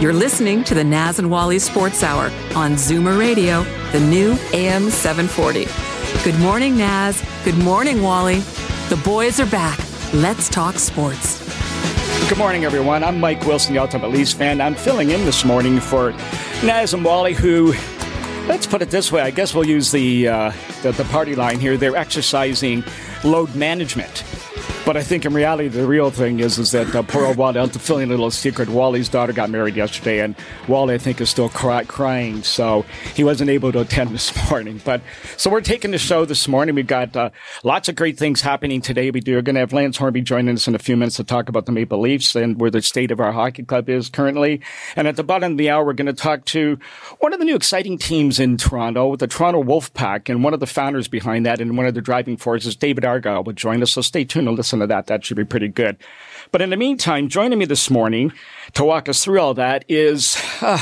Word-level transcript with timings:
You're 0.00 0.12
listening 0.12 0.64
to 0.64 0.74
the 0.74 0.82
Naz 0.82 1.20
and 1.20 1.30
Wally 1.30 1.60
Sports 1.60 2.02
Hour 2.02 2.24
on 2.56 2.72
Zoomer 2.72 3.16
Radio, 3.16 3.62
the 3.92 4.00
new 4.00 4.32
AM 4.52 4.90
740. 4.90 5.66
Good 6.24 6.38
morning, 6.40 6.76
Naz. 6.76 7.24
Good 7.44 7.56
morning, 7.58 8.02
Wally. 8.02 8.40
The 8.88 9.00
boys 9.04 9.38
are 9.38 9.46
back. 9.46 9.78
Let's 10.12 10.48
talk 10.48 10.80
sports. 10.80 11.38
Good 12.28 12.36
morning, 12.38 12.64
everyone. 12.64 13.04
I'm 13.04 13.20
Mike 13.20 13.46
Wilson, 13.46 13.72
the 13.72 13.80
Ultimate 13.80 14.08
Leafs 14.10 14.32
fan. 14.32 14.60
I'm 14.60 14.74
filling 14.74 15.10
in 15.10 15.24
this 15.24 15.44
morning 15.44 15.78
for 15.78 16.10
Naz 16.64 16.92
and 16.92 17.04
Wally, 17.04 17.32
who, 17.32 17.72
let's 18.48 18.66
put 18.66 18.82
it 18.82 18.90
this 18.90 19.12
way, 19.12 19.22
I 19.22 19.30
guess 19.30 19.54
we'll 19.54 19.66
use 19.66 19.92
the, 19.92 20.26
uh, 20.26 20.52
the, 20.82 20.90
the 20.90 21.04
party 21.04 21.36
line 21.36 21.60
here. 21.60 21.76
They're 21.76 21.96
exercising 21.96 22.82
load 23.22 23.54
management. 23.54 24.24
But 24.86 24.98
I 24.98 25.02
think 25.02 25.24
in 25.24 25.32
reality, 25.32 25.68
the 25.68 25.86
real 25.86 26.10
thing 26.10 26.40
is 26.40 26.58
is 26.58 26.72
that 26.72 26.94
uh, 26.94 27.02
poor 27.02 27.24
old 27.24 27.38
Wally, 27.38 27.54
to 27.54 27.78
fill 27.78 27.98
in 27.98 28.08
a 28.08 28.10
little 28.10 28.30
secret, 28.30 28.68
Wally's 28.68 29.08
daughter 29.08 29.32
got 29.32 29.48
married 29.48 29.76
yesterday, 29.76 30.20
and 30.20 30.36
Wally, 30.68 30.94
I 30.94 30.98
think, 30.98 31.22
is 31.22 31.30
still 31.30 31.48
cry- 31.48 31.84
crying, 31.84 32.42
so 32.42 32.84
he 33.14 33.24
wasn't 33.24 33.48
able 33.48 33.72
to 33.72 33.80
attend 33.80 34.10
this 34.14 34.50
morning. 34.50 34.82
But 34.84 35.00
so 35.38 35.48
we're 35.48 35.62
taking 35.62 35.90
the 35.92 35.96
show 35.96 36.26
this 36.26 36.46
morning. 36.46 36.74
We've 36.74 36.86
got 36.86 37.16
uh, 37.16 37.30
lots 37.62 37.88
of 37.88 37.94
great 37.94 38.18
things 38.18 38.42
happening 38.42 38.82
today. 38.82 39.10
We 39.10 39.20
do. 39.20 39.36
We're 39.36 39.42
going 39.42 39.54
to 39.54 39.60
have 39.60 39.72
Lance 39.72 39.96
Hornby 39.96 40.20
joining 40.20 40.54
us 40.54 40.68
in 40.68 40.74
a 40.74 40.78
few 40.78 40.98
minutes 40.98 41.16
to 41.16 41.24
talk 41.24 41.48
about 41.48 41.64
the 41.64 41.72
Maple 41.72 41.98
Leafs 41.98 42.36
and 42.36 42.60
where 42.60 42.70
the 42.70 42.82
state 42.82 43.10
of 43.10 43.20
our 43.20 43.32
hockey 43.32 43.62
club 43.62 43.88
is 43.88 44.10
currently. 44.10 44.60
And 44.96 45.08
at 45.08 45.16
the 45.16 45.24
bottom 45.24 45.52
of 45.52 45.58
the 45.58 45.70
hour, 45.70 45.82
we're 45.82 45.94
going 45.94 46.08
to 46.08 46.12
talk 46.12 46.44
to 46.46 46.78
one 47.20 47.32
of 47.32 47.38
the 47.38 47.46
new 47.46 47.56
exciting 47.56 47.96
teams 47.96 48.38
in 48.38 48.58
Toronto, 48.58 49.16
the 49.16 49.28
Toronto 49.28 49.62
Wolfpack, 49.62 50.28
and 50.28 50.44
one 50.44 50.52
of 50.52 50.60
the 50.60 50.66
founders 50.66 51.08
behind 51.08 51.46
that 51.46 51.62
and 51.62 51.74
one 51.78 51.86
of 51.86 51.94
the 51.94 52.02
driving 52.02 52.36
forces, 52.36 52.76
David 52.76 53.06
Argyle, 53.06 53.44
will 53.44 53.54
join 53.54 53.82
us. 53.82 53.92
So 53.92 54.02
stay 54.02 54.24
tuned 54.24 54.46
and 54.46 54.58
listen 54.58 54.73
to 54.80 54.86
that. 54.86 55.06
That 55.06 55.24
should 55.24 55.36
be 55.36 55.44
pretty 55.44 55.68
good. 55.68 55.96
But 56.52 56.62
in 56.62 56.70
the 56.70 56.76
meantime, 56.76 57.28
joining 57.28 57.58
me 57.58 57.64
this 57.64 57.90
morning 57.90 58.32
to 58.74 58.84
walk 58.84 59.08
us 59.08 59.24
through 59.24 59.40
all 59.40 59.54
that 59.54 59.84
is. 59.88 60.36
Uh, 60.60 60.78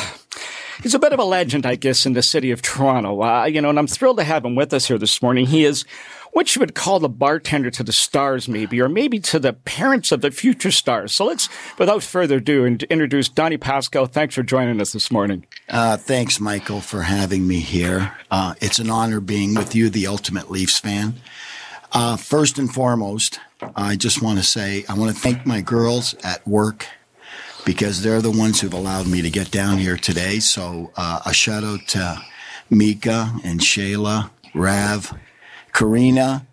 He's 0.82 0.94
a 0.94 0.98
bit 0.98 1.12
of 1.12 1.20
a 1.20 1.24
legend, 1.24 1.64
I 1.64 1.76
guess, 1.76 2.06
in 2.06 2.14
the 2.14 2.22
city 2.22 2.50
of 2.50 2.60
Toronto. 2.60 3.22
Uh, 3.22 3.44
you 3.44 3.60
know, 3.60 3.70
and 3.70 3.78
I'm 3.78 3.86
thrilled 3.86 4.16
to 4.16 4.24
have 4.24 4.44
him 4.44 4.56
with 4.56 4.72
us 4.72 4.88
here 4.88 4.98
this 4.98 5.22
morning. 5.22 5.46
He 5.46 5.64
is 5.64 5.84
what 6.32 6.56
you 6.56 6.60
would 6.60 6.74
call 6.74 6.98
the 6.98 7.08
bartender 7.08 7.70
to 7.70 7.84
the 7.84 7.92
stars, 7.92 8.48
maybe, 8.48 8.80
or 8.80 8.88
maybe 8.88 9.20
to 9.20 9.38
the 9.38 9.52
parents 9.52 10.10
of 10.10 10.22
the 10.22 10.32
future 10.32 10.72
stars. 10.72 11.12
So 11.12 11.26
let's, 11.26 11.48
without 11.78 12.02
further 12.02 12.38
ado, 12.38 12.64
introduce 12.64 13.28
Donnie 13.28 13.58
Patskou. 13.58 14.10
Thanks 14.10 14.34
for 14.34 14.42
joining 14.42 14.80
us 14.80 14.92
this 14.92 15.12
morning. 15.12 15.46
Uh, 15.68 15.98
thanks, 15.98 16.40
Michael, 16.40 16.80
for 16.80 17.02
having 17.02 17.46
me 17.46 17.60
here. 17.60 18.16
Uh, 18.30 18.54
it's 18.60 18.80
an 18.80 18.90
honor 18.90 19.20
being 19.20 19.54
with 19.54 19.76
you, 19.76 19.88
the 19.88 20.08
ultimate 20.08 20.50
Leafs 20.50 20.80
fan. 20.80 21.14
Uh, 21.92 22.16
first 22.16 22.58
and 22.58 22.72
foremost, 22.72 23.38
I 23.76 23.96
just 23.96 24.22
want 24.22 24.38
to 24.38 24.44
say 24.44 24.84
I 24.88 24.94
want 24.94 25.14
to 25.14 25.20
thank 25.20 25.46
my 25.46 25.60
girls 25.60 26.14
at 26.24 26.46
work 26.46 26.86
because 27.64 28.02
they're 28.02 28.22
the 28.22 28.30
ones 28.30 28.60
who've 28.60 28.72
allowed 28.72 29.06
me 29.06 29.22
to 29.22 29.30
get 29.30 29.50
down 29.50 29.78
here 29.78 29.96
today. 29.96 30.40
So 30.40 30.90
uh, 30.96 31.20
a 31.24 31.32
shout 31.32 31.64
out 31.64 31.86
to 31.88 32.22
Mika 32.70 33.32
and 33.44 33.60
Shayla, 33.60 34.30
Rav, 34.54 35.16
Karina, 35.72 36.46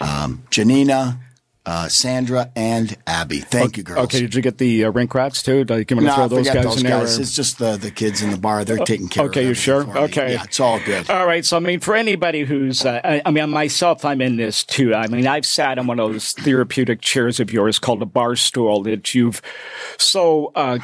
um, 0.00 0.42
Janina, 0.50 1.18
uh, 1.66 1.88
Sandra 1.88 2.50
and 2.56 2.96
Abby. 3.06 3.38
Thank 3.38 3.70
okay, 3.70 3.78
you, 3.78 3.82
girls. 3.82 4.04
Okay, 4.04 4.20
did 4.20 4.34
you 4.34 4.42
get 4.42 4.58
the 4.58 4.86
uh, 4.86 4.90
rink 4.90 5.14
rats 5.14 5.42
too? 5.42 5.64
Do 5.64 5.74
you 5.74 5.78
want 5.78 5.88
to 5.88 5.94
no, 5.96 6.14
throw 6.14 6.28
those 6.28 6.46
guys 6.46 6.64
those 6.64 6.82
in 6.82 6.88
guys. 6.88 7.16
there? 7.16 7.22
It's 7.22 7.34
just 7.34 7.58
the, 7.58 7.76
the 7.76 7.90
kids 7.90 8.22
in 8.22 8.30
the 8.30 8.38
bar. 8.38 8.64
They're 8.64 8.78
taking 8.78 9.08
care 9.08 9.26
okay, 9.26 9.42
of 9.42 9.48
you 9.48 9.54
sure? 9.54 9.82
Okay. 9.98 10.32
Yeah, 10.32 10.44
it's 10.44 10.58
all 10.58 10.80
good. 10.80 11.10
All 11.10 11.26
right. 11.26 11.44
So, 11.44 11.56
I 11.56 11.60
mean, 11.60 11.80
for 11.80 11.94
anybody 11.94 12.44
who's, 12.44 12.84
uh, 12.84 13.00
I, 13.04 13.22
I, 13.24 13.30
mean, 13.30 13.50
myself, 13.50 14.04
I'm 14.04 14.20
in 14.20 14.36
this 14.36 14.64
too. 14.64 14.94
I 14.94 15.06
mean, 15.06 15.26
I've 15.26 15.46
sat 15.46 15.78
on 15.78 15.86
one 15.86 16.00
of 16.00 16.12
those 16.12 16.32
therapeutic 16.32 17.02
chairs 17.02 17.40
of 17.40 17.52
yours 17.52 17.78
called 17.78 18.00
a 18.02 18.06
bar 18.06 18.36
stool 18.36 18.82
that 18.84 19.14
you've 19.14 19.42
so, 19.98 20.52
uh, 20.54 20.78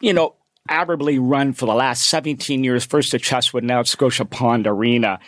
you 0.00 0.12
know, 0.12 0.34
admirably 0.68 1.18
run 1.18 1.52
for 1.52 1.66
the 1.66 1.74
last 1.74 2.08
17 2.08 2.64
years, 2.64 2.84
first 2.84 3.14
at 3.14 3.20
Chesswood, 3.20 3.62
now 3.62 3.80
at 3.80 3.86
Scotiabank 3.86 4.66
Arena. 4.66 5.18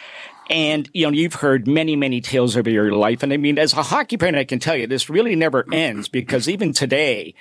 And, 0.51 0.89
you 0.93 1.07
know, 1.07 1.13
you've 1.13 1.35
heard 1.35 1.67
many, 1.67 1.97
many 1.97 2.21
tales 2.21 2.57
over 2.57 2.69
your 2.69 2.93
life. 2.93 3.23
And 3.23 3.33
I 3.33 3.37
mean, 3.37 3.59
as 3.59 3.73
a 3.73 3.83
hockey 3.83 4.17
parent, 4.17 4.37
I 4.37 4.45
can 4.45 4.59
tell 4.59 4.77
you 4.77 4.87
this 4.87 5.09
really 5.09 5.37
never 5.37 5.65
ends 5.73 6.09
because 6.09 6.49
even 6.49 6.73
today, 6.73 7.35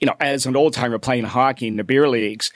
you 0.00 0.06
know, 0.06 0.14
as 0.20 0.46
an 0.46 0.56
old 0.56 0.74
timer 0.74 0.98
playing 0.98 1.24
hockey 1.24 1.66
in 1.66 1.76
the 1.76 1.84
beer 1.84 2.08
leagues, 2.08 2.52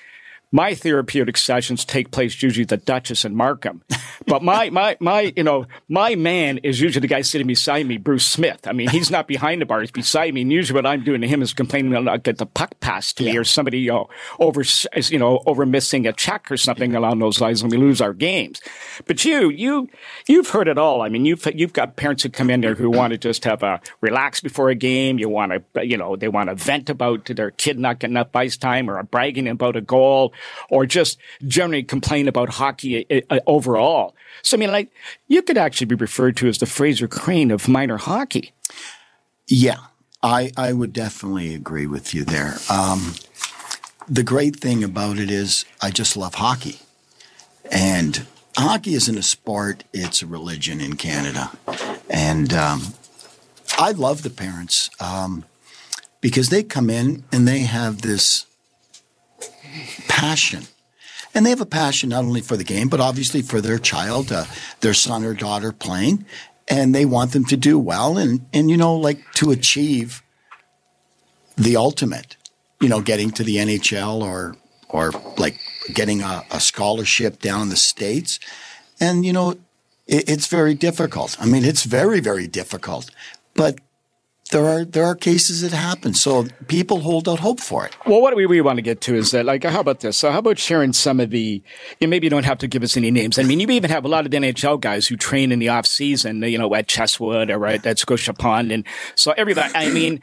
my 0.53 0.75
therapeutic 0.75 1.39
sessions 1.39 1.85
take 1.85 2.11
place 2.11 2.43
usually 2.43 2.63
at 2.63 2.69
the 2.69 2.77
Duchess 2.77 3.25
and 3.25 3.35
Markham. 3.35 3.83
But 4.27 4.43
my, 4.43 4.71
my, 4.71 4.97
my, 5.01 5.33
you 5.35 5.43
know, 5.43 5.67
my 5.89 6.15
man 6.15 6.59
is 6.59 6.81
usually 6.81 7.01
the 7.01 7.09
guy 7.09 7.23
sitting 7.23 7.47
beside 7.47 7.87
me, 7.87 7.97
Bruce 7.97 8.25
Smith. 8.25 8.69
I 8.69 8.73
mean, 8.73 8.89
he's 8.89 9.11
not 9.11 9.27
behind 9.27 9.61
the 9.61 9.67
bar, 9.67 9.81
he's 9.81 9.91
beside 9.91 10.35
me. 10.35 10.43
And 10.43 10.53
usually 10.53 10.77
what 10.77 10.87
I'm 10.87 11.03
doing 11.03 11.23
to 11.23 11.29
him 11.29 11.43
is 11.43 11.53
complaining 11.53 11.91
not 12.05 12.23
get 12.23 12.39
the 12.39 12.47
puck 12.47 12.79
passed 12.81 13.19
to 13.19 13.25
yeah. 13.25 13.33
me 13.33 13.39
or 13.39 13.45
somebody, 13.45 13.81
you 13.81 13.91
know, 13.91 14.09
over, 14.39 14.63
you 15.09 15.19
know, 15.19 15.43
over 15.47 15.67
missing 15.67 16.07
a 16.07 16.13
check 16.13 16.53
or 16.53 16.57
something 16.57 16.95
along 16.95 17.19
those 17.19 17.41
lines 17.41 17.63
when 17.63 17.71
we 17.71 17.79
lose 17.79 18.01
our 18.01 18.13
games. 18.13 18.61
But 19.07 19.25
you, 19.25 19.49
you, 19.49 19.89
you've 20.29 20.51
heard 20.51 20.69
it 20.69 20.79
all. 20.79 21.03
I 21.03 21.09
mean, 21.09 21.25
you've, 21.25 21.45
you've 21.55 21.73
got 21.73 21.97
parents 21.97 22.23
who 22.23 22.29
come 22.29 22.51
in 22.51 22.61
there 22.61 22.75
who 22.75 22.91
want 22.91 23.13
to 23.13 23.19
just 23.19 23.45
have 23.45 23.63
a 23.63 23.81
relax 24.01 24.41
before 24.41 24.69
a 24.69 24.75
game. 24.75 25.19
You 25.19 25.31
want 25.31 25.53
to, 25.75 25.87
you 25.87 25.97
know, 25.97 26.15
they 26.15 26.29
want 26.29 26.49
to 26.49 26.55
vent 26.55 26.91
about 26.91 27.25
their 27.25 27.51
kid 27.51 27.79
not 27.79 27.99
getting 27.99 28.13
enough 28.15 28.35
ice 28.37 28.57
time 28.57 28.91
or 28.91 29.03
bragging 29.03 29.49
about 29.49 29.77
a 29.77 29.81
goal 29.81 30.33
or 30.71 30.87
just 30.87 31.19
generally 31.47 31.83
complain 31.83 32.29
about 32.29 32.51
hockey 32.51 33.07
uh, 33.11 33.21
uh, 33.31 33.41
overall. 33.47 34.15
So, 34.43 34.57
I 34.57 34.61
mean, 34.61 34.73
like, 34.73 34.91
you 35.29 35.43
could 35.43 35.59
actually 35.59 35.87
be 35.87 35.95
referred 35.95 36.37
to 36.39 36.49
as 36.49 36.59
the 36.59 36.67
Frasier 36.67 37.11
Crane 37.11 37.51
of 37.51 37.69
minor 37.69 37.99
hockey. 37.99 38.53
Yeah, 39.47 39.79
I, 40.23 40.53
I 40.57 40.73
would 40.73 40.93
definitely 40.93 41.55
agree 41.55 41.87
with 41.87 42.15
you 42.15 42.25
there. 42.25 42.55
Um, 42.71 43.15
the 44.09 44.23
great 44.23 44.57
thing 44.57 44.83
about 44.83 45.19
it 45.19 45.31
is 45.31 45.65
I 45.81 45.91
just 45.91 46.17
love 46.17 46.35
hockey. 46.35 46.79
And 47.71 48.27
hockey 48.57 48.95
isn't 48.95 49.17
a 49.17 49.23
sport, 49.23 49.85
it's 49.93 50.23
a 50.23 50.27
religion 50.27 50.81
in 50.81 50.97
Canada. 50.97 51.51
And 52.11 52.53
um, 52.53 52.95
I 53.79 53.93
love 53.93 54.23
the 54.23 54.31
parents 54.31 54.91
um, 55.01 55.45
because 56.21 56.51
they 56.51 56.63
come 56.63 56.91
in 56.91 57.25
and 57.33 57.49
they 57.49 57.61
have 57.61 58.03
this 58.03 58.47
passion. 60.09 60.65
And 61.35 61.47
they 61.47 61.51
have 61.51 61.61
a 61.61 61.67
passion 61.67 62.11
not 62.11 62.25
only 62.25 62.41
for 62.41 62.57
the 62.57 62.65
game, 62.65 62.89
but 62.89 63.01
obviously 63.01 63.43
for 63.43 63.61
their 63.61 63.79
child, 63.79 64.31
uh, 64.31 64.45
their 64.81 64.95
son 64.95 65.25
or 65.25 65.35
daughter 65.35 65.73
playing. 65.73 66.27
And 66.69 66.95
they 66.95 67.05
want 67.05 67.33
them 67.33 67.45
to 67.47 67.57
do 67.57 67.79
well 67.79 68.19
and, 68.19 68.47
and, 68.53 68.71
you 68.71 68.77
know, 68.77 68.95
like 68.95 69.21
to 69.35 69.51
achieve 69.51 70.23
the 71.57 71.77
ultimate, 71.77 72.37
you 72.81 72.89
know, 72.89 73.01
getting 73.01 73.31
to 73.33 73.43
the 73.43 73.57
NHL 73.57 74.23
or, 74.23 74.57
or 74.89 75.11
like 75.37 75.59
getting 75.93 76.23
a, 76.23 76.45
a 76.51 76.61
scholarship 76.61 77.41
down 77.41 77.63
in 77.63 77.69
the 77.69 77.77
States. 77.77 78.39
And, 79.01 79.25
you 79.25 79.33
know, 79.33 79.53
it, 80.07 80.29
it's 80.29 80.47
very 80.47 80.75
difficult. 80.75 81.37
I 81.41 81.47
mean, 81.47 81.65
it's 81.65 81.85
very, 81.85 82.21
very 82.21 82.47
difficult. 82.47 83.11
But 83.55 83.79
there 84.53 84.67
are 84.67 84.85
there 84.85 85.05
are 85.05 85.17
cases 85.17 85.63
that 85.63 85.73
happen. 85.73 86.15
So 86.15 86.47
people 86.69 87.01
hold 87.01 87.29
out 87.29 87.41
hope 87.41 87.59
for 87.59 87.85
it. 87.85 87.97
Well, 88.07 88.21
what 88.21 88.37
we 88.37 88.47
really 88.47 88.61
want 88.61 88.77
to 88.77 88.83
get 88.83 89.01
to 89.03 89.15
is 89.15 89.33
that, 89.33 89.45
like, 89.45 89.65
how 89.65 89.81
about 89.81 90.01
this? 90.01 90.17
So, 90.17 90.31
how 90.31 90.39
about 90.39 90.59
sharing 90.59 90.93
some 90.93 91.19
of 91.19 91.31
the? 91.31 91.63
You 91.99 92.09
maybe 92.09 92.27
you 92.27 92.31
don't 92.31 92.45
have 92.45 92.59
to 92.59 92.69
give 92.69 92.83
us 92.83 92.97
any 92.97 93.11
names. 93.11 93.39
I 93.39 93.43
mean, 93.43 93.59
you 93.59 93.69
even 93.71 93.91
have 93.91 94.05
a 94.05 94.09
lot 94.09 94.27
of 94.27 94.33
NHL 94.33 94.81
guys 94.81 95.09
who 95.09 95.17
train 95.17 95.51
in 95.51 95.59
the 95.59 95.71
off 95.71 95.87
season, 95.87 96.43
you 96.43 96.59
know, 96.59 96.73
at 96.75 96.87
Chesswood 96.87 97.51
or 97.51 97.59
right 97.59 97.85
at 97.85 97.97
Scotiabank, 97.97 98.73
and 98.73 98.87
so 99.17 99.33
everybody. 99.33 99.73
I 99.75 99.91
mean. 99.91 100.21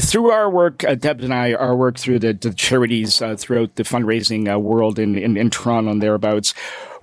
Through 0.00 0.30
our 0.30 0.48
work, 0.48 0.84
uh, 0.84 0.94
Deb 0.94 1.22
and 1.22 1.34
I, 1.34 1.54
our 1.54 1.74
work 1.74 1.98
through 1.98 2.20
the, 2.20 2.32
the 2.32 2.54
charities 2.54 3.20
uh, 3.20 3.34
throughout 3.34 3.74
the 3.74 3.82
fundraising 3.82 4.48
uh, 4.48 4.56
world 4.56 4.96
in, 4.96 5.18
in, 5.18 5.36
in 5.36 5.50
Toronto 5.50 5.90
and 5.90 6.00
thereabouts, 6.00 6.54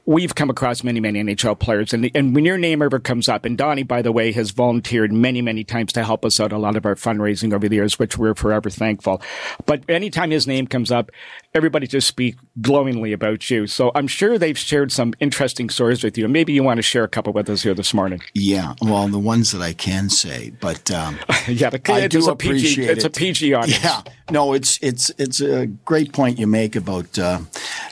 we've 0.05 0.35
come 0.35 0.49
across 0.49 0.83
many, 0.83 0.99
many 0.99 1.23
NHL 1.23 1.57
players, 1.59 1.93
and 1.93 2.09
and 2.15 2.35
when 2.35 2.45
your 2.45 2.57
name 2.57 2.81
ever 2.81 2.99
comes 2.99 3.27
up, 3.27 3.45
and 3.45 3.57
Donnie, 3.57 3.83
by 3.83 4.01
the 4.01 4.11
way, 4.11 4.31
has 4.31 4.51
volunteered 4.51 5.11
many, 5.11 5.41
many 5.41 5.63
times 5.63 5.93
to 5.93 6.03
help 6.03 6.25
us 6.25 6.39
out 6.39 6.51
a 6.51 6.57
lot 6.57 6.75
of 6.75 6.85
our 6.85 6.95
fundraising 6.95 7.53
over 7.53 7.67
the 7.67 7.75
years, 7.75 7.99
which 7.99 8.17
we're 8.17 8.35
forever 8.35 8.69
thankful. 8.69 9.21
But 9.65 9.83
anytime 9.89 10.31
his 10.31 10.47
name 10.47 10.67
comes 10.67 10.91
up, 10.91 11.11
everybody 11.53 11.87
just 11.87 12.07
speak 12.07 12.35
glowingly 12.61 13.13
about 13.13 13.49
you. 13.49 13.67
So 13.67 13.91
I'm 13.95 14.07
sure 14.07 14.37
they've 14.37 14.57
shared 14.57 14.91
some 14.91 15.13
interesting 15.19 15.69
stories 15.69 16.03
with 16.03 16.17
you, 16.17 16.25
and 16.25 16.33
maybe 16.33 16.53
you 16.53 16.63
want 16.63 16.77
to 16.77 16.83
share 16.83 17.03
a 17.03 17.09
couple 17.09 17.33
with 17.33 17.49
us 17.49 17.63
here 17.63 17.73
this 17.73 17.93
morning. 17.93 18.21
Yeah, 18.33 18.75
well, 18.81 19.07
the 19.07 19.19
ones 19.19 19.51
that 19.51 19.61
I 19.61 19.73
can 19.73 20.09
say, 20.09 20.51
but 20.59 20.91
um, 20.91 21.19
yeah, 21.47 21.69
the, 21.69 21.81
I 21.91 22.07
do 22.07 22.27
a 22.29 22.35
PG, 22.35 22.83
it. 22.83 22.89
It's 22.97 23.05
a 23.05 23.09
PG 23.09 23.53
audience. 23.53 23.83
Yeah, 23.83 24.01
no, 24.31 24.53
it's 24.53 24.79
it's 24.81 25.11
it's 25.17 25.39
a 25.41 25.67
great 25.67 26.11
point 26.13 26.39
you 26.39 26.47
make 26.47 26.75
about 26.75 27.17
uh, 27.19 27.41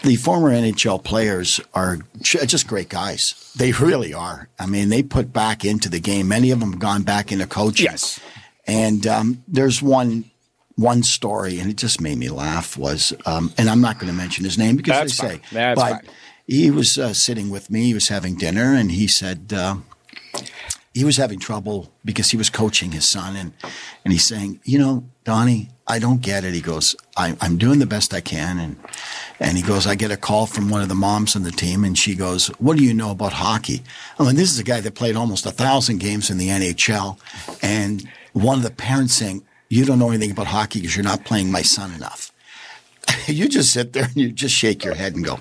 the 0.03 0.15
former 0.15 0.49
NHL 0.51 1.03
players 1.03 1.59
are 1.73 1.99
just 2.21 2.67
great 2.67 2.89
guys. 2.89 3.51
They 3.55 3.71
really 3.71 4.13
are. 4.13 4.49
I 4.59 4.65
mean, 4.65 4.89
they 4.89 5.03
put 5.03 5.31
back 5.31 5.63
into 5.63 5.89
the 5.89 5.99
game. 5.99 6.27
Many 6.27 6.51
of 6.51 6.59
them 6.59 6.71
have 6.71 6.79
gone 6.79 7.03
back 7.03 7.31
into 7.31 7.45
coaching. 7.45 7.85
Yes. 7.85 8.19
And 8.65 9.05
um, 9.05 9.43
there's 9.47 9.81
one 9.81 10.31
one 10.75 11.03
story, 11.03 11.59
and 11.59 11.69
it 11.69 11.77
just 11.77 12.01
made 12.01 12.17
me 12.17 12.29
laugh. 12.29 12.77
Was 12.77 13.13
um, 13.25 13.53
and 13.57 13.69
I'm 13.69 13.81
not 13.81 13.99
going 13.99 14.11
to 14.11 14.17
mention 14.17 14.43
his 14.43 14.57
name 14.57 14.75
because 14.75 14.97
That's 14.97 15.17
they 15.17 15.27
fine. 15.27 15.37
say, 15.37 15.47
That's 15.51 15.79
but 15.81 15.89
fine. 15.91 16.09
he 16.47 16.71
was 16.71 16.97
uh, 16.97 17.13
sitting 17.13 17.49
with 17.49 17.69
me. 17.69 17.83
He 17.85 17.93
was 17.93 18.07
having 18.07 18.35
dinner, 18.35 18.73
and 18.73 18.89
he 18.91 19.07
said 19.07 19.53
uh, 19.55 19.75
he 20.93 21.03
was 21.03 21.17
having 21.17 21.39
trouble 21.39 21.91
because 22.05 22.29
he 22.29 22.37
was 22.37 22.49
coaching 22.49 22.91
his 22.91 23.07
son, 23.07 23.35
and 23.35 23.53
and 24.05 24.11
he's 24.11 24.25
saying, 24.25 24.59
you 24.63 24.77
know, 24.77 25.03
Donnie, 25.23 25.69
I 25.87 25.99
don't 25.99 26.21
get 26.21 26.43
it. 26.43 26.53
He 26.53 26.61
goes, 26.61 26.95
I, 27.17 27.35
I'm 27.41 27.57
doing 27.57 27.79
the 27.79 27.85
best 27.85 28.13
I 28.13 28.21
can, 28.21 28.59
and 28.59 28.75
and 29.39 29.57
he 29.57 29.63
goes, 29.63 29.87
I 29.87 29.95
get 29.95 30.11
a 30.11 30.17
call 30.17 30.45
from 30.45 30.69
one 30.69 30.81
of 30.81 30.89
the 30.89 30.95
moms 30.95 31.35
on 31.35 31.43
the 31.43 31.51
team, 31.51 31.83
and 31.83 31.97
she 31.97 32.15
goes, 32.15 32.47
What 32.59 32.77
do 32.77 32.83
you 32.83 32.93
know 32.93 33.11
about 33.11 33.33
hockey? 33.33 33.81
Oh, 34.19 34.25
I 34.25 34.27
mean, 34.27 34.35
this 34.35 34.51
is 34.51 34.59
a 34.59 34.63
guy 34.63 34.81
that 34.81 34.95
played 34.95 35.15
almost 35.15 35.45
a 35.45 35.51
thousand 35.51 35.99
games 35.99 36.29
in 36.29 36.37
the 36.37 36.49
NHL, 36.49 37.17
and 37.63 38.07
one 38.33 38.57
of 38.57 38.63
the 38.63 38.71
parents 38.71 39.15
saying, 39.15 39.43
You 39.69 39.85
don't 39.85 39.99
know 39.99 40.09
anything 40.09 40.31
about 40.31 40.47
hockey 40.47 40.79
because 40.79 40.95
you're 40.95 41.03
not 41.03 41.25
playing 41.25 41.51
my 41.51 41.63
son 41.63 41.93
enough. 41.93 42.31
you 43.27 43.49
just 43.49 43.73
sit 43.73 43.93
there 43.93 44.05
and 44.05 44.15
you 44.15 44.31
just 44.31 44.55
shake 44.55 44.83
your 44.83 44.93
head 44.93 45.15
and 45.15 45.25
go, 45.25 45.39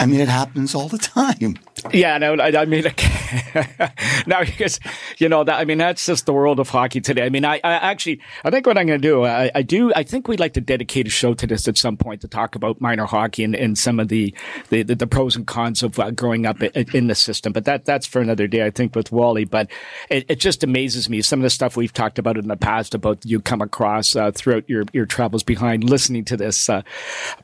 I 0.00 0.06
mean, 0.06 0.20
it 0.20 0.28
happens 0.28 0.74
all 0.74 0.88
the 0.88 0.98
time. 0.98 1.58
Yeah, 1.92 2.18
no, 2.18 2.34
I, 2.34 2.62
I 2.62 2.64
mean, 2.64 2.84
now 4.26 4.44
because 4.44 4.80
you 5.18 5.28
know 5.28 5.44
that 5.44 5.58
I 5.58 5.64
mean 5.64 5.78
that's 5.78 6.04
just 6.04 6.26
the 6.26 6.32
world 6.32 6.60
of 6.60 6.68
hockey 6.68 7.00
today. 7.00 7.24
I 7.24 7.28
mean, 7.28 7.44
I, 7.44 7.56
I 7.56 7.72
actually 7.72 8.20
I 8.44 8.50
think 8.50 8.66
what 8.66 8.78
I'm 8.78 8.86
going 8.86 9.00
to 9.00 9.08
do, 9.08 9.24
I, 9.24 9.50
I, 9.54 9.62
do, 9.62 9.92
I 9.94 10.02
think 10.02 10.28
we'd 10.28 10.40
like 10.40 10.54
to 10.54 10.60
dedicate 10.60 11.06
a 11.06 11.10
show 11.10 11.34
to 11.34 11.46
this 11.46 11.68
at 11.68 11.76
some 11.76 11.96
point 11.96 12.20
to 12.22 12.28
talk 12.28 12.54
about 12.54 12.80
minor 12.80 13.06
hockey 13.06 13.44
and, 13.44 13.54
and 13.54 13.76
some 13.76 14.00
of 14.00 14.08
the, 14.08 14.34
the, 14.68 14.82
the, 14.82 15.06
pros 15.06 15.36
and 15.36 15.46
cons 15.46 15.82
of 15.82 15.98
uh, 15.98 16.10
growing 16.10 16.46
up 16.46 16.62
in, 16.62 16.86
in, 16.94 17.06
the 17.08 17.14
system. 17.14 17.52
But 17.52 17.64
that 17.64 17.84
that's 17.84 18.06
for 18.06 18.20
another 18.20 18.46
day, 18.46 18.64
I 18.64 18.70
think, 18.70 18.94
with 18.94 19.12
Wally. 19.12 19.44
But 19.44 19.70
it, 20.08 20.24
it, 20.28 20.40
just 20.40 20.64
amazes 20.64 21.08
me 21.08 21.20
some 21.22 21.40
of 21.40 21.42
the 21.42 21.50
stuff 21.50 21.76
we've 21.76 21.92
talked 21.92 22.18
about 22.18 22.38
in 22.38 22.48
the 22.48 22.56
past 22.56 22.94
about 22.94 23.24
you 23.26 23.40
come 23.40 23.60
across 23.60 24.16
uh, 24.16 24.30
throughout 24.30 24.68
your 24.68 24.84
your 24.92 25.06
travels 25.06 25.42
behind 25.42 25.84
listening 25.84 26.24
to 26.26 26.36
this. 26.36 26.68
Uh, 26.68 26.82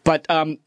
but 0.04 0.28
um, 0.30 0.58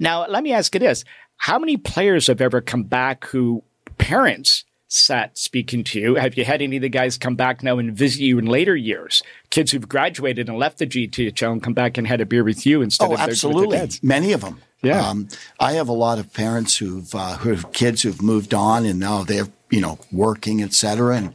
now 0.00 0.26
let 0.26 0.42
me 0.42 0.52
ask 0.52 0.74
you 0.74 0.80
this 0.80 1.04
how 1.38 1.58
many 1.58 1.76
players 1.76 2.26
have 2.26 2.40
ever 2.40 2.60
come 2.60 2.82
back 2.82 3.24
who 3.26 3.64
parents 3.96 4.64
sat 4.88 5.36
speaking 5.36 5.84
to 5.84 6.00
you? 6.00 6.14
Have 6.16 6.36
you 6.36 6.44
had 6.44 6.62
any 6.62 6.76
of 6.76 6.82
the 6.82 6.88
guys 6.88 7.16
come 7.18 7.36
back 7.36 7.62
now 7.62 7.78
and 7.78 7.96
visit 7.96 8.20
you 8.20 8.38
in 8.38 8.46
later 8.46 8.74
years? 8.74 9.22
Kids 9.50 9.70
who've 9.70 9.88
graduated 9.88 10.48
and 10.48 10.58
left 10.58 10.78
the 10.78 10.86
GTHL 10.86 11.52
and 11.52 11.62
come 11.62 11.74
back 11.74 11.98
and 11.98 12.06
had 12.06 12.20
a 12.20 12.26
beer 12.26 12.44
with 12.44 12.66
you 12.66 12.82
instead 12.82 13.10
oh, 13.10 13.14
of 13.14 13.20
absolutely. 13.20 13.76
their, 13.76 13.86
with 13.86 14.00
their 14.00 14.08
Many 14.08 14.32
of 14.32 14.40
them. 14.40 14.60
Yeah. 14.82 15.08
Um, 15.08 15.28
I 15.58 15.72
have 15.72 15.88
a 15.88 15.92
lot 15.92 16.18
of 16.18 16.32
parents 16.32 16.76
who've, 16.76 17.12
uh, 17.14 17.36
who 17.38 17.50
have 17.50 17.72
kids 17.72 18.02
who've 18.02 18.22
moved 18.22 18.54
on 18.54 18.86
and 18.86 18.98
now 18.98 19.24
they're, 19.24 19.48
you 19.70 19.80
know, 19.80 19.98
working, 20.10 20.62
et 20.62 20.72
cetera. 20.72 21.16
And 21.16 21.34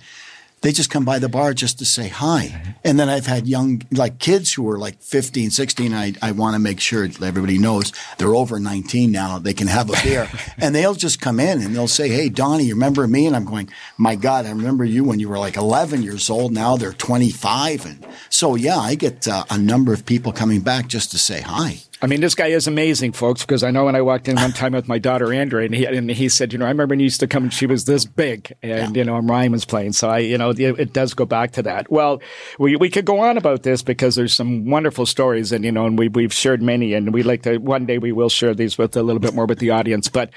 they 0.63 0.71
just 0.71 0.89
come 0.89 1.03
by 1.03 1.19
the 1.19 1.27
bar 1.27 1.53
just 1.53 1.77
to 1.79 1.85
say 1.85 2.07
hi. 2.07 2.75
And 2.85 2.97
then 2.97 3.09
I've 3.09 3.25
had 3.25 3.47
young, 3.47 3.81
like 3.91 4.17
kids 4.17 4.53
who 4.53 4.67
are 4.69 4.79
like 4.79 4.97
15, 5.01 5.51
16. 5.51 5.93
I, 5.93 6.13
I 6.21 6.31
want 6.31 6.55
to 6.55 6.59
make 6.59 6.79
sure 6.79 7.03
everybody 7.03 7.57
knows 7.57 7.91
they're 8.17 8.33
over 8.33 8.59
19 8.59 9.11
now. 9.11 9.39
They 9.39 9.53
can 9.53 9.67
have 9.67 9.89
a 9.89 10.01
beer 10.01 10.29
and 10.57 10.73
they'll 10.73 10.93
just 10.93 11.19
come 11.19 11.41
in 11.41 11.61
and 11.61 11.75
they'll 11.75 11.89
say, 11.89 12.07
Hey, 12.07 12.29
Donnie, 12.29 12.63
you 12.63 12.75
remember 12.75 13.05
me? 13.07 13.27
And 13.27 13.35
I'm 13.35 13.43
going, 13.43 13.69
my 13.97 14.15
God, 14.15 14.45
I 14.45 14.51
remember 14.51 14.85
you 14.85 15.03
when 15.03 15.19
you 15.19 15.27
were 15.27 15.37
like 15.37 15.57
11 15.57 16.01
years 16.01 16.29
old. 16.29 16.53
Now 16.53 16.77
they're 16.77 16.93
25. 16.93 17.85
And 17.85 18.07
so, 18.29 18.55
yeah, 18.55 18.77
I 18.77 18.95
get 18.95 19.27
uh, 19.27 19.43
a 19.49 19.57
number 19.57 19.93
of 19.93 20.05
people 20.05 20.31
coming 20.31 20.61
back 20.61 20.87
just 20.87 21.11
to 21.11 21.17
say 21.19 21.41
hi. 21.41 21.79
I 22.03 22.05
mean, 22.05 22.19
this 22.19 22.35
guy 22.35 22.47
is 22.47 22.67
amazing, 22.67 23.13
folks, 23.13 23.43
because 23.43 23.63
I 23.63 23.71
know 23.71 23.85
when 23.85 23.95
I 23.95 24.01
walked 24.01 24.27
in 24.27 24.35
one 24.35 24.51
time 24.51 24.73
with 24.73 24.89
my 24.89 24.99
daughter, 24.99 25.31
Andrea, 25.31 25.67
and 25.67 25.73
he, 25.73 25.85
and 25.85 26.11
he 26.11 26.27
said, 26.27 26.51
you 26.51 26.59
know, 26.59 26.65
I 26.65 26.67
remember 26.67 26.91
when 26.91 26.99
he 26.99 27.05
used 27.05 27.21
to 27.21 27.27
come 27.27 27.43
and 27.43 27.53
she 27.53 27.65
was 27.65 27.85
this 27.85 28.03
big 28.03 28.53
and, 28.61 28.93
yeah. 28.93 28.99
you 28.99 29.05
know, 29.05 29.15
and 29.15 29.29
Ryan 29.29 29.53
was 29.53 29.63
playing. 29.63 29.93
So 29.93 30.09
I, 30.09 30.17
you 30.17 30.37
know, 30.37 30.49
it, 30.49 30.59
it, 30.59 30.91
does 30.91 31.13
go 31.13 31.23
back 31.23 31.51
to 31.51 31.63
that. 31.63 31.89
Well, 31.89 32.21
we, 32.59 32.75
we 32.75 32.89
could 32.89 33.05
go 33.05 33.21
on 33.21 33.37
about 33.37 33.63
this 33.63 33.81
because 33.83 34.15
there's 34.15 34.33
some 34.33 34.69
wonderful 34.69 35.05
stories 35.05 35.53
and, 35.53 35.63
you 35.63 35.71
know, 35.71 35.85
and 35.85 35.97
we, 35.97 36.09
we've 36.09 36.33
shared 36.33 36.61
many 36.61 36.93
and 36.93 37.13
we'd 37.13 37.25
like 37.25 37.43
to, 37.43 37.57
one 37.59 37.85
day 37.85 37.99
we 37.99 38.11
will 38.11 38.27
share 38.27 38.53
these 38.53 38.77
with 38.77 38.97
a 38.97 39.01
little 39.01 39.21
bit 39.21 39.33
more 39.33 39.45
with 39.45 39.59
the 39.59 39.69
audience. 39.69 40.09
But 40.09 40.31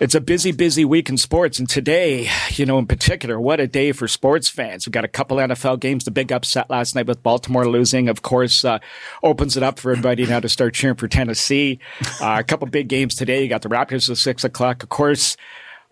it's 0.00 0.14
a 0.14 0.20
busy, 0.20 0.52
busy 0.52 0.84
week 0.84 1.08
in 1.08 1.16
sports. 1.16 1.58
And 1.58 1.68
today, 1.68 2.28
you 2.50 2.66
know, 2.66 2.78
in 2.78 2.86
particular, 2.86 3.40
what 3.40 3.60
a 3.60 3.66
day 3.66 3.92
for 3.92 4.08
sports 4.08 4.48
fans. 4.48 4.86
We've 4.86 4.92
got 4.92 5.04
a 5.04 5.08
couple 5.08 5.36
NFL 5.36 5.80
games. 5.80 6.04
The 6.04 6.10
big 6.10 6.32
upset 6.32 6.68
last 6.70 6.94
night 6.94 7.06
with 7.06 7.22
Baltimore 7.22 7.68
losing, 7.68 8.08
of 8.08 8.22
course, 8.22 8.64
uh, 8.64 8.78
opens 9.22 9.56
it 9.56 9.62
up 9.62 9.78
for 9.78 9.92
everybody 9.92 10.26
now 10.26 10.40
to 10.40 10.48
start 10.48 10.74
cheering 10.74 10.96
for 10.96 11.08
Tennessee. 11.08 11.78
Uh, 12.20 12.36
a 12.38 12.44
couple 12.44 12.66
big 12.68 12.88
games 12.88 13.14
today. 13.14 13.42
You 13.42 13.48
got 13.48 13.62
the 13.62 13.68
Raptors 13.68 14.10
at 14.10 14.16
six 14.16 14.44
o'clock. 14.44 14.82
Of 14.82 14.88
course, 14.88 15.36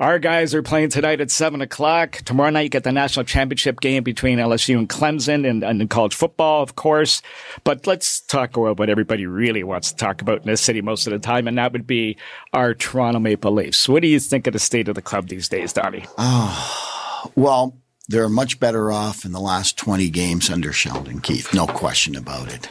our 0.02 0.18
guys 0.18 0.52
are 0.52 0.64
playing 0.64 0.88
tonight 0.88 1.20
at 1.20 1.30
7 1.30 1.62
o'clock. 1.62 2.16
Tomorrow 2.24 2.50
night, 2.50 2.62
you 2.62 2.68
get 2.68 2.82
the 2.82 2.90
national 2.90 3.24
championship 3.24 3.80
game 3.80 4.02
between 4.02 4.40
LSU 4.40 4.76
and 4.76 4.88
Clemson 4.88 5.48
and, 5.48 5.62
and 5.62 5.80
in 5.80 5.86
college 5.86 6.16
football, 6.16 6.60
of 6.60 6.74
course. 6.74 7.22
But 7.62 7.86
let's 7.86 8.20
talk 8.20 8.56
about 8.56 8.80
what 8.80 8.90
everybody 8.90 9.26
really 9.26 9.62
wants 9.62 9.92
to 9.92 9.96
talk 9.96 10.20
about 10.20 10.40
in 10.40 10.48
this 10.48 10.60
city 10.60 10.82
most 10.82 11.06
of 11.06 11.12
the 11.12 11.20
time, 11.20 11.46
and 11.46 11.56
that 11.56 11.72
would 11.72 11.86
be 11.86 12.16
our 12.52 12.74
Toronto 12.74 13.20
Maple 13.20 13.52
Leafs. 13.52 13.88
What 13.88 14.02
do 14.02 14.08
you 14.08 14.18
think 14.18 14.48
of 14.48 14.54
the 14.54 14.58
state 14.58 14.88
of 14.88 14.96
the 14.96 15.02
club 15.02 15.28
these 15.28 15.48
days, 15.48 15.72
Donnie? 15.72 16.04
Oh, 16.18 17.30
well, 17.36 17.78
they're 18.08 18.28
much 18.28 18.58
better 18.58 18.90
off 18.90 19.24
in 19.24 19.30
the 19.30 19.40
last 19.40 19.76
20 19.76 20.10
games 20.10 20.50
under 20.50 20.72
Sheldon 20.72 21.20
Keefe, 21.20 21.54
no 21.54 21.68
question 21.68 22.16
about 22.16 22.52
it. 22.52 22.68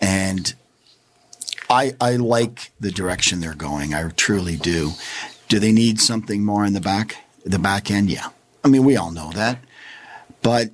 And 0.00 0.52
I, 1.70 1.94
I 2.00 2.16
like 2.16 2.72
the 2.80 2.90
direction 2.90 3.38
they're 3.38 3.54
going. 3.54 3.94
I 3.94 4.08
truly 4.08 4.56
do. 4.56 4.90
Do 5.54 5.60
they 5.60 5.70
need 5.70 6.00
something 6.00 6.44
more 6.44 6.64
in 6.64 6.72
the 6.72 6.80
back, 6.80 7.18
the 7.44 7.60
back 7.60 7.88
end? 7.88 8.10
Yeah. 8.10 8.30
I 8.64 8.66
mean, 8.66 8.82
we 8.82 8.96
all 8.96 9.12
know 9.12 9.30
that, 9.34 9.60
but 10.42 10.72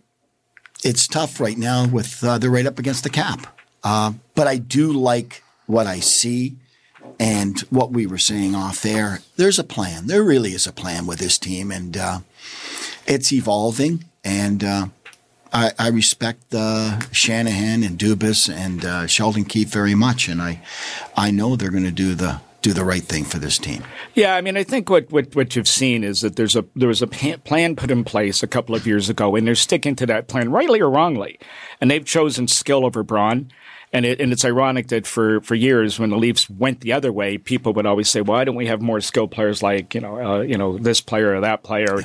it's 0.82 1.06
tough 1.06 1.38
right 1.38 1.58
now 1.58 1.86
with 1.86 2.24
uh, 2.24 2.38
they're 2.38 2.48
right 2.48 2.64
up 2.64 2.78
against 2.78 3.04
the 3.04 3.10
cap. 3.10 3.46
Uh, 3.84 4.14
but 4.34 4.46
I 4.46 4.56
do 4.56 4.90
like 4.90 5.42
what 5.66 5.86
I 5.86 6.00
see 6.00 6.56
and 7.18 7.60
what 7.68 7.92
we 7.92 8.06
were 8.06 8.16
saying 8.16 8.54
off 8.54 8.80
there. 8.80 9.20
There's 9.36 9.58
a 9.58 9.64
plan. 9.64 10.06
There 10.06 10.22
really 10.22 10.54
is 10.54 10.66
a 10.66 10.72
plan 10.72 11.04
with 11.04 11.18
this 11.18 11.36
team, 11.36 11.70
and 11.70 11.94
uh, 11.98 12.20
it's 13.06 13.34
evolving. 13.34 14.06
And 14.24 14.64
uh, 14.64 14.86
I, 15.52 15.72
I, 15.78 15.88
respect 15.88 16.54
uh, 16.54 17.00
Shanahan 17.12 17.82
and 17.82 17.98
Dubas 17.98 18.50
and 18.50 18.82
uh, 18.86 19.06
Sheldon 19.06 19.44
Keefe 19.44 19.68
very 19.68 19.94
much, 19.94 20.26
and 20.26 20.40
I 20.40 20.62
I 21.18 21.30
know 21.30 21.54
they're 21.54 21.70
going 21.70 21.84
to 21.84 21.90
do 21.90 22.14
the 22.14 22.40
do 22.62 22.72
the 22.72 22.84
right 22.84 23.02
thing 23.02 23.24
for 23.24 23.38
this 23.38 23.58
team. 23.58 23.82
Yeah, 24.14 24.34
I 24.34 24.40
mean, 24.40 24.56
I 24.56 24.64
think 24.64 24.90
what, 24.90 25.10
what, 25.10 25.34
what 25.34 25.56
you've 25.56 25.68
seen 25.68 26.04
is 26.04 26.20
that 26.20 26.36
there's 26.36 26.56
a 26.56 26.64
there 26.74 26.88
was 26.88 27.02
a 27.02 27.06
plan 27.06 27.76
put 27.76 27.90
in 27.90 28.04
place 28.04 28.42
a 28.42 28.46
couple 28.46 28.74
of 28.74 28.86
years 28.86 29.08
ago, 29.08 29.34
and 29.36 29.46
they're 29.46 29.54
sticking 29.54 29.96
to 29.96 30.06
that 30.06 30.28
plan, 30.28 30.50
rightly 30.50 30.80
or 30.80 30.90
wrongly, 30.90 31.38
and 31.80 31.90
they've 31.90 32.04
chosen 32.04 32.48
skill 32.48 32.84
over 32.84 33.02
brawn. 33.02 33.50
And 33.92 34.06
it, 34.06 34.20
and 34.20 34.32
it's 34.32 34.44
ironic 34.44 34.86
that 34.88 35.04
for, 35.04 35.40
for 35.40 35.56
years 35.56 35.98
when 35.98 36.10
the 36.10 36.16
Leafs 36.16 36.48
went 36.48 36.80
the 36.80 36.92
other 36.92 37.12
way, 37.12 37.38
people 37.38 37.72
would 37.72 37.86
always 37.86 38.08
say, 38.08 38.20
"Why 38.20 38.44
don't 38.44 38.54
we 38.54 38.66
have 38.66 38.80
more 38.80 39.00
skilled 39.00 39.32
players 39.32 39.64
like 39.64 39.94
you 39.96 40.00
know 40.00 40.20
uh, 40.20 40.40
you 40.42 40.56
know 40.56 40.78
this 40.78 41.00
player 41.00 41.34
or 41.34 41.40
that 41.40 41.64
player?" 41.64 42.00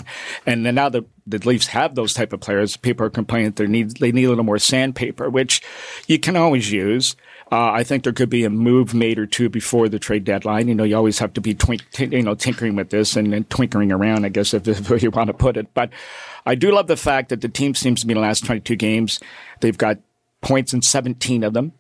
And 0.48 0.66
then 0.66 0.74
now 0.76 0.90
the 0.90 1.06
the 1.28 1.38
Leafs 1.40 1.68
have 1.68 1.94
those 1.94 2.14
type 2.14 2.34
of 2.34 2.40
players, 2.40 2.76
people 2.76 3.06
are 3.06 3.12
complaining 3.12 3.52
that 3.52 3.56
they 3.58 3.68
need 3.68 3.98
they 3.98 4.12
need 4.12 4.26
a 4.26 4.30
little 4.30 4.44
more 4.44 4.58
sandpaper, 4.58 5.30
which 5.30 5.62
you 6.08 6.18
can 6.18 6.36
always 6.36 6.72
use. 6.72 7.16
Uh, 7.52 7.72
I 7.72 7.84
think 7.84 8.04
there 8.04 8.14
could 8.14 8.30
be 8.30 8.44
a 8.44 8.50
move 8.50 8.96
made 8.96 9.20
or 9.20 9.28
two 9.28 9.50
before 9.50 9.88
the 9.88 10.00
trade 10.00 10.24
deadline. 10.24 10.68
You 10.68 10.74
know, 10.74 10.84
you 10.84 10.96
always 10.96 11.20
have 11.20 11.34
to 11.34 11.42
be 11.42 11.54
twink, 11.54 11.84
t- 11.92 12.06
you 12.06 12.24
know 12.24 12.34
tinkering 12.34 12.76
with 12.76 12.90
this 12.90 13.16
and, 13.16 13.34
and 13.34 13.48
twinkering 13.50 13.92
around, 13.92 14.26
I 14.26 14.30
guess, 14.30 14.54
if, 14.54 14.68
if 14.68 15.04
you 15.04 15.12
want 15.12 15.28
to 15.28 15.34
put 15.34 15.56
it. 15.56 15.72
But 15.76 15.92
I 16.46 16.56
do 16.56 16.72
love 16.72 16.88
the 16.88 16.98
fact 16.98 17.30
that 17.30 17.42
the 17.42 17.50
team 17.50 17.76
seems 17.76 18.02
to 18.02 18.08
be 18.08 18.14
in 18.14 18.16
the 18.16 18.22
last 18.22 18.46
22 18.46 18.76
games. 18.76 19.20
They've 19.60 19.78
got 19.78 20.00
points 20.46 20.74
in 20.74 20.82
17 20.82 21.44
of 21.44 21.54
them 21.54 21.74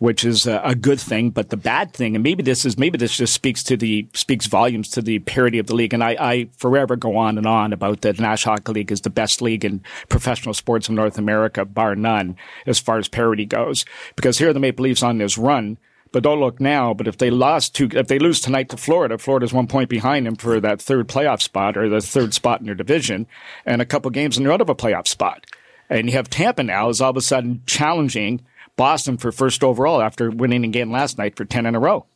which 0.00 0.24
is 0.24 0.46
a, 0.46 0.62
a, 0.64 0.74
good 0.74 0.98
thing. 0.98 1.28
But 1.28 1.50
the 1.50 1.58
bad 1.58 1.92
thing, 1.92 2.16
and 2.16 2.22
maybe 2.22 2.42
this 2.42 2.64
is 2.64 2.78
maybe 2.78 2.96
this 2.96 3.18
just 3.18 3.34
speaks 3.34 3.62
to 3.64 3.76
the 3.76 4.08
speaks 4.14 4.46
volumes 4.46 4.88
to 4.90 5.02
the 5.02 5.18
parity 5.20 5.58
of 5.58 5.66
the 5.66 5.74
league. 5.74 5.92
And 5.92 6.02
I, 6.02 6.16
I 6.18 6.48
forever 6.56 6.96
go 6.96 7.18
on 7.18 7.36
and 7.36 7.46
on 7.46 7.74
about 7.74 8.00
the 8.00 8.14
National 8.14 8.54
Hockey 8.54 8.72
League 8.72 8.90
is 8.90 9.02
the 9.02 9.10
best 9.10 9.42
league 9.42 9.62
in 9.62 9.82
professional 10.08 10.54
sports 10.54 10.88
in 10.88 10.94
North 10.94 11.18
America, 11.18 11.66
bar 11.66 11.94
none, 11.94 12.36
as 12.66 12.78
far 12.78 12.96
as 12.96 13.08
parity 13.08 13.44
goes. 13.44 13.84
Because 14.16 14.38
here 14.38 14.54
the 14.54 14.58
Maple 14.58 14.84
Leafs 14.84 15.02
on 15.02 15.18
this 15.18 15.36
run. 15.36 15.76
But 16.12 16.22
don't 16.22 16.40
look 16.40 16.60
now. 16.60 16.94
But 16.94 17.06
if 17.06 17.18
they 17.18 17.30
lost 17.30 17.74
to, 17.76 17.88
if 17.92 18.08
they 18.08 18.18
lose 18.18 18.40
tonight 18.40 18.70
to 18.70 18.78
Florida, 18.78 19.18
Florida's 19.18 19.52
one 19.52 19.66
point 19.66 19.90
behind 19.90 20.26
them 20.26 20.34
for 20.34 20.60
that 20.60 20.80
third 20.80 21.08
playoff 21.08 21.42
spot 21.42 21.76
or 21.76 21.90
the 21.90 22.00
third 22.00 22.32
spot 22.32 22.60
in 22.60 22.66
their 22.66 22.74
division, 22.74 23.26
and 23.66 23.82
a 23.82 23.86
couple 23.86 24.10
games 24.10 24.38
and 24.38 24.46
they're 24.46 24.52
out 24.52 24.62
of 24.62 24.70
a 24.70 24.74
playoff 24.74 25.06
spot. 25.06 25.44
And 25.90 26.08
you 26.08 26.12
have 26.14 26.30
Tampa 26.30 26.62
now 26.62 26.88
is 26.88 27.00
all 27.00 27.10
of 27.10 27.16
a 27.16 27.20
sudden 27.20 27.62
challenging 27.66 28.40
Boston 28.76 29.18
for 29.18 29.32
first 29.32 29.62
overall 29.62 30.00
after 30.00 30.30
winning 30.30 30.64
again 30.64 30.90
last 30.90 31.18
night 31.18 31.36
for 31.36 31.44
ten 31.44 31.66
in 31.66 31.74
a 31.74 31.80
row. 31.80 32.06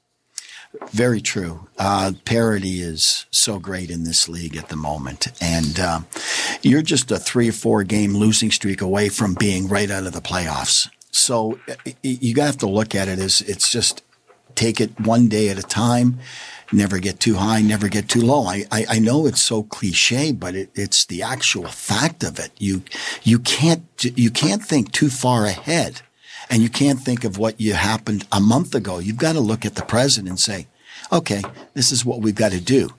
Very 0.90 1.21
true. 1.21 1.69
Uh, 1.78 2.12
parity 2.25 2.81
is 2.81 3.26
so 3.31 3.59
great 3.59 3.90
in 3.90 4.04
this 4.04 4.28
league 4.28 4.57
at 4.57 4.71
the 4.71 4.76
moment. 4.76 5.28
And 5.40 5.78
uh, 5.78 6.00
you're 6.62 6.83
just 6.83 7.11
a 7.11 7.19
three 7.19 7.49
or 7.49 7.52
four 7.52 7.85
game 7.85 8.14
losing 8.14 8.50
streak 8.50 8.81
away 8.81 9.09
from 9.09 9.35
being 9.35 9.69
right 9.69 9.90
out 9.90 10.07
of 10.07 10.12
the 10.12 10.21
playoffs. 10.21 10.88
So 11.11 11.61
you 12.02 12.40
have 12.40 12.59
to 12.59 12.66
look 12.66 12.95
at 12.95 13.09
it 13.09 13.19
as 13.19 13.40
it's 13.43 13.71
just 13.71 14.02
take 14.57 14.81
it 14.81 14.99
one 14.99 15.28
day 15.28 15.49
at 15.49 15.59
a 15.59 15.62
time. 15.62 16.19
Never 16.75 16.99
get 16.99 17.21
too 17.21 17.37
high, 17.37 17.62
never 17.62 17.88
get 17.88 18.09
too 18.09 18.21
low. 18.21 18.47
I, 18.47 18.64
I, 18.73 18.87
I 18.88 18.99
know 18.99 19.26
it's 19.26 19.40
so 19.40 19.62
cliche, 19.62 20.33
but 20.33 20.57
it, 20.57 20.71
it's 20.75 21.04
the 21.04 21.23
actual 21.23 21.69
fact 21.69 22.25
of 22.25 22.40
it. 22.40 22.50
You, 22.59 22.83
you 23.23 23.38
can't, 23.38 23.87
you 24.02 24.31
can't 24.31 24.61
think 24.61 24.90
too 24.90 25.09
far 25.09 25.47
ahead 25.47 26.02
and 26.50 26.64
you 26.64 26.69
can't 26.69 26.99
think 26.99 27.23
of 27.23 27.38
what 27.38 27.61
you 27.61 27.75
happened 27.75 28.26
a 28.33 28.40
month 28.40 28.75
ago. 28.75 28.99
You've 28.99 29.19
got 29.19 29.35
to 29.35 29.40
look 29.40 29.64
at 29.64 29.76
the 29.76 29.85
present 29.85 30.28
and 30.28 30.38
say, 30.40 30.66
okay, 31.12 31.43
this 31.75 31.93
is 31.93 32.04
what 32.04 32.21
we've 32.21 32.35
got 32.35 32.50
to 32.50 32.61
do. 32.61 32.90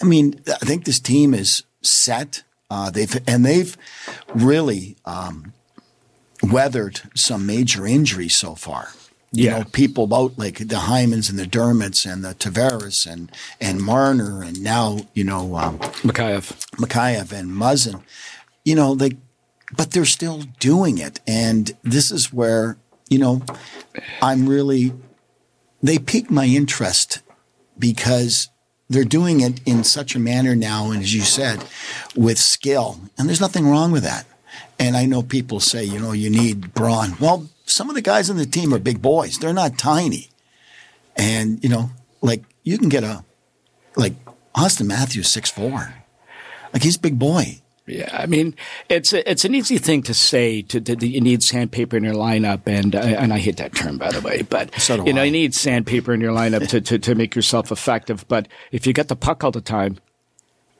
I 0.00 0.06
mean, 0.06 0.40
I 0.48 0.64
think 0.64 0.84
this 0.84 1.00
team 1.00 1.34
is 1.34 1.64
set. 1.82 2.44
Uh, 2.70 2.90
they've 2.90 3.14
and 3.28 3.44
they've 3.44 3.76
really 4.34 4.96
um, 5.04 5.52
weathered 6.42 7.02
some 7.14 7.44
major 7.44 7.86
injuries 7.86 8.36
so 8.36 8.54
far. 8.54 8.88
You 9.30 9.44
yeah. 9.44 9.58
know, 9.58 9.64
people 9.64 10.14
out 10.14 10.38
like 10.38 10.58
the 10.58 10.76
Hymans 10.76 11.28
and 11.28 11.38
the 11.38 11.46
Dermotts 11.46 12.10
and 12.10 12.24
the 12.24 12.34
Tavares 12.34 13.10
and 13.10 13.30
and 13.60 13.80
Marner 13.80 14.42
and 14.42 14.62
now 14.62 15.00
you 15.12 15.24
know 15.24 15.56
um, 15.56 15.78
Mikheyev, 15.78 16.52
Mikheyev 16.76 17.32
and 17.32 17.50
Muzzin. 17.50 18.02
You 18.64 18.74
know, 18.74 18.94
they, 18.94 19.12
but 19.76 19.90
they're 19.90 20.06
still 20.06 20.44
doing 20.60 20.98
it, 20.98 21.20
and 21.26 21.76
this 21.82 22.10
is 22.10 22.32
where 22.32 22.78
you 23.08 23.18
know 23.18 23.42
I'm 24.22 24.48
really. 24.48 24.92
They 25.80 25.98
pique 25.98 26.30
my 26.30 26.46
interest 26.46 27.20
because 27.78 28.48
they're 28.88 29.04
doing 29.04 29.40
it 29.40 29.60
in 29.66 29.84
such 29.84 30.16
a 30.16 30.18
manner 30.18 30.56
now, 30.56 30.90
and 30.90 31.02
as 31.02 31.14
you 31.14 31.20
said, 31.20 31.64
with 32.16 32.38
skill, 32.38 32.98
and 33.18 33.28
there's 33.28 33.40
nothing 33.40 33.68
wrong 33.68 33.92
with 33.92 34.02
that. 34.02 34.26
And 34.78 34.96
I 34.96 35.06
know 35.06 35.22
people 35.22 35.60
say, 35.60 35.84
you 35.84 35.98
know, 35.98 36.12
you 36.12 36.30
need 36.30 36.72
brawn. 36.72 37.16
Well, 37.20 37.48
some 37.68 37.88
of 37.88 37.94
the 37.94 38.02
guys 38.02 38.30
on 38.30 38.36
the 38.36 38.46
team 38.46 38.74
are 38.74 38.78
big 38.78 39.00
boys. 39.02 39.38
They're 39.38 39.52
not 39.52 39.78
tiny. 39.78 40.30
And, 41.16 41.62
you 41.62 41.68
know, 41.68 41.90
like 42.20 42.44
you 42.62 42.78
can 42.78 42.88
get 42.88 43.04
a, 43.04 43.24
like 43.96 44.14
Auston 44.54 44.86
Matthews, 44.86 45.28
six 45.28 45.50
four, 45.50 45.94
Like 46.72 46.82
he's 46.82 46.96
a 46.96 47.00
big 47.00 47.18
boy. 47.18 47.60
Yeah, 47.86 48.10
I 48.12 48.26
mean, 48.26 48.54
it's 48.90 49.14
a, 49.14 49.28
it's 49.28 49.46
an 49.46 49.54
easy 49.54 49.78
thing 49.78 50.02
to 50.02 50.14
say 50.14 50.60
to, 50.62 50.78
to, 50.78 50.94
to, 50.94 51.06
you 51.06 51.22
need 51.22 51.42
sandpaper 51.42 51.96
in 51.96 52.04
your 52.04 52.14
lineup, 52.14 52.66
and 52.66 52.94
uh, 52.94 52.98
and 52.98 53.32
I 53.32 53.38
hate 53.38 53.56
that 53.56 53.74
term 53.74 53.96
by 53.96 54.10
the 54.10 54.20
way, 54.20 54.42
but 54.42 54.78
so 54.78 55.06
you 55.06 55.14
know 55.14 55.22
I. 55.22 55.24
you 55.24 55.30
need 55.30 55.54
sandpaper 55.54 56.12
in 56.12 56.20
your 56.20 56.32
lineup 56.32 56.68
to, 56.68 56.82
to 56.82 56.98
to 56.98 57.14
make 57.14 57.34
yourself 57.34 57.72
effective. 57.72 58.28
But 58.28 58.46
if 58.72 58.86
you 58.86 58.92
get 58.92 59.08
the 59.08 59.16
puck 59.16 59.42
all 59.42 59.52
the 59.52 59.62
time, 59.62 59.96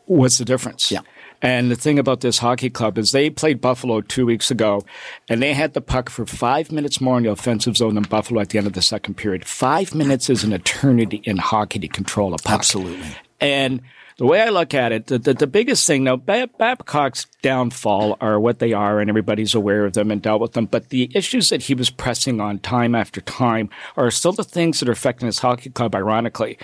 what's 0.05 0.37
the 0.37 0.45
difference? 0.45 0.91
Yeah. 0.91 1.01
And 1.41 1.71
the 1.71 1.77
thing 1.77 1.99
about 1.99 2.21
this 2.21 2.39
hockey 2.39 2.69
club 2.69 2.99
is 2.99 3.13
they 3.13 3.31
played 3.31 3.61
Buffalo 3.61 4.01
two 4.01 4.27
weeks 4.27 4.51
ago, 4.51 4.85
and 5.29 5.41
they 5.41 5.55
had 5.55 5.75
the 5.75 5.81
puck 5.81 6.11
for 6.11 6.27
five 6.27 6.73
minutes 6.73 7.01
more 7.01 7.17
in 7.17 7.25
the 7.25 7.31
offensive 7.31 7.77
zone 7.77 7.95
than 7.95 8.05
Buffalo 8.05 8.41
at 8.41 8.51
the 8.51 8.59
end 8.59 8.67
of 8.67 8.73
the 8.73 8.83
second 8.83 9.15
period. 9.15 9.45
Five 9.45 9.95
minutes 9.95 10.29
is 10.29 10.43
an 10.43 10.53
eternity 10.53 11.21
in 11.25 11.37
hockey 11.39 11.79
to 11.79 11.89
control 11.89 12.35
a 12.35 12.39
puck. 12.39 12.59
Absolutely. 12.59 13.17
And 13.41 13.83
the 14.19 14.27
way 14.27 14.43
I 14.43 14.49
look 14.49 14.75
at 14.75 14.91
it, 14.91 15.07
the, 15.07 15.19
the, 15.19 15.33
the 15.33 15.47
biggest 15.47 15.87
thing 15.87 16.03
now, 16.03 16.17
Babcock's 16.17 17.27
downfall 17.41 18.19
are 18.21 18.41
what 18.41 18.59
they 18.59 18.73
are, 18.73 18.99
and 18.99 19.09
everybody's 19.09 19.55
aware 19.55 19.85
of 19.85 19.93
them 19.93 20.11
and 20.11 20.21
dealt 20.21 20.41
with 20.41 20.55
them. 20.55 20.67
But 20.67 20.89
the 20.89 21.09
issues 21.15 21.51
that 21.51 21.63
he 21.63 21.75
was 21.75 21.89
pressing 21.89 22.41
on 22.41 22.59
time 22.59 22.97
after 22.97 23.21
time 23.21 23.71
are 23.97 24.11
still 24.11 24.33
the 24.33 24.43
things 24.43 24.81
that 24.81 24.89
are 24.89 24.93
affecting 24.93 25.27
his 25.27 25.39
hockey 25.39 25.71
club, 25.71 25.95
ironically. 25.95 26.59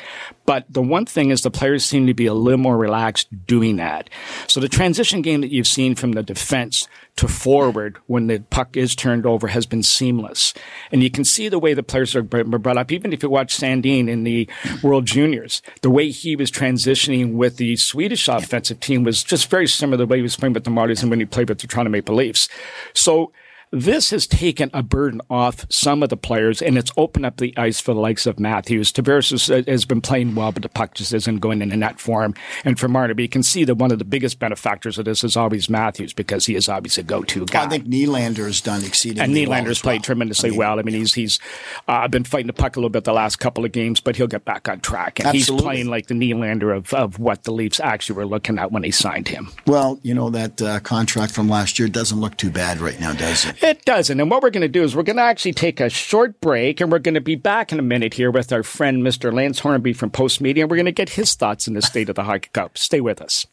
But 0.47 0.67
the 0.69 0.83
one 0.83 1.07
thing 1.07 1.31
is 1.31 1.43
the 1.43 1.51
players 1.51 1.85
seem 1.85 2.09
to 2.09 2.15
be 2.15 2.27
a 2.27 2.35
little 2.35 2.59
more 2.59 2.77
relaxed 2.77 3.29
doing 3.47 3.77
that. 3.77 4.11
So 4.49 4.59
the 4.59 4.69
transition 4.69 5.23
game 5.23 5.41
that 5.43 5.53
you've 5.53 5.69
seen 5.69 5.95
from 5.95 6.13
the 6.13 6.25
defense 6.25 6.89
to 7.17 7.29
forward 7.29 7.99
when 8.07 8.27
the 8.27 8.41
puck 8.51 8.77
is 8.77 8.97
turned 8.97 9.25
over 9.25 9.49
has 9.49 9.67
been 9.67 9.83
seamless. 9.83 10.53
And 10.91 11.03
you 11.03 11.11
can 11.11 11.25
see 11.25 11.49
the 11.49 11.59
way 11.59 11.73
the 11.73 11.83
players 11.83 12.17
are 12.17 12.23
brought 12.23 12.77
up. 12.77 12.91
Even 12.91 13.13
if 13.13 13.23
you 13.23 13.31
watch 13.31 13.57
Sandin 13.57 14.09
in 14.09 14.25
the 14.25 14.49
World 14.83 15.07
Juniors, 15.07 15.63
the 15.83 15.91
way 15.91 16.11
he 16.11 16.35
was 16.35 16.51
transitioning 16.51 17.35
with 17.35 17.57
the 17.57 17.77
Swedish 17.77 18.27
offensive 18.27 18.81
team 18.81 19.05
was 19.05 19.23
just 19.23 19.49
very 19.49 19.69
similar 19.69 19.97
to 19.97 20.03
the 20.03 20.07
way 20.07 20.17
he 20.17 20.23
was 20.23 20.37
playing 20.37 20.55
with 20.55 20.65
the 20.65 20.71
Marlies 20.71 21.03
and 21.03 21.11
when 21.11 21.21
he 21.21 21.27
played 21.27 21.49
with 21.49 21.61
the 21.61 21.69
Toronto 21.69 21.91
Maple 21.91 22.17
Leafs. 22.17 22.49
So 22.95 23.33
this 23.75 24.11
has 24.11 24.27
taken 24.27 24.71
a 24.73 24.83
burden 24.83 25.21
off 25.29 25.67
some 25.69 26.03
of 26.03 26.09
the 26.09 26.17
players 26.17 26.63
and 26.63 26.79
it's 26.79 26.93
opened 26.97 27.27
up 27.27 27.39
the 27.39 27.53
ice 27.57 27.81
for 27.81 27.93
the 27.93 28.01
likes 28.01 28.25
of 28.25 28.39
Matthews. 28.39 28.93
Tavares 28.93 29.31
has, 29.31 29.67
has 29.67 29.85
been 29.85 30.01
playing 30.01 30.35
well, 30.35 30.53
but 30.53 30.63
the 30.63 30.69
puck 30.69 30.95
just 30.95 31.13
isn't 31.13 31.39
going 31.39 31.61
in 31.61 31.71
the 31.71 31.77
net 31.77 31.99
for 31.99 32.23
him. 32.23 32.35
And 32.65 32.79
for 32.79 32.87
Marner, 32.89 33.15
you 33.19 33.29
can 33.29 33.43
see 33.43 33.65
that 33.65 33.75
one 33.75 33.91
of 33.91 33.99
the 33.99 34.05
biggest 34.05 34.39
benefactors 34.39 34.99
of 34.99 35.05
this 35.05 35.25
is 35.25 35.37
always 35.37 35.69
Matthews 35.69 36.13
because 36.13 36.47
he 36.47 36.55
is 36.55 36.69
obviously 36.69 37.03
a 37.03 37.05
go-to 37.05 37.47
guy. 37.47 37.65
I 37.65 37.69
think 37.69 37.87
Nylander 37.87 38.47
has 38.47 38.61
done 38.61 38.85
exceedingly 38.85 39.25
and 39.25 39.35
Nylander's 39.35 39.83
well 39.83 39.91
played 39.91 40.01
well. 40.01 40.05
tremendously 40.05 40.49
I 40.49 40.51
mean, 40.51 40.59
well. 40.59 40.79
I 40.79 40.83
mean, 40.83 40.95
he's 40.95 41.15
he's 41.15 41.41
uh, 41.89 42.07
been 42.07 42.25
fighting 42.25 42.47
the 42.47 42.53
puck 42.53 42.77
a 42.77 42.79
little 42.79 42.91
bit 42.91 43.05
the 43.05 43.13
last 43.13 43.37
couple 43.37 43.65
of 43.65 43.73
games, 43.73 44.01
but 44.01 44.15
he'll 44.17 44.29
get 44.29 44.45
back 44.45 44.69
on 44.69 44.81
track. 44.81 45.19
And 45.19 45.29
Absolutely. 45.29 45.55
he's 45.55 45.63
playing 45.63 45.89
like 45.89 46.07
the 46.07 46.15
Nylander 46.15 46.77
of, 46.77 46.95
of 46.95 47.19
what 47.19 47.43
the 47.43 47.53
Leafs 47.53 47.81
actually 47.81 48.17
were 48.17 48.27
looking 48.27 48.59
at 48.59 48.71
when 48.71 48.83
they 48.83 48.93
signed 48.93 49.29
him. 49.29 49.51
Well, 49.67 49.99
you 50.03 50.15
know 50.15 50.31
that 50.31 50.63
uh, 50.63 50.81
contract 50.81 51.33
from 51.33 51.49
last 51.49 51.79
year 51.79 51.89
doesn't 51.89 52.21
look 52.21 52.37
too 52.37 52.51
bad 52.51 52.79
right 52.79 53.01
now, 53.01 53.13
does 53.13 53.47
it? 53.47 53.64
It 53.65 53.87
doesn't. 53.87 54.21
And 54.21 54.31
what 54.31 54.43
we're 54.43 54.51
going 54.51 54.61
to 54.61 54.69
do 54.69 54.83
is 54.83 54.95
we're 54.95 55.05
going 55.05 55.17
to 55.17 55.23
actually 55.23 55.55
take 55.55 55.81
a 55.81 55.89
short 55.89 56.39
break 56.43 56.83
and 56.83 56.93
we're 56.93 56.99
going 56.99 57.15
to 57.15 57.21
be 57.23 57.35
back 57.35 57.73
in 57.73 57.79
a 57.79 57.83
minute 57.83 58.13
here 58.13 58.31
with 58.31 58.53
our 58.53 58.63
friend 58.63 59.03
Mr. 59.03 59.33
Lance 59.33 59.61
Hornby 59.61 59.95
from 59.95 60.11
Postmedia 60.11 60.61
and 60.61 60.71
we're 60.71 60.77
going 60.77 60.85
to 60.85 60.93
get 60.93 61.09
his 61.09 61.35
thoughts 61.35 61.67
on 61.67 61.73
the 61.73 61.81
state 61.81 62.11
of 62.11 62.15
the 62.15 62.25
Hockey 62.25 62.51
Cup. 62.53 62.77
Stay 62.77 63.01
with 63.01 63.23
us. 63.23 63.47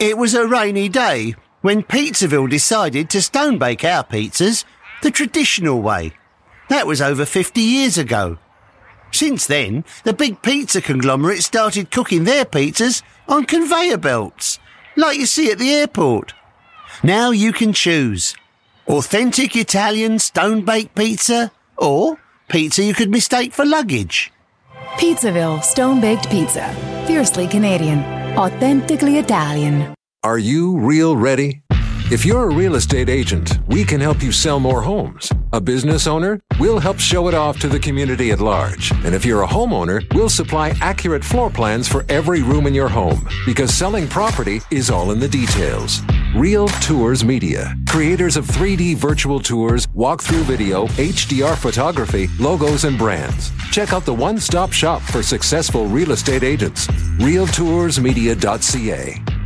It 0.00 0.18
was 0.18 0.34
a 0.34 0.48
rainy 0.48 0.88
day 0.88 1.36
when 1.60 1.84
Pizzaville 1.84 2.50
decided 2.50 3.08
to 3.10 3.22
stone 3.22 3.58
bake 3.58 3.84
our 3.84 4.02
pizzas 4.02 4.64
the 5.04 5.12
traditional 5.12 5.80
way. 5.80 6.14
That 6.68 6.88
was 6.88 7.00
over 7.00 7.24
50 7.24 7.60
years 7.60 7.98
ago. 7.98 8.38
Since 9.12 9.46
then, 9.46 9.84
the 10.02 10.14
big 10.14 10.42
pizza 10.42 10.82
conglomerate 10.82 11.44
started 11.44 11.92
cooking 11.92 12.24
their 12.24 12.44
pizzas 12.44 13.04
on 13.28 13.44
conveyor 13.44 13.98
belts, 13.98 14.58
like 14.96 15.16
you 15.16 15.26
see 15.26 15.52
at 15.52 15.60
the 15.60 15.72
airport. 15.72 16.34
Now 17.04 17.30
you 17.30 17.52
can 17.52 17.72
choose 17.72 18.34
authentic 18.88 19.56
Italian 19.56 20.18
stone 20.18 20.64
baked 20.64 20.94
pizza 20.94 21.52
or 21.76 22.18
pizza 22.48 22.82
you 22.82 22.94
could 22.94 23.10
mistake 23.10 23.52
for 23.52 23.64
luggage. 23.64 24.32
Pizzaville 24.98 25.62
Stone 25.62 26.00
Baked 26.00 26.28
Pizza. 26.30 26.68
Fiercely 27.06 27.48
Canadian. 27.48 28.00
Authentically 28.36 29.18
Italian. 29.18 29.94
Are 30.22 30.38
you 30.38 30.78
real 30.78 31.16
ready? 31.16 31.61
If 32.12 32.26
you're 32.26 32.50
a 32.50 32.54
real 32.54 32.74
estate 32.74 33.08
agent, 33.08 33.58
we 33.68 33.86
can 33.86 33.98
help 33.98 34.22
you 34.22 34.32
sell 34.32 34.60
more 34.60 34.82
homes. 34.82 35.32
A 35.54 35.60
business 35.62 36.06
owner, 36.06 36.38
we'll 36.60 36.78
help 36.78 36.98
show 36.98 37.26
it 37.28 37.32
off 37.32 37.58
to 37.60 37.68
the 37.68 37.78
community 37.78 38.32
at 38.32 38.38
large. 38.38 38.90
And 39.02 39.14
if 39.14 39.24
you're 39.24 39.44
a 39.44 39.48
homeowner, 39.48 40.04
we'll 40.12 40.28
supply 40.28 40.74
accurate 40.82 41.24
floor 41.24 41.48
plans 41.48 41.88
for 41.88 42.04
every 42.10 42.42
room 42.42 42.66
in 42.66 42.74
your 42.74 42.90
home. 42.90 43.26
Because 43.46 43.72
selling 43.72 44.06
property 44.06 44.60
is 44.70 44.90
all 44.90 45.12
in 45.12 45.20
the 45.20 45.28
details. 45.28 46.02
Real 46.36 46.68
Tours 46.82 47.24
Media, 47.24 47.74
creators 47.88 48.36
of 48.36 48.46
3D 48.46 48.94
virtual 48.96 49.40
tours, 49.40 49.86
walkthrough 49.96 50.42
video, 50.42 50.88
HDR 50.98 51.56
photography, 51.56 52.28
logos, 52.38 52.84
and 52.84 52.98
brands. 52.98 53.50
Check 53.70 53.94
out 53.94 54.04
the 54.04 54.12
one 54.12 54.38
stop 54.38 54.70
shop 54.70 55.00
for 55.00 55.22
successful 55.22 55.86
real 55.86 56.12
estate 56.12 56.42
agents. 56.42 56.88
RealToursMedia.ca. 57.16 59.41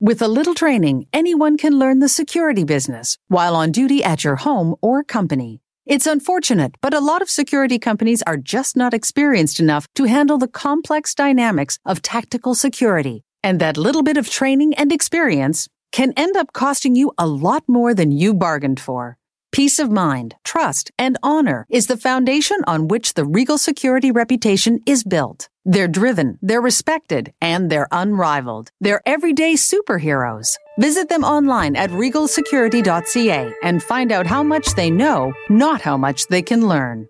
With 0.00 0.22
a 0.22 0.28
little 0.28 0.54
training, 0.54 1.06
anyone 1.12 1.56
can 1.56 1.76
learn 1.76 1.98
the 1.98 2.08
security 2.08 2.62
business 2.62 3.18
while 3.26 3.56
on 3.56 3.72
duty 3.72 4.04
at 4.04 4.22
your 4.22 4.36
home 4.36 4.76
or 4.80 5.02
company. 5.02 5.60
It's 5.86 6.06
unfortunate, 6.06 6.76
but 6.80 6.94
a 6.94 7.00
lot 7.00 7.20
of 7.20 7.28
security 7.28 7.80
companies 7.80 8.22
are 8.22 8.36
just 8.36 8.76
not 8.76 8.94
experienced 8.94 9.58
enough 9.58 9.92
to 9.94 10.04
handle 10.04 10.38
the 10.38 10.46
complex 10.46 11.16
dynamics 11.16 11.80
of 11.84 12.00
tactical 12.00 12.54
security. 12.54 13.24
And 13.42 13.58
that 13.58 13.76
little 13.76 14.04
bit 14.04 14.16
of 14.16 14.30
training 14.30 14.72
and 14.74 14.92
experience 14.92 15.68
can 15.90 16.12
end 16.16 16.36
up 16.36 16.52
costing 16.52 16.94
you 16.94 17.10
a 17.18 17.26
lot 17.26 17.64
more 17.66 17.92
than 17.92 18.12
you 18.12 18.34
bargained 18.34 18.78
for. 18.78 19.17
Peace 19.50 19.78
of 19.78 19.90
mind, 19.90 20.34
trust, 20.44 20.90
and 20.98 21.16
honor 21.22 21.66
is 21.70 21.86
the 21.86 21.96
foundation 21.96 22.58
on 22.66 22.86
which 22.86 23.14
the 23.14 23.24
Regal 23.24 23.56
Security 23.56 24.10
reputation 24.10 24.78
is 24.86 25.02
built. 25.02 25.48
They're 25.64 25.88
driven, 25.88 26.38
they're 26.42 26.60
respected, 26.60 27.32
and 27.40 27.70
they're 27.70 27.88
unrivaled. 27.90 28.70
They're 28.80 29.02
everyday 29.06 29.54
superheroes. 29.54 30.56
Visit 30.78 31.08
them 31.08 31.24
online 31.24 31.76
at 31.76 31.90
regalsecurity.ca 31.90 33.54
and 33.62 33.82
find 33.82 34.12
out 34.12 34.26
how 34.26 34.42
much 34.42 34.74
they 34.74 34.90
know, 34.90 35.32
not 35.48 35.80
how 35.80 35.96
much 35.96 36.26
they 36.26 36.42
can 36.42 36.68
learn. 36.68 37.08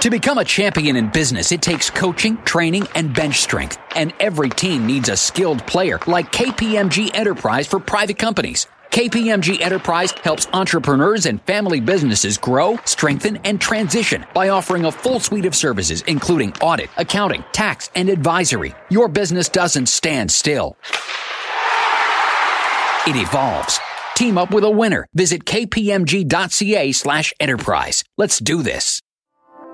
To 0.00 0.10
become 0.10 0.38
a 0.38 0.44
champion 0.44 0.94
in 0.94 1.08
business, 1.08 1.50
it 1.50 1.62
takes 1.62 1.90
coaching, 1.90 2.36
training, 2.44 2.86
and 2.94 3.12
bench 3.12 3.40
strength. 3.40 3.78
And 3.96 4.14
every 4.20 4.50
team 4.50 4.86
needs 4.86 5.08
a 5.08 5.16
skilled 5.16 5.66
player 5.66 5.98
like 6.06 6.30
KPMG 6.30 7.10
Enterprise 7.12 7.66
for 7.66 7.80
private 7.80 8.16
companies. 8.18 8.68
KPMG 8.90 9.60
Enterprise 9.60 10.12
helps 10.22 10.46
entrepreneurs 10.52 11.26
and 11.26 11.42
family 11.42 11.80
businesses 11.80 12.38
grow, 12.38 12.78
strengthen, 12.84 13.36
and 13.44 13.60
transition 13.60 14.24
by 14.34 14.48
offering 14.48 14.84
a 14.84 14.92
full 14.92 15.20
suite 15.20 15.46
of 15.46 15.54
services, 15.54 16.02
including 16.02 16.52
audit, 16.62 16.90
accounting, 16.96 17.44
tax, 17.52 17.90
and 17.94 18.08
advisory. 18.08 18.74
Your 18.88 19.08
business 19.08 19.48
doesn't 19.48 19.86
stand 19.86 20.30
still. 20.30 20.76
It 23.06 23.16
evolves. 23.16 23.78
Team 24.16 24.38
up 24.38 24.52
with 24.52 24.64
a 24.64 24.70
winner. 24.70 25.06
Visit 25.14 25.44
kpmg.ca 25.44 26.92
slash 26.92 27.32
enterprise. 27.38 28.02
Let's 28.16 28.38
do 28.38 28.62
this. 28.62 29.02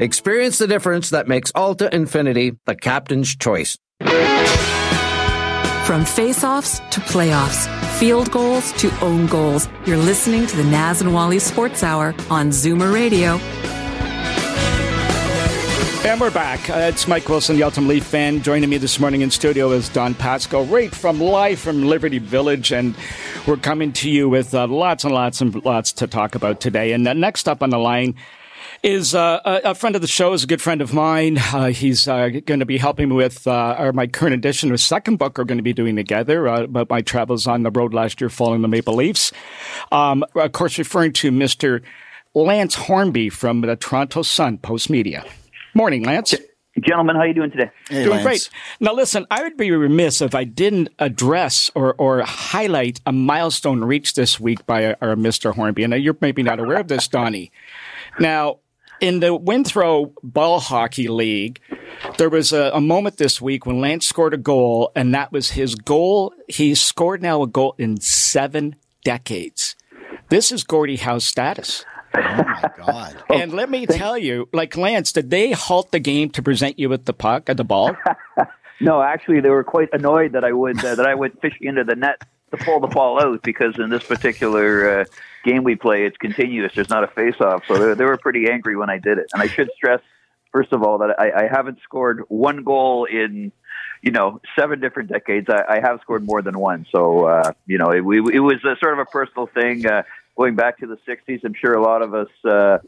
Experience 0.00 0.56
the 0.56 0.66
difference 0.66 1.10
that 1.10 1.28
makes 1.28 1.52
Alta 1.54 1.90
Infiniti 1.92 2.56
the 2.64 2.74
captain's 2.74 3.36
choice. 3.36 3.76
From 5.84 6.06
face-offs 6.06 6.78
to 6.78 7.00
playoffs, 7.00 7.68
field 7.98 8.30
goals 8.30 8.72
to 8.80 8.90
own 9.04 9.26
goals, 9.26 9.68
you're 9.84 9.98
listening 9.98 10.46
to 10.46 10.56
the 10.56 10.64
Naz 10.64 11.02
and 11.02 11.12
Wally 11.12 11.38
Sports 11.38 11.82
Hour 11.82 12.14
on 12.30 12.48
Zoomer 12.48 12.94
Radio. 12.94 13.32
And 16.08 16.18
we're 16.18 16.30
back. 16.30 16.70
Uh, 16.70 16.88
it's 16.90 17.06
Mike 17.06 17.28
Wilson, 17.28 17.56
the 17.56 17.62
Ultimate 17.62 17.88
Leaf 17.88 18.04
fan. 18.06 18.40
Joining 18.40 18.70
me 18.70 18.78
this 18.78 18.98
morning 18.98 19.20
in 19.20 19.30
studio 19.30 19.70
is 19.72 19.90
Don 19.90 20.14
Patskou, 20.14 20.70
right 20.70 20.94
from 20.94 21.20
live 21.20 21.58
from 21.58 21.84
Liberty 21.84 22.18
Village, 22.18 22.72
and 22.72 22.94
we're 23.46 23.58
coming 23.58 23.92
to 23.92 24.08
you 24.08 24.30
with 24.30 24.54
uh, 24.54 24.66
lots 24.66 25.04
and 25.04 25.12
lots 25.12 25.42
and 25.42 25.62
lots 25.62 25.92
to 25.92 26.06
talk 26.06 26.34
about 26.34 26.58
today. 26.58 26.92
And 26.92 27.06
uh, 27.06 27.12
next 27.12 27.50
up 27.50 27.62
on 27.62 27.68
the 27.68 27.78
line 27.78 28.14
is 28.82 29.14
uh, 29.14 29.40
a, 29.44 29.74
friend 29.74 29.94
of 29.94 30.02
the 30.02 30.08
show, 30.08 30.32
is 30.32 30.44
a 30.44 30.46
good 30.46 30.62
friend 30.62 30.80
of 30.80 30.94
mine. 30.94 31.38
Uh, 31.38 31.66
he's 31.66 32.08
uh, 32.08 32.28
going 32.46 32.60
to 32.60 32.66
be 32.66 32.78
helping 32.78 33.10
me 33.10 33.14
with 33.14 33.46
uh, 33.46 33.92
my 33.94 34.06
current 34.06 34.34
edition 34.34 34.72
of 34.72 34.80
second 34.80 35.16
book 35.16 35.36
we're 35.36 35.44
going 35.44 35.58
to 35.58 35.62
be 35.62 35.72
doing 35.72 35.96
together 35.96 36.48
uh, 36.48 36.62
about 36.62 36.88
my 36.88 37.02
travels 37.02 37.46
on 37.46 37.62
the 37.62 37.70
road 37.70 37.92
last 37.92 38.20
year 38.20 38.30
following 38.30 38.62
the 38.62 38.68
Maple 38.68 38.94
Leafs. 38.94 39.32
Um, 39.92 40.24
of 40.34 40.52
course, 40.52 40.78
referring 40.78 41.12
to 41.14 41.30
Mr. 41.30 41.82
Lance 42.34 42.74
Hornby 42.74 43.28
from 43.28 43.60
the 43.60 43.76
Toronto 43.76 44.22
Sun 44.22 44.58
Postmedia. 44.58 45.28
Morning, 45.74 46.04
Lance. 46.04 46.34
Gentlemen, 46.80 47.16
how 47.16 47.22
are 47.22 47.26
you 47.26 47.34
doing 47.34 47.50
today? 47.50 47.70
Hey, 47.88 48.04
Doing 48.04 48.10
Lance. 48.10 48.22
great. 48.22 48.50
Now, 48.78 48.94
listen, 48.94 49.26
I 49.30 49.42
would 49.42 49.56
be 49.56 49.70
remiss 49.72 50.22
if 50.22 50.34
I 50.34 50.44
didn't 50.44 50.88
address 50.98 51.70
or, 51.74 51.94
or 51.94 52.22
highlight 52.22 53.00
a 53.04 53.12
milestone 53.12 53.84
reached 53.84 54.16
this 54.16 54.38
week 54.40 54.64
by 54.66 54.86
our, 54.86 54.96
our 55.00 55.16
Mr. 55.16 55.52
Hornby. 55.52 55.82
And 55.82 55.92
you're 55.94 56.16
maybe 56.20 56.42
not 56.42 56.60
aware 56.60 56.78
of 56.78 56.88
this, 56.88 57.08
Donnie. 57.08 57.50
Now, 58.18 58.60
in 59.00 59.20
the 59.20 59.34
Winthrop 59.34 60.14
Ball 60.22 60.60
Hockey 60.60 61.08
League, 61.08 61.60
there 62.18 62.30
was 62.30 62.52
a, 62.52 62.70
a 62.74 62.80
moment 62.80 63.16
this 63.16 63.40
week 63.40 63.66
when 63.66 63.80
Lance 63.80 64.06
scored 64.06 64.34
a 64.34 64.38
goal, 64.38 64.92
and 64.94 65.14
that 65.14 65.32
was 65.32 65.50
his 65.50 65.74
goal. 65.74 66.32
He 66.48 66.74
scored 66.74 67.22
now 67.22 67.42
a 67.42 67.46
goal 67.46 67.74
in 67.78 68.00
seven 68.00 68.76
decades. 69.04 69.76
This 70.28 70.52
is 70.52 70.64
Gordie 70.64 70.96
Howe's 70.96 71.24
status. 71.24 71.84
Oh 72.14 72.20
my 72.20 72.70
God. 72.76 73.16
And 73.30 73.52
let 73.52 73.70
me 73.70 73.86
tell 73.86 74.18
you, 74.18 74.48
like 74.52 74.76
Lance, 74.76 75.12
did 75.12 75.30
they 75.30 75.52
halt 75.52 75.92
the 75.92 76.00
game 76.00 76.30
to 76.30 76.42
present 76.42 76.78
you 76.78 76.88
with 76.88 77.04
the 77.04 77.12
puck 77.12 77.48
at 77.48 77.56
the 77.56 77.64
ball? 77.64 77.96
No, 78.82 79.02
actually, 79.02 79.40
they 79.40 79.50
were 79.50 79.62
quite 79.62 79.90
annoyed 79.92 80.32
that 80.32 80.42
I 80.42 80.52
would 80.52 80.82
uh, 80.82 80.94
that 80.94 81.06
I 81.06 81.14
went 81.14 81.38
fishing 81.42 81.66
into 81.66 81.84
the 81.84 81.94
net 81.94 82.22
to 82.50 82.56
pull 82.56 82.80
the 82.80 82.86
ball 82.86 83.22
out 83.22 83.42
because 83.42 83.78
in 83.78 83.90
this 83.90 84.04
particular 84.04 85.00
uh, 85.00 85.04
game 85.44 85.64
we 85.64 85.76
play, 85.76 86.04
it's 86.04 86.16
continuous. 86.16 86.72
There's 86.74 86.90
not 86.90 87.04
a 87.04 87.08
face-off, 87.08 87.64
so 87.66 87.94
they, 87.94 88.04
were 88.04 88.16
pretty 88.16 88.50
angry 88.50 88.76
when 88.76 88.90
I 88.90 88.98
did 88.98 89.18
it. 89.18 89.26
And 89.32 89.42
I 89.42 89.46
should 89.46 89.70
stress, 89.74 90.00
first 90.52 90.72
of 90.72 90.82
all, 90.82 90.98
that 90.98 91.18
I, 91.18 91.44
I 91.44 91.48
haven't 91.50 91.78
scored 91.82 92.22
one 92.28 92.64
goal 92.64 93.06
in 93.06 93.52
you 94.02 94.10
know 94.10 94.40
seven 94.58 94.80
different 94.80 95.10
decades. 95.10 95.48
I, 95.50 95.76
I 95.76 95.80
have 95.80 96.00
scored 96.00 96.24
more 96.24 96.42
than 96.42 96.58
one, 96.58 96.86
so 96.90 97.26
uh, 97.26 97.52
you 97.66 97.78
know 97.78 97.90
it, 97.90 97.98
it 97.98 98.40
was 98.40 98.64
a, 98.64 98.76
sort 98.82 98.94
of 98.94 98.98
a 98.98 99.04
personal 99.04 99.46
thing. 99.46 99.86
Uh, 99.86 100.02
going 100.40 100.54
back 100.54 100.78
to 100.78 100.86
the 100.86 100.96
60s, 101.06 101.44
I'm 101.44 101.52
sure 101.52 101.74
a 101.74 101.82
lot 101.82 102.00
of 102.00 102.14
us 102.14 102.28
uh, 102.46 102.78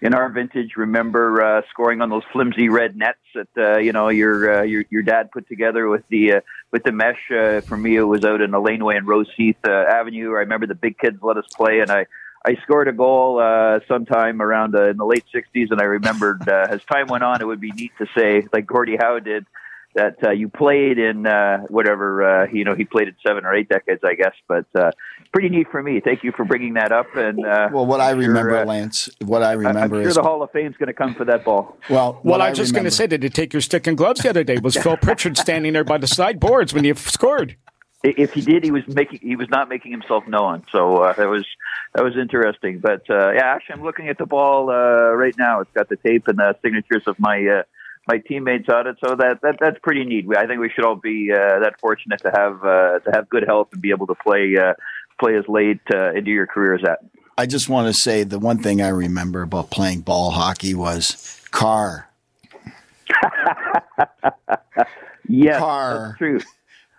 in 0.00 0.14
our 0.14 0.30
vintage 0.30 0.76
remember 0.78 1.44
uh, 1.44 1.60
scoring 1.68 2.00
on 2.00 2.08
those 2.08 2.22
flimsy 2.32 2.70
red 2.70 2.96
nets 2.96 3.18
that 3.34 3.48
uh, 3.58 3.76
you 3.76 3.92
know 3.92 4.08
your 4.08 4.60
uh, 4.60 4.62
your 4.62 4.84
your 4.88 5.02
dad 5.02 5.30
put 5.30 5.46
together 5.46 5.88
with 5.88 6.04
the 6.08 6.36
uh, 6.36 6.40
with 6.70 6.84
the 6.84 6.92
mesh. 6.92 7.30
Uh, 7.30 7.60
for 7.60 7.76
me, 7.76 7.96
it 7.96 8.02
was 8.02 8.24
out 8.24 8.40
in 8.40 8.50
the 8.50 8.58
laneway 8.58 8.96
in 8.96 9.04
Rose 9.04 9.28
Heath 9.36 9.58
uh, 9.68 9.70
Avenue. 9.70 10.28
I 10.28 10.40
remember 10.40 10.66
the 10.66 10.74
big 10.74 10.98
kids 10.98 11.18
let 11.22 11.36
us 11.36 11.46
play, 11.54 11.80
and 11.80 11.90
I. 11.90 12.06
I 12.44 12.56
scored 12.64 12.88
a 12.88 12.92
goal 12.92 13.38
uh, 13.38 13.78
sometime 13.86 14.42
around 14.42 14.74
uh, 14.74 14.88
in 14.88 14.96
the 14.96 15.06
late 15.06 15.24
'60s, 15.32 15.70
and 15.70 15.80
I 15.80 15.84
remembered 15.84 16.48
uh, 16.48 16.66
as 16.68 16.82
time 16.82 17.06
went 17.06 17.22
on, 17.22 17.40
it 17.40 17.46
would 17.46 17.60
be 17.60 17.70
neat 17.70 17.92
to 17.98 18.06
say, 18.16 18.48
like 18.52 18.66
Gordie 18.66 18.96
Howe 18.96 19.20
did, 19.20 19.46
that 19.94 20.16
uh, 20.24 20.30
you 20.30 20.48
played 20.48 20.98
in 20.98 21.26
uh, 21.26 21.58
whatever 21.68 22.42
uh, 22.44 22.46
you 22.50 22.64
know 22.64 22.74
he 22.74 22.84
played 22.84 23.08
in 23.08 23.14
seven 23.26 23.44
or 23.44 23.54
eight 23.54 23.68
decades, 23.68 24.00
I 24.04 24.14
guess. 24.14 24.34
But 24.48 24.66
uh, 24.74 24.90
pretty 25.32 25.48
neat 25.48 25.66
for 25.70 25.82
me. 25.82 26.00
Thank 26.00 26.24
you 26.24 26.32
for 26.32 26.44
bringing 26.44 26.74
that 26.74 26.92
up. 26.92 27.06
And 27.14 27.44
uh, 27.44 27.68
Well, 27.72 27.86
what 27.86 28.00
I 28.00 28.10
I'm 28.10 28.20
sure, 28.20 28.28
remember, 28.28 28.56
uh, 28.58 28.64
Lance, 28.64 29.10
what 29.24 29.42
I 29.42 29.50
I- 29.50 29.52
remember 29.52 29.80
I'm 29.80 29.90
sure 29.90 30.00
is 30.02 30.14
the 30.14 30.22
Hall 30.22 30.42
of 30.42 30.50
Fame's 30.50 30.76
going 30.76 30.86
to 30.88 30.92
come 30.94 31.14
for 31.14 31.24
that 31.26 31.44
ball. 31.44 31.76
well. 31.90 32.12
Well, 32.12 32.20
what 32.22 32.40
I 32.40 32.50
was 32.50 32.58
just 32.58 32.72
going 32.72 32.84
to 32.84 32.90
say, 32.90 33.06
did 33.06 33.22
you 33.22 33.28
take 33.28 33.52
your 33.52 33.60
stick 33.62 33.86
and 33.86 33.96
gloves 33.96 34.22
the 34.22 34.30
other 34.30 34.44
day? 34.44 34.58
Was 34.58 34.76
Phil 34.82 34.96
Pritchard 34.96 35.36
standing 35.36 35.72
there 35.72 35.84
by 35.84 35.98
the 35.98 36.06
sideboards 36.06 36.72
when 36.74 36.84
you 36.84 36.94
scored? 36.94 37.56
If 38.04 38.32
he 38.32 38.40
did, 38.40 38.64
he 38.64 38.72
was 38.72 38.82
making 38.88 39.20
he 39.22 39.36
was 39.36 39.48
not 39.50 39.68
making 39.68 39.92
himself 39.92 40.26
known. 40.26 40.64
So 40.72 40.96
uh, 41.04 41.12
that 41.12 41.28
was 41.28 41.44
that 41.94 42.02
was 42.02 42.16
interesting. 42.16 42.80
But 42.80 43.08
uh, 43.08 43.30
yeah, 43.32 43.44
actually, 43.54 43.74
I'm 43.74 43.82
looking 43.84 44.08
at 44.08 44.18
the 44.18 44.26
ball 44.26 44.70
uh, 44.70 45.12
right 45.14 45.34
now. 45.38 45.60
It's 45.60 45.70
got 45.72 45.88
the 45.88 45.96
tape 45.96 46.26
and 46.26 46.38
the 46.38 46.56
signatures 46.62 47.04
of 47.06 47.20
my. 47.20 47.62
My 48.08 48.18
teammates 48.18 48.68
on 48.68 48.86
it, 48.88 48.96
so 49.06 49.14
that, 49.14 49.40
that 49.42 49.56
that's 49.60 49.78
pretty 49.82 50.04
neat. 50.04 50.26
I 50.36 50.46
think 50.46 50.60
we 50.60 50.70
should 50.74 50.84
all 50.84 50.96
be 50.96 51.30
uh, 51.32 51.60
that 51.60 51.74
fortunate 51.80 52.20
to 52.22 52.32
have 52.34 52.64
uh, 52.64 52.98
to 52.98 53.10
have 53.14 53.28
good 53.28 53.44
health 53.46 53.68
and 53.72 53.80
be 53.80 53.90
able 53.90 54.08
to 54.08 54.14
play 54.16 54.56
uh, 54.56 54.74
play 55.20 55.36
as 55.36 55.44
late 55.48 55.80
uh, 55.94 56.10
into 56.12 56.30
your 56.32 56.46
career 56.48 56.74
as 56.74 56.82
that. 56.82 56.98
I 57.38 57.46
just 57.46 57.68
want 57.68 57.86
to 57.86 57.94
say 57.94 58.24
the 58.24 58.38
one 58.40 58.58
thing 58.58 58.82
I 58.82 58.88
remember 58.88 59.42
about 59.42 59.70
playing 59.70 60.00
ball 60.00 60.30
hockey 60.32 60.74
was 60.74 61.40
car, 61.52 62.08
Yes, 65.28 65.58
Car. 65.58 66.16
true. 66.18 66.40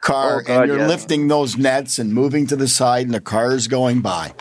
car, 0.02 0.40
Oh, 0.40 0.44
God, 0.44 0.60
and 0.62 0.68
you're 0.70 0.80
yeah. 0.80 0.88
lifting 0.88 1.28
those 1.28 1.58
nets 1.58 2.00
and 2.00 2.14
moving 2.14 2.48
to 2.48 2.56
the 2.56 2.68
side, 2.68 3.06
and 3.06 3.14
the 3.14 3.22
car's 3.22 3.68
going 3.68 4.02
by. 4.02 4.34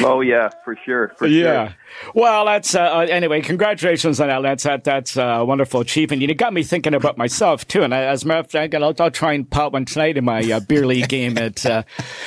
Oh 0.00 0.20
yeah, 0.20 0.48
for 0.64 0.76
sure. 0.84 1.12
For 1.16 1.26
Yeah. 1.26 1.68
sure. 1.68 1.76
Well, 2.14 2.46
that's 2.46 2.74
uh, 2.74 2.80
uh, 2.80 3.06
anyway. 3.10 3.40
Congratulations 3.42 4.20
on 4.20 4.28
that. 4.28 4.40
That's 4.42 4.62
that, 4.64 4.84
that's 4.84 5.16
uh, 5.16 5.22
a 5.22 5.44
wonderful 5.44 5.80
achievement. 5.80 6.22
You 6.22 6.34
got 6.34 6.52
me 6.52 6.62
thinking 6.62 6.94
about 6.94 7.18
myself 7.18 7.66
too. 7.68 7.82
And 7.82 7.94
I, 7.94 8.02
as 8.04 8.24
a 8.24 8.28
matter 8.28 8.40
of 8.40 8.50
fact, 8.50 8.74
I'll, 8.74 8.94
I'll 8.98 9.10
try 9.10 9.32
and 9.34 9.48
pot 9.48 9.72
one 9.72 9.84
tonight 9.84 10.16
in 10.16 10.24
my 10.24 10.40
uh, 10.50 10.60
beer 10.60 10.86
league 10.86 11.08
game 11.08 11.36
at 11.38 11.64
uh, 11.66 11.82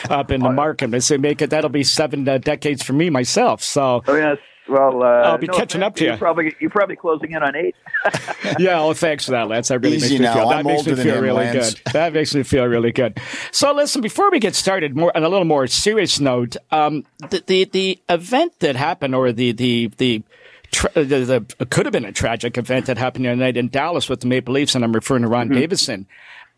up 0.10 0.32
in 0.32 0.42
the 0.42 0.52
market. 0.64 0.94
I 0.94 1.00
say 1.00 1.18
make 1.18 1.42
it. 1.42 1.50
That'll 1.50 1.70
be 1.70 1.84
seven 1.84 2.28
uh, 2.28 2.38
decades 2.38 2.84
for 2.84 2.94
me 2.94 3.10
myself. 3.10 3.64
So 3.64 4.04
Oh 4.08 4.16
yes. 4.16 4.38
Well, 4.68 5.04
uh, 5.04 5.06
I'll 5.06 5.38
be 5.38 5.48
no 5.48 5.54
catching 5.54 5.82
offense, 5.82 5.92
up 5.92 5.96
to 5.98 6.04
you're 6.04 6.14
you. 6.14 6.20
Probably 6.20 6.56
you're 6.60 6.70
probably 6.72 6.96
closing 6.96 7.32
in 7.32 7.44
on 7.44 7.56
eight. 7.56 7.76
yeah, 8.60 8.78
well, 8.78 8.94
thanks 8.94 9.26
for 9.26 9.32
that, 9.32 9.48
Lance. 9.48 9.68
That 9.68 9.80
really 9.80 9.98
Easy 9.98 10.16
makes 10.16 10.20
me 10.20 10.26
now. 10.26 10.34
feel. 10.34 10.50
That 10.50 10.58
I'm 10.58 10.66
makes 10.66 10.86
me 10.86 10.92
older 10.92 11.04
feel 11.04 11.16
him, 11.16 11.24
really 11.24 11.46
Lance. 11.46 11.74
good. 11.76 11.94
That 11.94 12.14
makes 12.14 12.34
me 12.34 12.44
feel 12.44 12.66
really 12.66 12.92
good. 12.92 13.20
So, 13.52 13.72
listen, 13.74 14.02
before 14.02 14.32
we 14.32 14.40
get 14.40 14.56
started, 14.56 14.96
more 14.96 15.16
on 15.16 15.24
a 15.24 15.30
little 15.30 15.46
more 15.46 15.68
serious 15.68 16.20
note, 16.20 16.58
um, 16.72 17.06
the, 17.30 17.44
the 17.46 17.66
the 17.66 18.00
event 18.10 18.60
that 18.60 18.76
happened, 18.76 19.14
or 19.14 19.32
the 19.32 19.52
the 19.52 19.92
the 19.98 20.24
Tra- 20.72 20.92
the, 20.94 21.46
the, 21.58 21.66
could 21.68 21.86
have 21.86 21.94
been 21.94 22.06
a 22.06 22.12
tragic 22.12 22.58
event 22.58 22.88
that 22.88 22.98
happened 22.98 23.24
the 23.24 23.30
other 23.30 23.38
night 23.38 23.56
in 23.56 23.70
Dallas 23.70 24.10
with 24.10 24.22
the 24.22 24.28
Maple 24.28 24.54
Leafs, 24.54 24.76
and 24.76 24.84
I'm 24.84 24.92
referring 24.94 25.22
to 25.22 25.28
Rob 25.30 25.48
mm-hmm. 25.48 25.60
Davidson. 25.60 26.08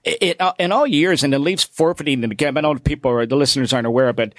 It, 0.07 0.39
uh, 0.39 0.53
in 0.57 0.71
all 0.71 0.87
years, 0.87 1.23
and 1.23 1.33
the 1.33 1.39
Leafs 1.39 1.65
forfeiting 1.65 2.21
the 2.21 2.27
game. 2.29 2.57
I 2.57 2.61
know 2.61 2.75
people 2.75 3.11
or 3.11 3.25
the 3.25 3.35
listeners 3.35 3.73
aren't 3.73 3.87
aware, 3.87 4.13
but 4.13 4.33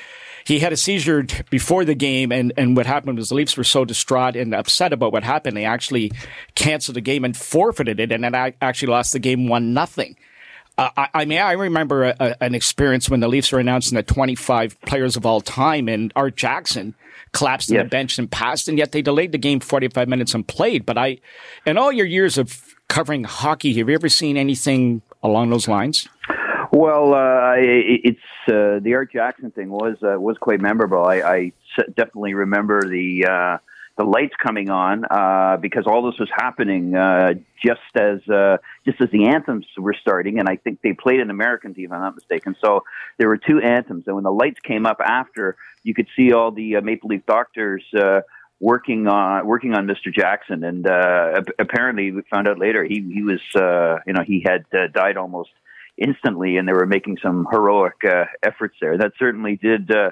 he 0.45 0.61
had 0.61 0.73
a 0.73 0.77
seizure 0.79 1.27
before 1.51 1.85
the 1.85 1.95
game, 1.95 2.33
and, 2.33 2.55
and 2.57 2.75
what 2.75 2.87
happened 2.87 3.19
was 3.19 3.29
the 3.29 3.35
Leafs 3.35 3.57
were 3.57 3.65
so 3.65 3.85
distraught 3.85 4.35
and 4.35 4.55
upset 4.55 4.95
about 4.95 5.13
what 5.13 5.25
happened, 5.25 5.57
they 5.57 5.67
actually 5.67 6.11
canceled 6.55 6.97
the 6.97 7.03
game 7.03 7.25
and 7.25 7.37
forfeited 7.37 8.01
it, 8.01 8.11
and 8.13 8.25
then 8.25 8.35
I 8.35 8.55
actually 8.63 8.89
lost 8.89 9.13
the 9.13 9.19
game 9.19 9.47
one 9.47 9.75
nothing. 9.75 10.17
Uh, 10.79 10.91
I, 10.97 11.09
I, 11.13 11.25
mean, 11.27 11.39
I 11.39 11.53
remember 11.53 12.05
a, 12.05 12.17
a, 12.19 12.43
an 12.43 12.55
experience 12.55 13.11
when 13.11 13.21
the 13.21 13.29
Leafs 13.29 13.53
were 13.53 13.59
announcing 13.59 13.97
the 13.97 14.03
25 14.03 14.81
players 14.83 15.17
of 15.17 15.27
all 15.27 15.43
time, 15.43 15.89
and 15.89 16.13
Art 16.17 16.37
Jackson 16.37 16.95
collapsed 17.33 17.69
yes. 17.69 17.81
on 17.81 17.87
the 17.87 17.91
bench 17.91 18.19
and 18.19 18.31
passed, 18.31 18.69
and 18.69 18.79
yet 18.79 18.93
they 18.93 19.03
delayed 19.03 19.33
the 19.33 19.39
game 19.39 19.61
45 19.61 20.09
minutes 20.09 20.35
and 20.35 20.47
played. 20.47 20.87
But 20.87 20.97
I, 20.97 21.19
in 21.67 21.77
all 21.77 21.93
your 21.93 22.07
years 22.07 22.39
of 22.39 22.77
covering 22.89 23.25
hockey, 23.25 23.75
have 23.75 23.89
you 23.89 23.95
ever 23.95 24.09
seen 24.09 24.37
anything 24.37 25.03
along 25.23 25.51
those 25.51 25.69
lines? 25.69 26.09
Well, 26.71 27.15
uh, 27.15 27.55
it's 27.57 28.21
uh, 28.47 28.81
the 28.81 28.93
Art 28.95 29.11
Jackson 29.13 29.51
thing 29.51 29.71
was 29.71 29.97
uh, 30.03 30.21
was 30.21 30.37
quite 30.39 30.61
memorable. 30.61 31.05
I, 31.05 31.17
I 31.17 31.53
definitely 31.97 32.35
remember 32.35 32.83
the 32.83 33.25
uh, 33.25 33.59
the 33.97 34.05
lights 34.05 34.35
coming 34.41 34.69
on 34.69 35.05
uh, 35.11 35.57
because 35.57 35.85
all 35.87 36.09
this 36.09 36.21
was 36.21 36.29
happening 36.37 36.95
uh, 36.95 37.35
just 37.65 37.81
as 37.97 38.21
just 38.85 39.01
as 39.01 39.09
the 39.11 39.29
anthems 39.29 39.67
were 39.79 39.97
starting, 39.99 40.39
and 40.39 40.49
I 40.49 40.57
think 40.57 40.81
they 40.83 40.93
played 40.93 41.21
an 41.21 41.31
American 41.31 41.75
team, 41.75 41.87
if 41.87 41.93
I'm 41.93 42.03
not 42.03 42.15
mistaken. 42.15 42.55
So 42.63 42.85
there 43.17 43.29
were 43.29 43.39
two 43.39 43.61
anthems, 43.61 44.05
and 44.07 44.15
when 44.15 44.25
the 44.25 44.33
lights 44.33 44.61
came 44.61 44.85
up 44.85 44.99
after, 45.03 45.57
you 45.83 45.95
could 45.95 46.09
see 46.17 46.33
all 46.33 46.51
the 46.51 46.81
Maple 46.83 47.09
Leaf 47.09 47.25
doctors. 47.27 47.83
Working 48.61 49.07
on 49.07 49.47
working 49.47 49.75
on 49.75 49.87
Mr. 49.87 50.13
Jackson, 50.13 50.65
and 50.65 50.85
uh, 50.85 51.43
apparently 51.61 52.11
we 52.11 52.23
found 52.23 52.49
out 52.49 52.59
later 52.59 52.83
he 52.83 53.09
he 53.15 53.23
was 53.23 53.41
uh, 53.55 54.01
you 54.05 54.13
know 54.13 54.23
he 54.27 54.45
had 54.45 54.65
uh, 54.73 54.89
died 54.93 55.17
almost 55.17 55.51
instantly, 55.97 56.57
and 56.57 56.67
they 56.67 56.73
were 56.73 56.87
making 56.87 57.19
some 57.23 57.47
heroic 57.49 57.95
uh, 58.05 58.25
efforts 58.43 58.75
there. 58.81 58.99
That 58.99 59.13
certainly 59.17 59.55
did 59.55 59.93
uh, 59.93 60.11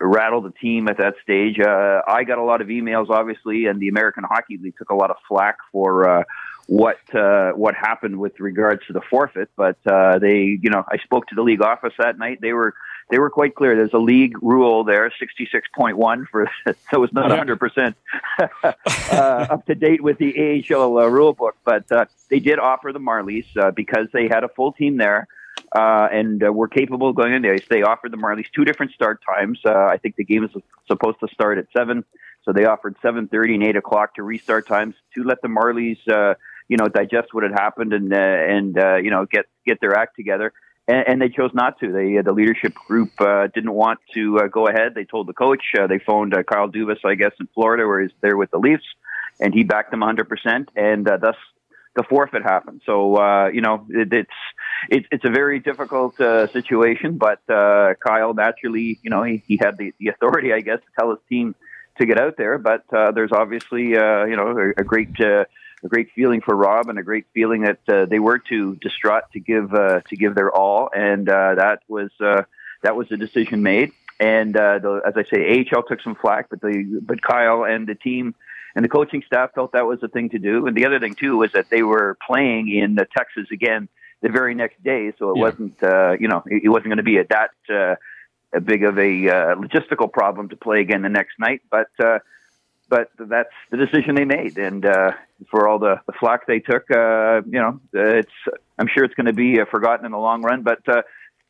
rattle 0.00 0.42
the 0.42 0.52
team 0.52 0.86
at 0.86 0.98
that 0.98 1.14
stage. 1.24 1.58
Uh, 1.58 2.02
I 2.06 2.22
got 2.22 2.38
a 2.38 2.44
lot 2.44 2.60
of 2.60 2.68
emails, 2.68 3.10
obviously, 3.10 3.66
and 3.66 3.80
the 3.80 3.88
American 3.88 4.22
Hockey 4.22 4.58
League 4.58 4.78
took 4.78 4.90
a 4.90 4.94
lot 4.94 5.10
of 5.10 5.16
flack 5.26 5.56
for 5.72 6.24
what 6.68 6.98
what 7.12 7.74
happened 7.74 8.16
with 8.20 8.38
regards 8.38 8.86
to 8.86 8.92
the 8.92 9.02
forfeit. 9.10 9.50
But 9.56 9.78
uh, 9.86 10.20
they, 10.20 10.56
you 10.62 10.70
know, 10.70 10.84
I 10.88 10.98
spoke 10.98 11.26
to 11.28 11.34
the 11.34 11.42
league 11.42 11.62
office 11.62 11.94
that 11.98 12.16
night. 12.16 12.38
They 12.40 12.52
were 12.52 12.74
they 13.10 13.18
were 13.18 13.30
quite 13.30 13.54
clear. 13.54 13.76
There's 13.76 13.92
a 13.92 13.98
league 13.98 14.42
rule 14.42 14.84
there, 14.84 15.10
66.1 15.10 16.28
for 16.28 16.50
so 16.90 17.02
it's 17.02 17.12
not 17.12 17.28
100 17.28 17.58
percent 17.58 17.96
uh, 18.62 18.72
up 19.12 19.66
to 19.66 19.74
date 19.74 20.02
with 20.02 20.18
the 20.18 20.64
AHL 20.70 20.98
uh, 20.98 21.06
rule 21.06 21.32
book, 21.32 21.56
but 21.64 21.90
uh, 21.92 22.06
they 22.30 22.40
did 22.40 22.58
offer 22.58 22.92
the 22.92 23.00
Marlies 23.00 23.46
uh, 23.56 23.70
because 23.70 24.08
they 24.12 24.28
had 24.28 24.44
a 24.44 24.48
full 24.48 24.72
team 24.72 24.96
there 24.96 25.28
uh, 25.72 26.08
and 26.12 26.42
uh, 26.44 26.52
were 26.52 26.68
capable 26.68 27.10
of 27.10 27.16
going 27.16 27.32
in 27.32 27.42
there. 27.42 27.58
They 27.68 27.82
offered 27.82 28.12
the 28.12 28.16
Marlies 28.16 28.46
two 28.54 28.64
different 28.64 28.92
start 28.92 29.20
times. 29.26 29.60
Uh, 29.64 29.72
I 29.72 29.98
think 29.98 30.16
the 30.16 30.24
game 30.24 30.44
is 30.44 30.50
supposed 30.86 31.20
to 31.20 31.28
start 31.28 31.58
at 31.58 31.66
seven, 31.76 32.04
so 32.44 32.52
they 32.52 32.64
offered 32.64 32.96
seven 33.02 33.28
thirty 33.28 33.54
and 33.54 33.62
eight 33.62 33.76
o'clock 33.76 34.14
to 34.16 34.22
restart 34.22 34.66
times 34.66 34.94
to 35.14 35.24
let 35.24 35.42
the 35.42 35.48
Marlies, 35.48 35.98
uh, 36.08 36.34
you 36.68 36.76
know, 36.76 36.88
digest 36.88 37.32
what 37.32 37.42
had 37.42 37.52
happened 37.52 37.92
and 37.92 38.12
uh, 38.12 38.16
and 38.16 38.78
uh, 38.78 38.96
you 38.96 39.10
know 39.10 39.26
get 39.26 39.46
get 39.66 39.80
their 39.80 39.96
act 39.96 40.16
together. 40.16 40.52
And, 40.88 41.04
and 41.08 41.22
they 41.22 41.28
chose 41.28 41.50
not 41.54 41.78
to. 41.80 41.92
They 41.92 42.18
uh, 42.18 42.22
the 42.22 42.32
leadership 42.32 42.74
group 42.74 43.10
uh, 43.20 43.48
didn't 43.54 43.72
want 43.72 44.00
to 44.14 44.38
uh, 44.38 44.46
go 44.46 44.68
ahead. 44.68 44.94
They 44.94 45.04
told 45.04 45.26
the 45.26 45.32
coach. 45.32 45.62
Uh, 45.78 45.86
they 45.86 45.98
phoned 45.98 46.34
uh, 46.34 46.42
Kyle 46.42 46.68
Dubas, 46.68 47.04
I 47.04 47.14
guess, 47.14 47.32
in 47.40 47.48
Florida, 47.54 47.86
where 47.86 48.02
he's 48.02 48.12
there 48.20 48.36
with 48.36 48.50
the 48.50 48.58
Leafs, 48.58 48.84
and 49.40 49.52
he 49.52 49.64
backed 49.64 49.90
them 49.90 50.00
100 50.00 50.28
percent. 50.28 50.70
And 50.76 51.08
uh, 51.08 51.16
thus 51.16 51.36
the 51.96 52.04
forfeit 52.08 52.42
happened. 52.42 52.82
So 52.86 53.16
uh, 53.16 53.48
you 53.48 53.62
know 53.62 53.86
it, 53.90 54.12
it's 54.12 54.30
it, 54.88 55.06
it's 55.10 55.24
a 55.24 55.30
very 55.30 55.58
difficult 55.58 56.20
uh, 56.20 56.46
situation. 56.48 57.18
But 57.18 57.40
uh, 57.48 57.94
Kyle 58.06 58.34
naturally, 58.34 59.00
you 59.02 59.10
know, 59.10 59.22
he, 59.22 59.42
he 59.46 59.58
had 59.60 59.78
the, 59.78 59.92
the 59.98 60.08
authority, 60.08 60.52
I 60.52 60.60
guess, 60.60 60.78
to 60.78 60.86
tell 60.98 61.10
his 61.10 61.18
team 61.28 61.54
to 61.98 62.06
get 62.06 62.20
out 62.20 62.36
there. 62.36 62.58
But 62.58 62.84
uh, 62.92 63.12
there's 63.12 63.32
obviously 63.32 63.96
uh, 63.96 64.24
you 64.26 64.36
know 64.36 64.56
a, 64.56 64.80
a 64.80 64.84
great. 64.84 65.18
Uh, 65.20 65.44
a 65.84 65.88
great 65.88 66.10
feeling 66.14 66.40
for 66.40 66.54
Rob 66.54 66.88
and 66.88 66.98
a 66.98 67.02
great 67.02 67.26
feeling 67.34 67.62
that 67.62 67.80
uh, 67.88 68.06
they 68.06 68.18
were 68.18 68.38
too 68.38 68.76
distraught 68.76 69.24
to 69.32 69.40
give 69.40 69.74
uh, 69.74 70.00
to 70.08 70.16
give 70.16 70.34
their 70.34 70.50
all, 70.50 70.90
and 70.94 71.28
uh, 71.28 71.54
that 71.56 71.80
was 71.88 72.10
uh, 72.20 72.42
that 72.82 72.96
was 72.96 73.08
the 73.08 73.16
decision 73.16 73.62
made. 73.62 73.92
And 74.18 74.56
uh, 74.56 74.78
the, 74.78 75.02
as 75.06 75.14
I 75.16 75.24
say, 75.24 75.66
AHL 75.70 75.82
took 75.82 76.00
some 76.00 76.14
flack, 76.14 76.48
but 76.48 76.60
the 76.60 77.00
but 77.02 77.20
Kyle 77.22 77.64
and 77.64 77.86
the 77.86 77.94
team 77.94 78.34
and 78.74 78.84
the 78.84 78.88
coaching 78.88 79.22
staff 79.26 79.52
felt 79.54 79.72
that 79.72 79.86
was 79.86 80.00
the 80.00 80.08
thing 80.08 80.30
to 80.30 80.38
do. 80.38 80.66
And 80.66 80.76
the 80.76 80.86
other 80.86 80.98
thing 80.98 81.14
too 81.14 81.36
was 81.36 81.52
that 81.52 81.68
they 81.70 81.82
were 81.82 82.16
playing 82.26 82.68
in 82.68 82.96
Texas 83.16 83.48
again 83.52 83.88
the 84.22 84.30
very 84.30 84.54
next 84.54 84.82
day, 84.82 85.12
so 85.18 85.30
it 85.30 85.36
yeah. 85.36 85.42
wasn't 85.42 85.82
uh, 85.82 86.12
you 86.18 86.28
know 86.28 86.42
it, 86.46 86.68
wasn't 86.68 86.86
going 86.86 86.96
to 86.96 87.02
be 87.02 87.18
a 87.18 87.26
that 87.26 87.50
uh, 87.70 87.96
a 88.54 88.60
big 88.60 88.84
of 88.84 88.98
a 88.98 89.28
uh, 89.28 89.54
logistical 89.56 90.10
problem 90.10 90.48
to 90.48 90.56
play 90.56 90.80
again 90.80 91.02
the 91.02 91.08
next 91.08 91.38
night, 91.38 91.62
but. 91.70 91.88
Uh, 92.02 92.18
but 92.88 93.10
that's 93.18 93.52
the 93.72 93.76
decision 93.76 94.14
they 94.14 94.24
made, 94.24 94.58
and 94.58 94.86
uh, 94.86 95.10
for 95.50 95.68
all 95.68 95.78
the, 95.78 95.96
the 96.06 96.12
flack 96.18 96.46
they 96.46 96.60
took, 96.60 96.90
uh, 96.90 97.42
you 97.46 97.60
know, 97.60 97.80
it's 97.92 98.32
I'm 98.78 98.88
sure 98.92 99.04
it's 99.04 99.14
going 99.14 99.26
to 99.26 99.32
be 99.32 99.60
uh, 99.60 99.64
forgotten 99.70 100.06
in 100.06 100.12
the 100.12 100.18
long 100.18 100.42
run. 100.42 100.62
But 100.62 100.80
uh, 100.88 101.02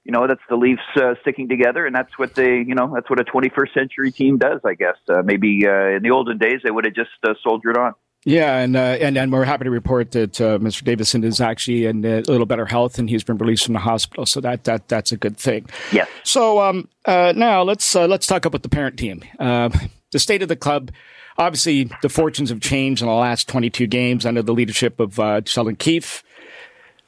you 0.07 0.13
know, 0.13 0.29
that's 0.29 0.41
the 0.49 0.55
Leafs 0.55 0.81
uh, 0.95 1.15
sticking 1.23 1.49
together, 1.49 1.85
and 1.85 1.95
that's 1.95 2.17
what 2.17 2.37
they, 2.37 2.59
you 2.59 2.77
know, 2.77 2.93
that's 2.95 3.11
what 3.11 3.19
a 3.19 3.25
21st 3.25 3.75
century 3.75 4.13
team 4.13 4.39
does, 4.39 4.61
I 4.65 4.75
guess. 4.75 4.95
Uh, 5.09 5.23
maybe 5.25 5.67
uh, 5.67 5.97
in 5.97 6.03
the 6.05 6.11
olden 6.13 6.39
days 6.39 6.61
they 6.63 6.71
would 6.71 6.85
have 6.85 6.95
just 6.95 7.11
uh, 7.25 7.35
soldiered 7.43 7.77
on. 7.77 7.95
Yeah, 8.25 8.59
and, 8.59 8.77
uh, 8.77 8.79
and 8.79 9.19
and 9.19 9.33
we're 9.33 9.45
happy 9.45 9.65
to 9.65 9.71
report 9.71 10.13
that 10.13 10.41
uh, 10.41 10.59
Mr. 10.59 10.85
Davidson 10.85 11.25
is 11.25 11.41
actually 11.41 11.87
in 11.87 12.05
a 12.05 12.21
little 12.21 12.47
better 12.47 12.67
health, 12.67 13.01
and 13.01 13.11
he's 13.11 13.25
been 13.25 13.37
released 13.39 13.65
from 13.65 13.75
the 13.75 13.81
hospital. 13.81 14.27
So 14.27 14.41
that 14.41 14.65
that 14.65 14.89
that's 14.89 15.11
a 15.11 15.17
good 15.17 15.37
thing. 15.37 15.67
Yeah. 15.93 16.07
So 16.23 16.61
um, 16.61 16.89
now 17.07 17.63
let's 17.63 17.95
let's 17.95 18.27
talk 18.29 18.45
about 18.45 18.63
the 18.63 18.69
parent 18.69 18.99
team. 18.99 19.23
the 19.39 20.19
state 20.19 20.43
of 20.43 20.49
the 20.49 20.57
club. 20.57 20.93
Obviously, 21.39 21.91
the 22.03 22.09
fortunes 22.09 22.51
have 22.51 22.61
changed 22.61 23.03
in 23.03 23.09
the 23.09 23.15
last 23.15 23.49
22 23.49 23.87
games 23.87 24.25
under 24.25 24.43
the 24.43 24.53
leadership 24.53 25.01
of 25.01 25.15
Sheldon 25.47 25.77
Keefe. 25.77 26.23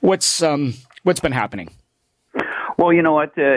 What's 0.01 0.43
um, 0.43 0.75
what's 1.03 1.21
been 1.21 1.33
happening? 1.33 1.71
Well, 2.79 2.93
you 2.93 3.03
know 3.03 3.13
what? 3.15 3.37
Uh, 3.37 3.57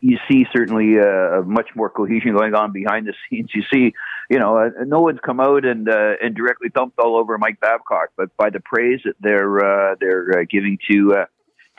you 0.00 0.18
see 0.26 0.46
certainly 0.50 0.98
uh, 0.98 1.42
much 1.42 1.68
more 1.76 1.90
cohesion 1.90 2.34
going 2.34 2.54
on 2.54 2.72
behind 2.72 3.06
the 3.06 3.12
scenes. 3.28 3.50
You 3.54 3.62
see, 3.70 3.92
you 4.30 4.38
know, 4.38 4.56
uh, 4.56 4.70
no 4.86 5.00
one's 5.00 5.20
come 5.20 5.40
out 5.40 5.66
and 5.66 5.86
uh, 5.86 6.12
and 6.22 6.34
directly 6.34 6.70
dumped 6.70 6.98
all 6.98 7.16
over 7.16 7.36
Mike 7.36 7.60
Babcock, 7.60 8.10
but 8.16 8.34
by 8.38 8.48
the 8.48 8.60
praise 8.60 9.00
that 9.04 9.16
they're 9.20 9.90
uh, 9.92 9.96
they're 10.00 10.38
uh, 10.38 10.44
giving 10.48 10.78
to 10.90 11.16
uh, 11.16 11.24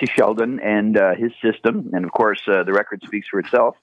to 0.01 0.05
Sheldon 0.05 0.59
and 0.59 0.97
uh, 0.97 1.15
his 1.15 1.31
system, 1.41 1.89
and 1.93 2.05
of 2.05 2.11
course 2.11 2.41
uh, 2.47 2.63
the 2.63 2.73
record 2.73 3.01
speaks 3.05 3.27
for 3.27 3.39
itself. 3.39 3.75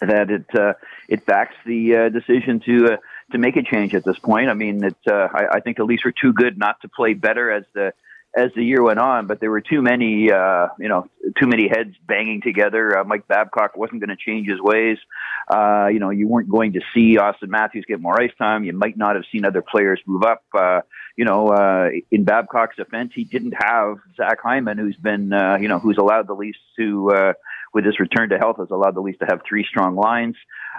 That 0.00 0.30
it 0.30 0.46
uh, 0.54 0.72
it 1.08 1.26
backs 1.26 1.54
the 1.66 1.96
uh, 1.96 2.08
decision 2.08 2.60
to 2.60 2.94
uh, 2.94 2.96
to 3.32 3.38
make 3.38 3.56
a 3.56 3.62
change 3.62 3.94
at 3.94 4.04
this 4.04 4.18
point. 4.18 4.48
I 4.48 4.54
mean, 4.54 4.84
it, 4.84 4.96
uh, 5.06 5.28
I, 5.32 5.56
I 5.56 5.60
think 5.60 5.76
the 5.76 5.84
Leafs 5.84 6.04
were 6.04 6.12
too 6.12 6.32
good 6.32 6.58
not 6.58 6.80
to 6.82 6.88
play 6.88 7.14
better 7.14 7.50
as 7.50 7.64
the 7.74 7.92
as 8.34 8.50
the 8.56 8.64
year 8.64 8.82
went 8.82 8.98
on, 8.98 9.26
but 9.26 9.40
there 9.40 9.50
were 9.50 9.60
too 9.60 9.82
many, 9.82 10.32
uh, 10.32 10.68
you 10.78 10.88
know, 10.88 11.06
too 11.38 11.46
many 11.46 11.68
heads 11.68 11.94
banging 12.06 12.40
together. 12.40 12.98
Uh, 12.98 13.04
Mike 13.04 13.28
Babcock 13.28 13.76
wasn't 13.76 14.00
going 14.00 14.08
to 14.08 14.16
change 14.16 14.48
his 14.48 14.58
ways. 14.58 14.96
Uh, 15.48 15.88
you 15.92 15.98
know, 15.98 16.08
you 16.08 16.26
weren't 16.26 16.48
going 16.48 16.72
to 16.72 16.80
see 16.94 17.18
Auston 17.18 17.48
Matthews 17.48 17.84
get 17.86 18.00
more 18.00 18.18
ice 18.18 18.32
time. 18.38 18.64
You 18.64 18.72
might 18.72 18.96
not 18.96 19.16
have 19.16 19.24
seen 19.30 19.44
other 19.44 19.60
players 19.60 20.00
move 20.06 20.22
up. 20.22 20.44
Uh, 20.58 20.80
you 21.14 21.26
know, 21.26 21.48
uh, 21.48 21.90
in 22.10 22.24
Babcock's 22.24 22.76
defense, 22.76 23.12
he 23.14 23.24
didn't 23.24 23.52
have 23.52 23.98
Zach 24.16 24.38
Hyman, 24.42 24.78
who's 24.78 24.96
been, 24.96 25.24
you 25.60 25.68
know, 25.68 25.78
who's 25.78 25.98
allowed 25.98 26.26
the 26.26 26.34
Leafs 26.34 26.58
to, 26.78 27.34
with 27.72 27.84
his 27.84 27.98
return 27.98 28.28
to 28.30 28.38
health, 28.38 28.56
has 28.58 28.70
allowed 28.70 28.94
the 28.94 29.00
Leafs 29.00 29.18
to 29.18 29.26
have 29.26 29.40
three 29.48 29.64
strong 29.68 29.96
lines. 29.96 30.36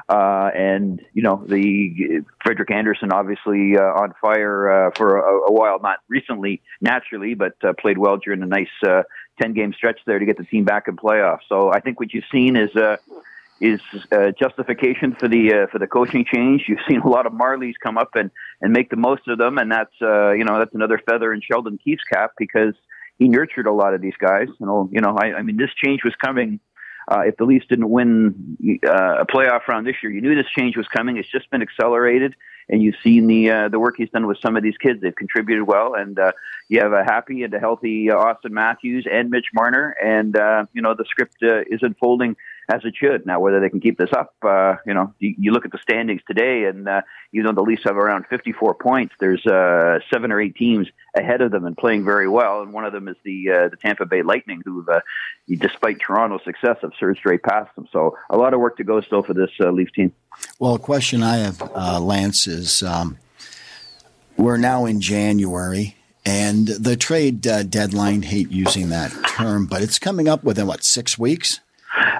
Uh, 0.09 0.49
and 0.55 1.01
you 1.13 1.23
know 1.23 1.43
the 1.47 2.23
Frederik 2.43 2.71
Andersen 2.71 3.11
obviously 3.11 3.77
uh, 3.77 3.81
on 3.81 4.13
fire 4.21 4.87
uh, 4.87 4.91
for 4.95 5.17
a, 5.17 5.49
a, 5.49 5.51
while, 5.51 5.79
not 5.79 5.99
recently, 6.07 6.61
naturally, 6.81 7.33
but 7.33 7.53
uh, 7.63 7.73
played 7.79 7.97
well 7.97 8.17
during 8.17 8.41
a 8.41 8.45
nice 8.45 8.67
uh, 8.85 9.03
ten 9.41 9.53
game 9.53 9.73
stretch 9.73 9.99
there 10.05 10.19
to 10.19 10.25
get 10.25 10.37
the 10.37 10.43
team 10.43 10.65
back 10.65 10.87
in 10.87 10.95
playoffs. 10.97 11.41
So 11.47 11.71
I 11.71 11.79
think 11.79 11.99
what 11.99 12.13
you've 12.13 12.25
seen 12.31 12.55
is 12.55 12.75
uh, 12.75 12.97
is 13.61 13.79
justification 14.39 15.15
for 15.17 15.27
the 15.27 15.67
for 15.71 15.79
the 15.79 15.87
coaching 15.87 16.25
change. 16.25 16.65
You've 16.67 16.79
seen 16.89 17.01
a 17.01 17.07
lot 17.07 17.25
of 17.25 17.33
Marlies 17.33 17.75
come 17.81 17.97
up 17.97 18.09
and 18.15 18.29
and 18.61 18.73
make 18.73 18.89
the 18.89 18.97
most 18.97 19.27
of 19.27 19.37
them, 19.37 19.57
and 19.57 19.71
that's 19.71 19.93
you 20.01 20.43
know 20.43 20.59
that's 20.59 20.75
another 20.75 20.99
feather 21.09 21.33
in 21.33 21.41
Sheldon 21.41 21.79
Keefe's 21.83 22.03
cap 22.03 22.31
because 22.37 22.73
he 23.19 23.29
nurtured 23.29 23.67
a 23.67 23.71
lot 23.71 23.93
of 23.93 24.01
these 24.01 24.15
guys. 24.19 24.47
You 24.59 24.65
know, 24.65 24.89
you 24.91 25.01
know, 25.01 25.15
I, 25.17 25.35
I 25.35 25.41
mean, 25.43 25.57
this 25.57 25.69
change 25.83 26.03
was 26.03 26.13
coming 26.23 26.59
uh, 27.07 27.21
if 27.25 27.37
the 27.37 27.45
Leafs 27.45 27.65
didn't 27.67 27.89
win 27.89 28.57
uh, 28.87 29.17
a 29.21 29.25
playoff 29.25 29.67
round 29.67 29.85
this 29.85 29.95
year, 30.01 30.11
you 30.11 30.21
knew 30.21 30.35
this 30.35 30.49
change 30.55 30.77
was 30.77 30.87
coming. 30.87 31.17
It's 31.17 31.29
just 31.29 31.49
been 31.49 31.61
accelerated, 31.61 32.35
and 32.69 32.81
you've 32.81 32.95
seen 33.03 33.27
the 33.27 33.49
uh, 33.49 33.69
the 33.69 33.79
work 33.79 33.95
he's 33.97 34.09
done 34.09 34.27
with 34.27 34.37
some 34.39 34.55
of 34.55 34.63
these 34.63 34.77
kids. 34.77 35.01
They've 35.01 35.15
contributed 35.15 35.67
well, 35.67 35.95
and 35.95 36.17
uh, 36.17 36.31
you 36.69 36.79
have 36.79 36.93
a 36.93 37.03
happy 37.03 37.43
and 37.43 37.53
a 37.53 37.59
healthy 37.59 38.09
uh, 38.09 38.15
Auston 38.15 38.51
Matthews 38.51 39.05
and 39.09 39.29
Mitch 39.29 39.47
Marner, 39.53 39.95
and 40.03 40.37
uh, 40.37 40.65
you 40.73 40.81
know 40.81 40.93
the 40.93 41.05
script 41.05 41.37
uh, 41.43 41.61
is 41.67 41.81
unfolding 41.81 42.35
as 42.69 42.81
it 42.85 42.95
should. 42.95 43.25
Now, 43.25 43.39
whether 43.39 43.59
they 43.59 43.69
can 43.69 43.79
keep 43.79 43.97
this 43.97 44.11
up, 44.13 44.33
uh, 44.43 44.75
you 44.85 44.93
know, 44.93 45.13
you, 45.19 45.35
you 45.37 45.51
look 45.51 45.65
at 45.65 45.71
the 45.71 45.77
standings 45.79 46.21
today, 46.27 46.65
and 46.65 46.87
uh, 46.87 47.01
even 47.33 47.47
though 47.47 47.61
the 47.61 47.67
Leafs 47.67 47.83
have 47.83 47.97
around 47.97 48.25
54 48.29 48.75
points, 48.75 49.13
there's 49.19 49.45
uh, 49.45 49.99
seven 50.11 50.31
or 50.31 50.41
eight 50.41 50.55
teams 50.55 50.87
ahead 51.15 51.41
of 51.41 51.51
them 51.51 51.65
and 51.65 51.77
playing 51.77 52.05
very 52.05 52.27
well, 52.27 52.61
and 52.61 52.73
one 52.73 52.85
of 52.85 52.93
them 52.93 53.07
is 53.07 53.17
the 53.23 53.51
uh, 53.51 53.69
the 53.69 53.77
Tampa 53.77 54.05
Bay 54.05 54.21
Lightning, 54.21 54.61
who, 54.63 54.85
uh, 54.89 55.01
despite 55.47 55.99
Toronto's 55.99 56.43
success, 56.43 56.77
have 56.81 56.91
surged 56.99 57.19
straight 57.19 57.43
past 57.43 57.73
them. 57.75 57.87
So, 57.91 58.17
a 58.29 58.37
lot 58.37 58.53
of 58.53 58.59
work 58.59 58.77
to 58.77 58.83
go 58.83 59.01
still 59.01 59.23
for 59.23 59.33
this 59.33 59.51
uh, 59.59 59.71
Leaf 59.71 59.91
team. 59.93 60.13
Well, 60.59 60.75
a 60.75 60.79
question 60.79 61.21
I 61.21 61.37
have, 61.37 61.61
uh, 61.75 61.99
Lance, 61.99 62.47
is 62.47 62.81
um, 62.83 63.17
we're 64.37 64.57
now 64.57 64.85
in 64.85 65.01
January. 65.01 65.95
And 66.25 66.67
the 66.67 66.95
trade 66.95 67.45
uh, 67.45 67.63
deadline, 67.63 68.21
hate 68.21 68.49
using 68.49 68.87
that 68.89 69.11
term, 69.27 69.65
but 69.65 69.81
it's 69.81 69.99
coming 69.99 70.29
up 70.29 70.41
within 70.41 70.67
what, 70.67 70.85
six 70.85 71.17
weeks? 71.19 71.59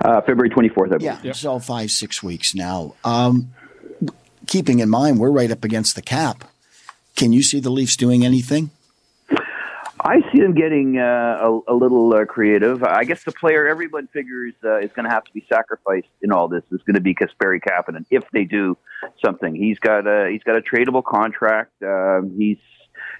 Uh, 0.01 0.21
February 0.21 0.49
24th, 0.49 0.85
I 0.85 0.87
believe. 0.87 1.01
Yeah, 1.01 1.19
yep. 1.23 1.35
so 1.35 1.59
five, 1.59 1.91
six 1.91 2.23
weeks 2.23 2.55
now. 2.55 2.95
Um, 3.03 3.53
keeping 4.47 4.79
in 4.79 4.89
mind, 4.89 5.19
we're 5.19 5.31
right 5.31 5.51
up 5.51 5.63
against 5.63 5.95
the 5.95 6.01
cap. 6.01 6.45
Can 7.15 7.31
you 7.31 7.43
see 7.43 7.59
the 7.59 7.69
Leafs 7.69 7.95
doing 7.95 8.25
anything? 8.25 8.71
I 10.05 10.19
see 10.31 10.41
them 10.41 10.53
getting 10.53 10.97
uh, 10.97 11.37
a, 11.41 11.59
a, 11.69 11.73
little 11.73 12.13
uh, 12.13 12.25
creative. 12.25 12.83
I 12.83 13.05
guess 13.05 13.23
the 13.23 13.31
player 13.31 13.67
everyone 13.67 14.07
figures 14.07 14.53
uh, 14.61 14.79
is 14.79 14.91
going 14.91 15.05
to 15.05 15.09
have 15.09 15.23
to 15.23 15.31
be 15.31 15.45
sacrificed 15.47 16.09
in 16.21 16.33
all 16.33 16.49
this 16.49 16.63
is 16.71 16.81
going 16.81 16.95
to 16.95 17.01
be 17.01 17.15
Kasperi 17.15 17.61
Kapanen 17.61 18.05
if 18.11 18.23
they 18.33 18.43
do 18.43 18.77
something. 19.25 19.55
He's 19.55 19.79
got 19.79 20.05
a 20.05 20.29
he's 20.29 20.43
got 20.43 20.57
a 20.57 20.61
tradable 20.61 21.03
contract. 21.05 21.71
Um, 21.81 22.35
he's 22.37 22.57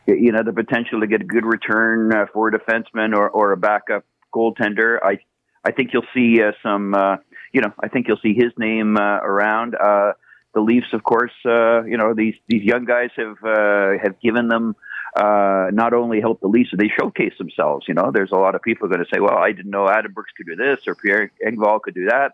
you 0.08 0.34
know 0.34 0.44
the 0.44 0.52
potential 0.52 1.00
to 1.00 1.08
get 1.08 1.22
a 1.22 1.26
good 1.26 1.46
return 1.46 2.14
uh, 2.14 2.26
for 2.34 2.50
a 2.50 2.52
defenseman 2.52 3.16
or, 3.16 3.30
or 3.30 3.54
a 3.54 3.58
backup 3.58 4.04
goaltender. 4.36 4.98
I 5.02 5.20
I 5.64 5.72
think 5.72 5.92
you'll 5.94 6.06
see 6.14 6.42
uh, 6.42 6.52
some 6.62 6.94
uh, 6.94 7.18
you 7.52 7.62
know 7.62 7.74
I 7.80 7.88
think 7.88 8.08
you'll 8.08 8.22
see 8.22 8.34
his 8.34 8.52
name 8.58 8.98
uh, 8.98 9.20
around. 9.22 9.76
Uh, 9.76 10.14
the 10.54 10.62
Leafs, 10.62 10.94
of 10.94 11.04
course, 11.04 11.32
uh, 11.46 11.84
you 11.84 11.98
know 11.98 12.14
these 12.14 12.36
these 12.48 12.64
young 12.64 12.86
guys 12.86 13.10
have 13.18 13.38
uh, 13.44 13.98
have 14.02 14.20
given 14.22 14.48
them. 14.48 14.76
Uh, 15.16 15.70
not 15.72 15.94
only 15.94 16.20
help 16.20 16.40
the 16.42 16.48
Leafs, 16.48 16.72
they 16.76 16.88
showcase 16.88 17.34
themselves. 17.38 17.86
You 17.88 17.94
know, 17.94 18.10
there's 18.12 18.32
a 18.32 18.36
lot 18.36 18.56
of 18.56 18.64
people 18.64 18.88
going 18.88 19.04
to 19.04 19.10
say, 19.14 19.20
"Well, 19.20 19.38
I 19.38 19.52
didn't 19.52 19.72
know 19.72 19.88
Adam 19.88 20.12
Brooks 20.12 20.32
could 20.36 20.48
do 20.48 20.56
this, 20.56 20.88
or 20.88 20.96
Pierre 20.96 21.32
Engvall 21.46 21.82
could 21.82 21.94
do 21.94 22.06
that," 22.06 22.34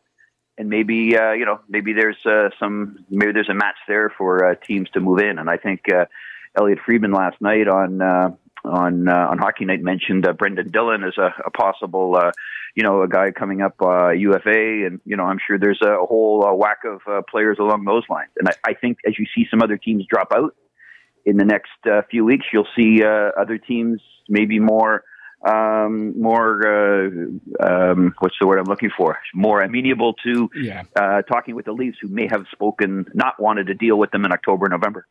and 0.57 0.69
maybe 0.69 1.17
uh, 1.17 1.31
you 1.31 1.45
know, 1.45 1.59
maybe 1.69 1.93
there's 1.93 2.23
uh, 2.25 2.49
some, 2.59 3.05
maybe 3.09 3.31
there's 3.31 3.49
a 3.49 3.53
match 3.53 3.77
there 3.87 4.13
for 4.17 4.45
uh, 4.45 4.55
teams 4.55 4.89
to 4.91 4.99
move 4.99 5.19
in. 5.19 5.39
And 5.39 5.49
I 5.49 5.57
think 5.57 5.91
uh, 5.91 6.05
Elliotte 6.57 6.79
Friedman 6.85 7.11
last 7.11 7.39
night 7.41 7.67
on 7.67 8.01
uh, 8.01 8.31
on 8.63 9.07
uh, 9.07 9.27
on 9.29 9.37
Hockey 9.37 9.65
Night 9.65 9.81
mentioned 9.81 10.27
uh, 10.27 10.33
Brendan 10.33 10.69
Dillon 10.69 11.03
as 11.03 11.17
a, 11.17 11.33
a 11.45 11.51
possible, 11.51 12.15
uh, 12.15 12.31
you 12.75 12.83
know, 12.83 13.01
a 13.01 13.07
guy 13.07 13.31
coming 13.31 13.61
up 13.61 13.75
uh, 13.81 14.09
UFA, 14.09 14.85
and 14.85 14.99
you 15.05 15.15
know, 15.15 15.23
I'm 15.23 15.39
sure 15.45 15.57
there's 15.57 15.81
a, 15.81 15.91
a 15.91 16.05
whole 16.05 16.45
uh, 16.45 16.53
whack 16.53 16.79
of 16.85 17.01
uh, 17.07 17.21
players 17.29 17.57
along 17.59 17.85
those 17.85 18.03
lines. 18.09 18.31
And 18.37 18.49
I, 18.49 18.71
I 18.71 18.73
think 18.73 18.99
as 19.07 19.17
you 19.17 19.25
see 19.35 19.45
some 19.49 19.61
other 19.61 19.77
teams 19.77 20.05
drop 20.09 20.31
out 20.33 20.55
in 21.25 21.37
the 21.37 21.45
next 21.45 21.69
uh, 21.89 22.01
few 22.09 22.25
weeks, 22.25 22.45
you'll 22.51 22.67
see 22.75 23.03
uh, 23.03 23.31
other 23.39 23.57
teams 23.57 24.01
maybe 24.27 24.59
more 24.59 25.03
um, 25.47 26.19
more 26.19 26.67
uh, 26.67 27.09
um, 27.59 28.13
what's 28.19 28.35
the 28.39 28.47
word 28.47 28.59
I'm 28.59 28.65
looking 28.65 28.91
for? 28.95 29.19
More 29.33 29.61
amenable 29.61 30.13
to 30.25 30.49
yeah. 30.55 30.83
uh, 30.95 31.21
talking 31.21 31.55
with 31.55 31.65
the 31.65 31.71
Leafs, 31.71 31.97
who 32.01 32.09
may 32.09 32.27
have 32.27 32.45
spoken 32.51 33.05
not 33.13 33.39
wanted 33.39 33.67
to 33.67 33.73
deal 33.73 33.97
with 33.97 34.11
them 34.11 34.25
in 34.25 34.31
October, 34.31 34.67
November. 34.67 35.07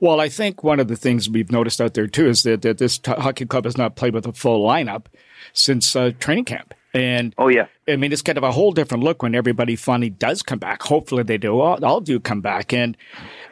Well, 0.00 0.20
I 0.20 0.28
think 0.28 0.62
one 0.62 0.80
of 0.80 0.88
the 0.88 0.96
things 0.96 1.28
we've 1.28 1.50
noticed 1.50 1.80
out 1.80 1.94
there 1.94 2.06
too 2.06 2.28
is 2.28 2.42
that, 2.44 2.62
that 2.62 2.78
this 2.78 2.98
t- 2.98 3.12
hockey 3.12 3.46
club 3.46 3.64
has 3.64 3.76
not 3.76 3.96
played 3.96 4.14
with 4.14 4.26
a 4.26 4.32
full 4.32 4.66
lineup 4.66 5.06
since 5.52 5.96
uh, 5.96 6.12
training 6.18 6.44
camp. 6.44 6.74
And 6.94 7.34
oh 7.38 7.48
yeah, 7.48 7.66
I 7.92 7.96
mean 7.96 8.12
it's 8.12 8.22
kind 8.22 8.38
of 8.38 8.44
a 8.44 8.52
whole 8.52 8.72
different 8.72 9.04
look 9.04 9.22
when 9.22 9.34
everybody 9.34 9.76
finally 9.76 10.10
does 10.10 10.42
come 10.42 10.58
back. 10.58 10.82
Hopefully 10.82 11.22
they 11.22 11.38
do. 11.38 11.60
All, 11.60 11.84
all 11.84 12.00
do 12.00 12.18
come 12.18 12.40
back. 12.40 12.72
And 12.72 12.96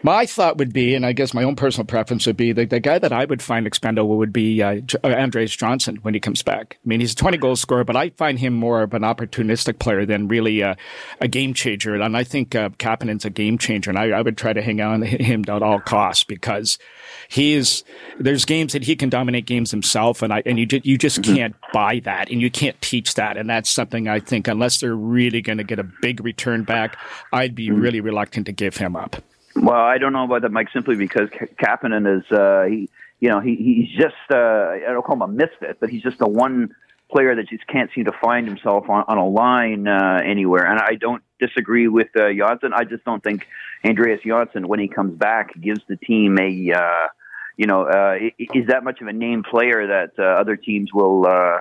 my 0.03 0.27
thought 0.27 0.59
would 0.59 0.73
be, 0.73 0.95
and 0.95 1.05
I 1.05 1.13
guess 1.13 1.35
my 1.35 1.43
own 1.43 1.57
personal 1.57 1.87
preference 1.87 2.27
would 2.27 2.37
be, 2.37 2.53
the, 2.53 2.65
the 2.65 2.81
guy 2.81 2.99
that 2.99 3.13
I 3.13 3.25
would 3.25 3.43
find 3.43 3.67
expendable 3.67 4.17
would 4.19 4.33
be 4.33 4.63
uh, 4.63 4.81
uh 5.05 5.09
Andreas 5.09 5.55
Johnsson 5.55 5.97
when 5.97 6.15
he 6.15 6.21
comes 6.21 6.43
back. 6.43 6.79
I 6.85 6.89
mean 6.89 7.01
he's 7.01 7.13
a 7.13 7.17
20 7.17 7.37
goal 7.39 7.57
scorer, 7.57 7.85
but 7.85 7.97
I 7.97 8.11
find 8.11 8.39
him 8.39 8.55
more 8.55 8.83
of 8.83 8.95
an 8.95 9.03
opportunistic 9.03 9.79
player 9.79 10.07
than 10.07 10.29
really 10.29 10.61
a, 10.61 10.77
a 11.21 11.29
game 11.29 11.55
changer. 11.55 11.95
And 11.95 12.17
I 12.17 12.25
think 12.25 12.55
uh, 12.55 12.71
Kapanen's 12.71 13.25
a 13.25 13.31
game 13.31 13.59
changer, 13.59 13.91
and 13.91 13.99
I, 13.99 14.11
I 14.11 14.23
would 14.23 14.37
try 14.37 14.53
to 14.53 14.63
hang 14.63 14.81
on 14.81 15.01
to 15.01 15.07
him 15.07 15.45
at 15.49 15.63
all 15.63 15.81
costs 15.81 16.25
because 16.25 16.79
he's 17.29 17.85
there's 18.19 18.45
games 18.45 18.73
that 18.73 18.85
he 18.85 18.97
can 18.97 19.09
dominate 19.09 19.47
games 19.47 19.71
himself, 19.71 20.23
and 20.23 20.33
I 20.33 20.43
and 20.45 20.59
you 20.59 20.67
just, 20.67 20.87
you 20.87 20.99
just 20.99 21.21
mm-hmm. 21.21 21.35
can't 21.35 21.57
buy 21.73 22.01
that, 22.05 22.31
and 22.31 22.41
you 22.41 22.51
can't 22.51 22.81
teach 22.81 23.15
that, 23.15 23.37
and 23.37 23.49
that's 23.49 23.71
something 23.71 24.09
I 24.09 24.21
think 24.31 24.49
unless 24.49 24.81
they're 24.81 24.97
really 24.97 25.43
going 25.43 25.59
to 25.59 25.65
get 25.65 25.79
a 25.79 25.89
big 26.01 26.25
return 26.25 26.65
back, 26.65 26.97
I'd 27.33 27.55
be 27.55 27.69
mm-hmm. 27.69 27.81
really 27.81 28.01
reluctant 28.01 28.47
to 28.47 28.53
give 28.53 28.77
him 28.77 28.97
up. 28.97 29.17
Well, 29.57 29.75
I 29.75 29.99
don't 29.99 30.13
know 30.13 30.25
about 30.25 30.43
that, 30.43 30.53
Mike, 30.53 30.69
simply 30.73 30.97
because 30.97 31.29
Kapanen 31.61 32.07
is 32.19 32.25
uh, 32.31 32.65
he, 32.71 32.89
you 33.19 33.29
know, 33.29 33.41
he 33.41 33.57
he's 33.57 34.01
just 34.01 34.15
uh, 34.31 34.37
I 34.37 34.93
don't 34.93 35.05
call 35.05 35.17
him 35.17 35.23
a 35.23 35.29
misfit, 35.29 35.79
but 35.81 35.91
he's 35.91 36.03
just 36.03 36.19
the 36.19 36.29
one 36.29 36.75
player 37.11 37.35
that 37.35 37.49
just 37.49 37.67
can't 37.67 37.91
seem 37.93 38.05
to 38.05 38.13
find 38.23 38.47
himself 38.47 38.89
on, 38.89 39.05
on 39.09 39.19
a 39.19 39.29
line 39.29 39.89
uh, 39.89 40.21
anywhere. 40.25 40.65
And 40.65 40.79
I 40.79 40.95
don't 40.95 41.23
disagree 41.41 41.89
with 41.89 42.09
uh, 42.17 42.33
Johnsson. 42.33 42.73
I 42.73 42.85
just 42.85 43.05
don't 43.05 43.23
think 43.23 43.49
Andreas 43.85 44.21
Johnsson, 44.25 44.69
when 44.69 44.79
he 44.79 44.87
comes 44.87 45.19
back, 45.19 45.61
gives 45.61 45.81
the 45.89 45.97
team 45.97 46.39
a 46.39 46.73
uh, 46.73 47.09
you 47.61 47.67
know, 47.67 47.83
uh, 47.83 48.15
is 48.39 48.69
that 48.69 48.85
much 48.85 49.03
of 49.03 49.07
a 49.07 49.13
name 49.13 49.43
player 49.43 49.87
that 49.87 50.13
uh, 50.19 50.41
other 50.41 50.57
teams 50.57 50.95
will 50.95 51.27
uh, 51.27 51.59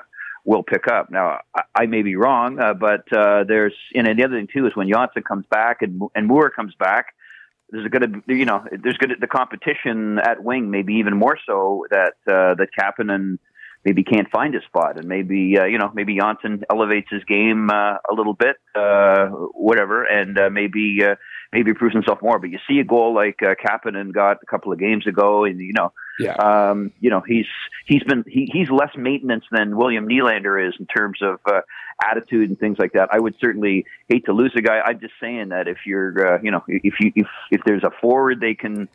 will 0.50 0.64
pick 0.64 0.88
up? 0.88 1.12
Now, 1.12 1.38
I, 1.56 1.62
I 1.76 1.86
may 1.86 2.02
be 2.02 2.16
wrong, 2.16 2.60
uh, 2.60 2.74
but 2.74 3.06
uh, 3.16 3.44
there's 3.48 3.76
and 3.94 4.08
the 4.08 4.26
other 4.26 4.38
thing 4.38 4.48
too 4.52 4.66
is 4.66 4.76
when 4.76 4.90
Johnsson 4.90 5.22
comes 5.22 5.46
back 5.52 5.78
and 5.82 6.02
and 6.16 6.26
Moore 6.26 6.50
comes 6.50 6.74
back, 6.80 7.14
there's 7.70 7.88
going 7.90 8.24
to 8.26 8.36
you 8.36 8.46
know 8.46 8.66
there's 8.84 8.98
going 8.98 9.16
the 9.22 9.28
competition 9.28 10.18
at 10.18 10.44
wing 10.44 10.72
maybe 10.72 10.96
even 10.96 11.16
more 11.16 11.38
so 11.46 11.86
that 11.92 12.14
uh, 12.28 12.56
that 12.56 12.70
Kapanen 12.78 13.38
maybe 13.86 14.04
can't 14.04 14.30
find 14.32 14.56
his 14.56 14.64
spot, 14.64 14.98
and 14.98 15.08
maybe 15.08 15.56
uh, 15.60 15.66
you 15.66 15.78
know 15.78 15.92
maybe 15.94 16.18
Johnsson 16.18 16.64
elevates 16.72 17.10
his 17.12 17.24
game 17.26 17.70
uh, 17.70 17.98
a 18.10 18.14
little 18.14 18.34
bit, 18.34 18.56
uh, 18.76 19.28
whatever, 19.54 20.04
and 20.04 20.38
uh, 20.40 20.50
maybe 20.50 20.98
uh, 21.04 21.16
maybe 21.52 21.74
proves 21.74 21.94
himself 21.94 22.22
more. 22.22 22.40
But 22.40 22.50
you 22.50 22.60
see 22.68 22.80
a 22.80 22.84
goal 22.84 23.14
like 23.14 23.42
uh, 23.42 23.56
Kapanen 23.56 24.14
got 24.14 24.38
a 24.42 24.46
couple 24.46 24.72
of 24.72 24.80
games 24.80 25.08
ago, 25.08 25.46
and 25.46 25.60
you 25.60 25.74
know, 25.74 25.92
yeah. 26.20 26.34
um, 26.36 26.92
you 27.00 27.10
know 27.10 27.22
he's 27.22 27.48
he's 27.86 28.04
been 28.04 28.24
he, 28.28 28.50
he's 28.52 28.70
less 28.70 28.92
maintenance 28.98 29.46
than 29.52 29.78
William 29.78 30.08
Nylander 30.08 30.68
is 30.68 30.76
in 30.80 30.86
terms 30.86 31.20
of 31.22 31.40
uh, 31.46 31.62
attitude 32.06 32.50
and 32.50 32.60
things 32.60 32.78
like 32.80 32.94
that. 32.94 33.10
I 33.12 33.20
would 33.20 33.36
certainly 33.40 33.86
hate 34.08 34.26
to 34.26 34.34
lose 34.34 34.54
a 34.56 34.62
guy. 34.62 34.80
I'm 34.80 35.00
just 35.00 35.14
saying 35.20 35.50
that 35.50 35.68
if 35.68 35.80
you're 35.86 36.36
uh, 36.36 36.42
you 36.42 36.52
know 36.52 36.64
if 36.68 37.00
you 37.00 37.12
if 37.16 37.28
if 37.52 37.62
there's 37.66 37.84
a 37.84 37.92
forward 38.02 38.40
they 38.40 38.56
can 38.56 38.88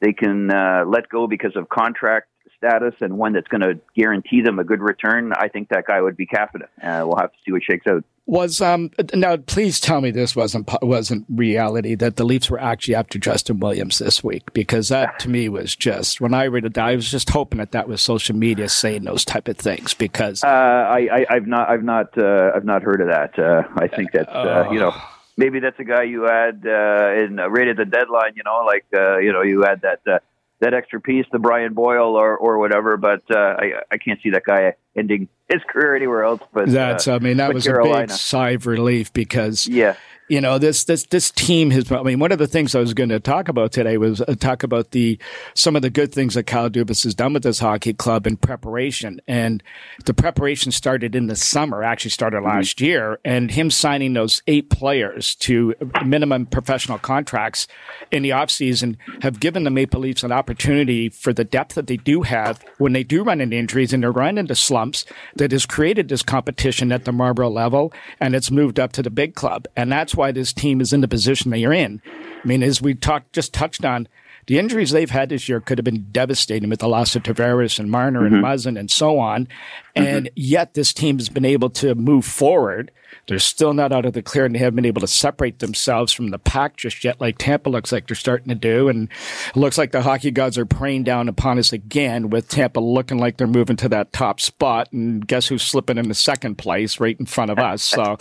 they 0.00 0.12
can 0.12 0.50
uh, 0.50 0.84
let 0.86 1.08
go 1.08 1.26
because 1.26 1.56
of 1.56 1.68
contract 1.68 2.28
status 2.56 2.94
and 3.00 3.16
one 3.16 3.32
that's 3.32 3.48
going 3.48 3.60
to 3.60 3.78
guarantee 3.94 4.42
them 4.42 4.58
a 4.58 4.64
good 4.64 4.80
return, 4.80 5.32
I 5.32 5.48
think 5.48 5.68
that 5.68 5.86
guy 5.86 6.00
would 6.00 6.16
be 6.16 6.26
Kapanen. 6.26 6.68
Uh, 6.82 7.06
we'll 7.06 7.16
have 7.16 7.32
to 7.32 7.38
see 7.44 7.52
what 7.52 7.62
shakes 7.62 7.86
out. 7.86 8.04
Was 8.28 8.60
um 8.60 8.90
now 9.14 9.38
please 9.38 9.80
tell 9.80 10.02
me 10.02 10.10
this 10.10 10.36
wasn't 10.36 10.68
wasn't 10.82 11.24
reality 11.30 11.94
that 11.94 12.16
the 12.16 12.24
Leafs 12.24 12.50
were 12.50 12.60
actually 12.60 12.94
after 12.94 13.18
Justin 13.18 13.58
Williams 13.58 13.98
this 13.98 14.22
week 14.22 14.52
because 14.52 14.90
that 14.90 15.18
to 15.20 15.30
me 15.30 15.48
was 15.48 15.74
just 15.74 16.20
when 16.20 16.34
I 16.34 16.44
read 16.44 16.66
it 16.66 16.76
I 16.76 16.94
was 16.94 17.10
just 17.10 17.30
hoping 17.30 17.56
that 17.56 17.72
that 17.72 17.88
was 17.88 18.02
social 18.02 18.36
media 18.36 18.68
saying 18.68 19.04
those 19.04 19.24
type 19.24 19.48
of 19.48 19.56
things 19.56 19.94
because 19.94 20.44
uh, 20.44 20.46
I, 20.46 21.24
I 21.30 21.34
have 21.34 21.46
not 21.46 21.70
I've 21.70 21.82
not 21.82 22.18
uh, 22.18 22.50
I've 22.54 22.66
not 22.66 22.82
heard 22.82 23.00
of 23.00 23.08
that 23.08 23.38
uh, 23.38 23.62
I 23.76 23.88
think 23.88 24.12
that 24.12 24.28
uh, 24.28 24.68
you 24.72 24.78
know 24.78 24.94
maybe 25.38 25.58
that's 25.58 25.80
a 25.80 25.84
guy 25.84 26.02
you 26.02 26.24
had 26.24 26.66
uh, 26.66 27.14
in 27.14 27.36
right 27.36 27.68
at 27.68 27.78
the 27.78 27.86
deadline 27.86 28.34
you 28.36 28.42
know 28.44 28.62
like 28.66 28.84
uh, 28.94 29.16
you 29.16 29.32
know 29.32 29.40
you 29.40 29.62
had 29.62 29.80
that 29.80 30.00
uh, 30.06 30.18
that 30.60 30.74
extra 30.74 31.00
piece 31.00 31.26
to 31.32 31.38
Brian 31.38 31.74
Boyle 31.74 32.16
or 32.16 32.36
or 32.36 32.58
whatever. 32.58 32.96
But 32.96 33.22
uh, 33.30 33.56
I 33.58 33.72
I 33.90 33.98
can't 33.98 34.20
see 34.22 34.30
that 34.30 34.44
guy 34.44 34.74
ending 34.98 35.28
his 35.48 35.62
career 35.68 35.96
anywhere 35.96 36.24
else. 36.24 36.42
But 36.52 36.68
that's 36.70 37.08
uh, 37.08 37.14
I 37.14 37.18
mean 37.18 37.38
that 37.38 37.54
was 37.54 37.64
Carolina. 37.64 38.04
a 38.04 38.06
big 38.08 38.10
sigh 38.10 38.50
of 38.50 38.66
relief 38.66 39.12
because 39.12 39.68
yeah 39.68 39.94
you 40.28 40.40
know 40.40 40.58
this 40.58 40.84
this 40.84 41.04
this 41.04 41.30
team 41.30 41.70
has. 41.70 41.90
I 41.90 42.02
mean, 42.02 42.18
one 42.18 42.32
of 42.32 42.38
the 42.38 42.46
things 42.46 42.74
I 42.74 42.80
was 42.80 42.94
going 42.94 43.08
to 43.08 43.20
talk 43.20 43.48
about 43.48 43.72
today 43.72 43.96
was 43.96 44.20
uh, 44.20 44.34
talk 44.38 44.62
about 44.62 44.90
the 44.90 45.18
some 45.54 45.74
of 45.74 45.82
the 45.82 45.90
good 45.90 46.12
things 46.12 46.34
that 46.34 46.44
Kyle 46.44 46.70
Dubas 46.70 47.04
has 47.04 47.14
done 47.14 47.32
with 47.32 47.42
this 47.42 47.58
hockey 47.58 47.94
club 47.94 48.26
in 48.26 48.36
preparation, 48.36 49.20
and 49.26 49.62
the 50.04 50.14
preparation 50.14 50.70
started 50.70 51.14
in 51.14 51.26
the 51.26 51.36
summer. 51.36 51.82
Actually, 51.82 52.10
started 52.10 52.38
mm-hmm. 52.38 52.58
last 52.58 52.76
mm-hmm. 52.76 52.84
year, 52.84 53.18
and 53.24 53.50
him 53.50 53.70
signing 53.70 54.12
those 54.12 54.42
eight 54.46 54.70
players 54.70 55.34
to 55.36 55.74
minimum 56.04 56.46
professional 56.46 56.98
contracts 56.98 57.66
in 58.10 58.22
the 58.22 58.30
offseason 58.30 58.96
have 59.22 59.40
given 59.40 59.64
the 59.64 59.70
Maple 59.70 60.00
Leafs 60.00 60.22
an 60.22 60.32
opportunity 60.32 61.08
for 61.08 61.32
the 61.32 61.44
depth 61.44 61.74
that 61.74 61.86
they 61.86 61.96
do 61.96 62.22
have 62.22 62.62
when 62.76 62.92
they 62.92 63.02
do 63.02 63.22
run 63.22 63.40
into 63.40 63.56
injuries 63.56 63.92
and 63.92 64.02
they 64.02 64.08
run 64.08 64.36
into 64.36 64.54
slumps 64.54 64.87
that 65.36 65.52
has 65.52 65.66
created 65.66 66.08
this 66.08 66.22
competition 66.22 66.92
at 66.92 67.04
the 67.04 67.12
Marlboro 67.12 67.48
level, 67.48 67.92
and 68.20 68.34
it's 68.34 68.50
moved 68.50 68.78
up 68.78 68.92
to 68.92 69.02
the 69.02 69.10
big 69.10 69.34
club, 69.34 69.66
and 69.76 69.90
that's 69.90 70.14
why 70.14 70.32
this 70.32 70.52
team 70.52 70.80
is 70.80 70.92
in 70.92 71.00
the 71.00 71.08
position 71.08 71.50
they 71.50 71.64
are 71.64 71.72
in. 71.72 72.00
I 72.42 72.46
mean, 72.46 72.62
as 72.62 72.80
we 72.80 72.94
talked, 72.94 73.32
just 73.32 73.52
touched 73.52 73.84
on, 73.84 74.08
The 74.48 74.58
injuries 74.58 74.90
they've 74.90 75.10
had 75.10 75.28
this 75.28 75.46
year 75.46 75.60
could 75.60 75.76
have 75.76 75.84
been 75.84 76.06
devastating 76.10 76.70
with 76.70 76.80
the 76.80 76.88
loss 76.88 77.14
of 77.14 77.22
Tavares 77.22 77.78
and 77.78 77.90
Marner 77.90 78.22
mm-hmm. 78.22 78.36
and 78.36 78.44
Muzzin 78.44 78.80
and 78.80 78.90
so 78.90 79.18
on. 79.18 79.44
Mm-hmm. 79.44 80.02
And 80.02 80.30
yet 80.34 80.72
this 80.72 80.94
team 80.94 81.18
has 81.18 81.28
been 81.28 81.44
able 81.44 81.68
to 81.70 81.94
move 81.94 82.24
forward. 82.24 82.90
They're 83.26 83.38
still 83.38 83.74
not 83.74 83.92
out 83.92 84.06
of 84.06 84.14
the 84.14 84.22
clear 84.22 84.46
and 84.46 84.54
they 84.54 84.58
haven't 84.58 84.76
been 84.76 84.86
able 84.86 85.02
to 85.02 85.06
separate 85.06 85.58
themselves 85.58 86.14
from 86.14 86.30
the 86.30 86.38
pack 86.38 86.78
just 86.78 87.04
yet, 87.04 87.20
like 87.20 87.36
Tampa 87.36 87.68
looks 87.68 87.92
like 87.92 88.06
they're 88.06 88.14
starting 88.14 88.48
to 88.48 88.54
do. 88.54 88.88
And 88.88 89.10
it 89.50 89.56
looks 89.56 89.76
like 89.76 89.92
the 89.92 90.00
hockey 90.00 90.30
gods 90.30 90.56
are 90.56 90.64
praying 90.64 91.04
down 91.04 91.28
upon 91.28 91.58
us 91.58 91.70
again 91.70 92.30
with 92.30 92.48
Tampa 92.48 92.80
looking 92.80 93.18
like 93.18 93.36
they're 93.36 93.46
moving 93.46 93.76
to 93.76 93.88
that 93.90 94.14
top 94.14 94.40
spot. 94.40 94.90
And 94.94 95.28
guess 95.28 95.46
who's 95.46 95.62
slipping 95.62 95.98
in 95.98 96.08
the 96.08 96.14
second 96.14 96.56
place 96.56 97.00
right 97.00 97.20
in 97.20 97.26
front 97.26 97.50
of 97.50 97.58
us? 97.58 97.82
So 97.82 98.16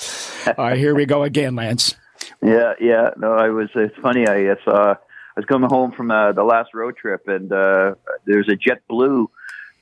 uh, 0.58 0.76
here 0.76 0.94
we 0.94 1.06
go 1.06 1.24
again, 1.24 1.56
Lance. 1.56 1.96
Yeah, 2.42 2.74
yeah. 2.80 3.12
No, 3.18 3.34
I 3.34 3.50
was. 3.50 3.70
It's 3.76 3.96
funny. 4.02 4.28
I 4.28 4.56
saw. 4.64 4.96
I 5.38 5.42
was 5.42 5.46
coming 5.46 5.70
home 5.70 5.92
from 5.92 6.10
uh, 6.10 6.32
the 6.32 6.44
last 6.44 6.74
road 6.74 6.98
trip, 6.98 7.28
and 7.28 7.54
uh, 7.54 7.94
there's 8.26 8.50
a 8.50 8.56
JetBlue 8.56 9.28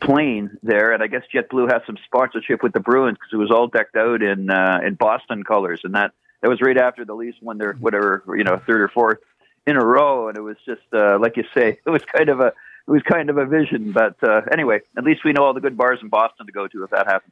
plane 0.02 0.58
there, 0.62 0.91
and 0.91 1.02
I 1.02 1.08
guess 1.08 1.22
JetBlue 1.34 1.72
has 1.72 1.82
some 1.86 1.96
sponsorship 2.04 2.62
with 2.62 2.74
the 2.74 2.82
Bruins 2.82 3.18
because 3.18 3.32
it 3.32 3.38
was 3.38 3.52
all 3.52 3.68
decked 3.68 3.96
out 3.96 4.22
in 4.22 4.50
uh, 4.50 4.82
in 4.86 4.96
Boston 4.96 5.46
colors, 5.46 5.80
and 5.86 5.96
that 5.96 6.12
that 6.41 6.50
was 6.50 6.60
right 6.60 6.78
after 6.78 7.06
the 7.06 7.13
Leafs 7.13 7.38
won 7.41 7.58
their 7.58 7.72
whatever 7.80 8.22
you 8.36 8.44
know 8.44 8.62
third 8.68 8.82
or 8.82 8.89
fourth 8.89 9.20
in 9.65 9.78
a 9.78 9.86
row, 9.86 10.28
and 10.28 10.38
it 10.38 10.41
was 10.41 10.58
just 10.65 10.82
uh, 10.91 11.18
like 11.20 11.38
you 11.38 11.46
say, 11.54 11.80
it 11.86 11.89
was 11.89 12.04
kind 12.04 12.28
of 12.28 12.41
a 12.41 12.48
it 12.48 12.91
was 12.91 13.02
kind 13.04 13.30
of 13.30 13.38
a 13.38 13.46
vision. 13.46 13.94
But 13.94 14.22
uh, 14.22 14.41
anyway, 14.52 14.82
at 14.98 15.06
least 15.06 15.24
we 15.24 15.32
know 15.32 15.46
all 15.46 15.54
the 15.54 15.62
good 15.62 15.78
bars 15.78 16.00
in 16.02 16.10
Boston 16.10 16.48
to 16.48 16.52
go 16.52 16.68
to 16.68 16.84
if 16.84 16.89
that 16.89 17.08
happens. 17.08 17.32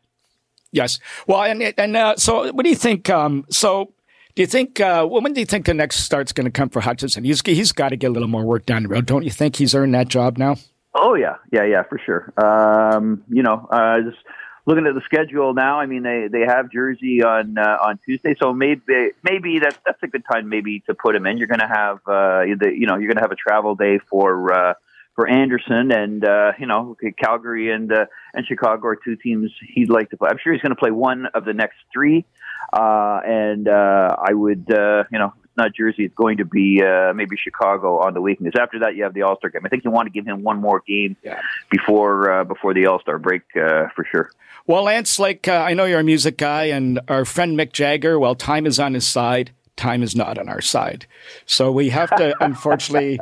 Yes. 0.72 1.02
Well, 1.28 1.44
and 1.44 1.74
and 1.78 1.98
uh, 1.98 2.16
so 2.16 2.54
what 2.54 2.64
do 2.64 2.70
you 2.70 2.78
think? 2.78 3.10
Um, 3.10 3.46
so 3.50 3.92
do 4.36 4.42
you 4.42 4.48
think 4.48 4.80
uh, 4.80 5.06
when 5.06 5.34
do 5.34 5.40
you 5.40 5.46
think 5.46 5.66
the 5.66 5.74
next 5.74 5.98
start's 5.98 6.34
going 6.34 6.46
to 6.46 6.52
come 6.52 6.70
for 6.70 6.82
Hutchinson? 6.82 7.24
He's 7.24 7.42
he's 7.42 7.72
got 7.72 7.90
to 7.90 7.96
get 7.96 8.08
a 8.08 8.14
little 8.14 8.28
more 8.28 8.44
work 8.44 8.66
down 8.66 8.84
the 8.84 8.90
road. 8.90 9.06
Don't 9.06 9.24
you 9.24 9.32
think 9.32 9.56
he's 9.56 9.76
earned 9.76 9.94
that 9.94 10.08
job 10.08 10.38
now? 10.38 10.56
Oh 10.96 11.16
yeah, 11.16 11.38
yeah, 11.52 11.64
yeah, 11.64 11.84
for 11.84 12.00
sure. 12.04 12.34
Um, 12.38 13.24
you 13.30 13.44
know, 13.44 13.68
uh, 13.72 14.02
just 14.02 14.18
looking 14.66 14.88
at 14.88 14.96
the 14.96 15.02
schedule 15.02 15.54
now. 15.54 15.80
I 15.80 15.86
mean, 15.86 16.04
they 16.04 16.28
they 16.32 16.46
have 16.48 16.72
Jersey 16.72 17.24
on 17.24 17.58
uh, 17.58 17.78
on 17.82 18.00
Tuesday, 18.06 18.36
so 18.42 18.54
maybe 18.54 19.12
maybe 19.24 19.60
that's 19.60 19.78
that's 19.86 20.02
a 20.02 20.08
good 20.08 20.24
time 20.32 20.50
maybe 20.50 20.82
to 20.88 20.94
put 20.94 21.16
him 21.16 21.26
in. 21.26 21.38
You're 21.38 21.48
going 21.48 21.60
to 21.60 21.68
have 21.68 21.98
uh, 22.08 22.46
the 22.60 22.72
you 22.76 22.88
know 22.88 22.98
you're 22.98 23.08
going 23.08 23.18
to 23.18 23.22
have 23.22 23.32
a 23.32 23.36
travel 23.36 23.76
day 23.76 24.00
for. 24.10 24.54
Uh, 24.54 24.74
for 25.16 25.30
Andersen 25.30 25.92
and 25.92 26.26
uh, 26.26 26.54
you 26.58 26.66
know 26.66 26.98
Calgary 27.20 27.72
and 27.72 27.94
uh, 27.94 28.06
and 28.34 28.48
Chicago 28.48 28.88
are 28.88 28.96
two 28.96 29.16
teams 29.16 29.52
he'd 29.76 29.90
like 29.90 30.10
to 30.10 30.18
play. 30.18 30.30
I'm 30.32 30.40
sure 30.44 30.54
he's 30.54 30.62
going 30.64 30.72
to 30.72 30.80
play 30.80 30.90
one 30.90 31.28
of 31.36 31.46
the 31.46 31.54
next 31.54 31.78
three, 31.94 32.26
uh, 32.72 33.22
and 33.26 33.68
uh, 33.68 34.16
I 34.20 34.34
would 34.34 34.72
uh, 34.72 35.04
you 35.12 35.20
know 35.20 35.34
it's 35.44 35.58
not 35.58 35.74
Jersey. 35.76 36.06
It's 36.06 36.16
going 36.16 36.38
to 36.38 36.46
be 36.46 36.82
uh, 36.82 37.14
maybe 37.14 37.38
Chicago 37.38 38.00
on 38.00 38.14
the 38.14 38.22
weekend. 38.22 38.46
Because 38.46 38.62
after 38.62 38.80
that, 38.80 38.96
you 38.96 39.04
have 39.04 39.14
the 39.14 39.24
All 39.24 39.38
Star 39.38 39.50
game. 39.50 39.62
I 39.66 39.70
think 39.70 39.84
you 39.84 39.92
want 39.92 40.08
to 40.08 40.12
give 40.12 40.26
him 40.26 40.44
one 40.44 40.60
more 40.60 40.82
game 40.88 41.16
yeah. 41.24 41.42
before 41.70 42.32
uh, 42.32 42.44
before 42.44 42.74
the 42.74 42.88
All 42.88 43.00
Star 43.00 43.20
break 43.20 43.44
uh, 43.56 43.90
for 43.96 44.06
sure. 44.12 44.32
Well, 44.66 44.84
Lance, 44.84 45.20
like 45.20 45.48
uh, 45.48 45.54
I 45.54 45.74
know 45.74 45.86
you're 45.86 46.00
a 46.00 46.04
music 46.04 46.38
guy, 46.38 46.66
and 46.66 47.00
our 47.08 47.26
friend 47.26 47.58
Mick 47.58 47.72
Jagger. 47.74 48.18
Well, 48.18 48.36
time 48.36 48.66
is 48.66 48.80
on 48.80 48.94
his 48.94 49.06
side 49.06 49.52
time 49.76 50.04
is 50.04 50.16
not 50.16 50.38
on 50.38 50.50
our 50.50 50.62
side. 50.62 51.06
So 51.46 51.72
we 51.72 51.90
have 51.90 52.10
to, 52.16 52.36
unfortunately, 52.44 53.20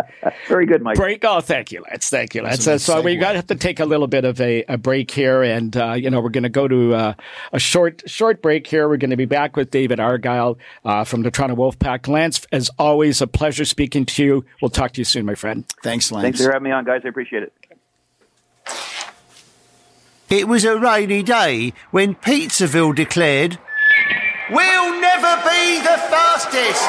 very 0.48 0.66
good, 0.66 0.82
Mike. 0.82 0.98
Break. 0.98 1.24
Oh, 1.24 1.42
thank 1.42 1.72
you, 1.72 1.82
Lance. 1.82 2.10
Thank 2.10 2.36
you, 2.36 2.44
Lance. 2.44 2.68
Uh, 2.68 2.78
so 2.78 3.02
we 3.02 3.16
got 3.16 3.32
to 3.32 3.38
have 3.38 3.48
to 3.48 3.56
take 3.56 3.80
a 3.80 3.86
little 3.86 4.08
bit 4.08 4.26
of 4.26 4.40
a, 4.42 4.64
a 4.68 4.78
break 4.78 5.12
here, 5.12 5.44
and 5.44 5.76
uh, 5.76 5.94
you 5.94 6.10
know 6.10 6.22
we're 6.22 6.30
going 6.30 6.44
to 6.44 6.50
go 6.50 6.68
to 6.68 6.94
uh, 6.94 7.14
a 7.54 7.60
short 7.60 8.04
short 8.06 8.42
break 8.42 8.68
here. 8.68 8.88
We're 8.88 8.98
going 8.98 9.12
to 9.12 9.18
be 9.18 9.26
back 9.26 9.56
with 9.56 9.72
David 9.72 10.00
Argyle 10.00 10.58
uh, 10.86 11.04
from 11.04 11.24
the 11.24 11.32
Toronto 11.32 11.56
Wolfpack. 11.56 12.08
Lance, 12.08 12.46
as 12.52 12.70
always, 12.78 13.22
a 13.22 13.28
pleasure 13.28 13.66
speaking 13.66 14.06
to 14.08 14.24
you. 14.24 14.46
We'll 14.62 14.70
talk 14.70 14.92
to 14.94 15.02
you 15.02 15.06
soon, 15.06 15.26
my 15.26 15.36
friend. 15.36 15.66
Thanks, 15.84 16.12
Lance. 16.12 16.24
Thanks 16.24 16.44
for 16.44 16.52
having 16.52 16.64
me 16.64 16.72
on, 16.72 16.86
guys. 16.86 17.02
I 17.06 17.10
appreciate 17.10 17.44
it. 17.44 17.54
It 20.30 20.48
was 20.48 20.64
a 20.64 20.80
rainy 20.80 21.24
day 21.24 21.74
when 21.92 22.16
Pizzaville 22.16 22.96
declared 22.96 23.60
We'll 24.52 25.00
never 25.00 25.34
be 25.48 25.80
the 25.80 25.98
fastest. 26.12 26.84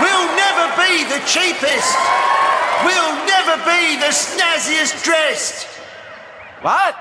We'll 0.00 0.28
never 0.32 0.66
be 0.80 1.04
the 1.04 1.20
cheapest. 1.28 1.92
We'll 2.88 3.16
never 3.28 3.56
be 3.68 4.00
the 4.00 4.08
snazziest 4.08 5.04
dressed. 5.04 5.66
What? 6.62 6.96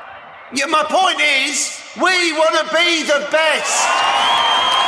Yeah, 0.54 0.66
my 0.66 0.84
point 0.84 1.22
is, 1.22 1.80
we 1.96 2.34
want 2.34 2.56
to 2.60 2.76
be 2.76 3.04
the 3.04 3.26
best. 3.32 3.88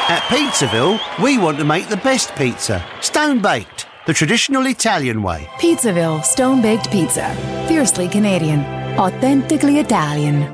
At 0.08 0.22
Pizzaville, 0.28 1.00
we 1.24 1.38
want 1.38 1.58
to 1.60 1.64
make 1.64 1.88
the 1.88 1.98
best 1.98 2.36
pizza, 2.36 2.86
stone 3.02 3.42
baked, 3.42 3.88
the 4.06 4.14
traditional 4.14 4.66
Italian 4.68 5.24
way. 5.24 5.48
Pizzaville 5.58 6.22
Stone 6.24 6.62
Baked 6.62 6.92
Pizza. 6.92 7.34
Fiercely 7.68 8.08
Canadian. 8.10 8.60
Authentically 9.00 9.80
Italian. 9.80 10.54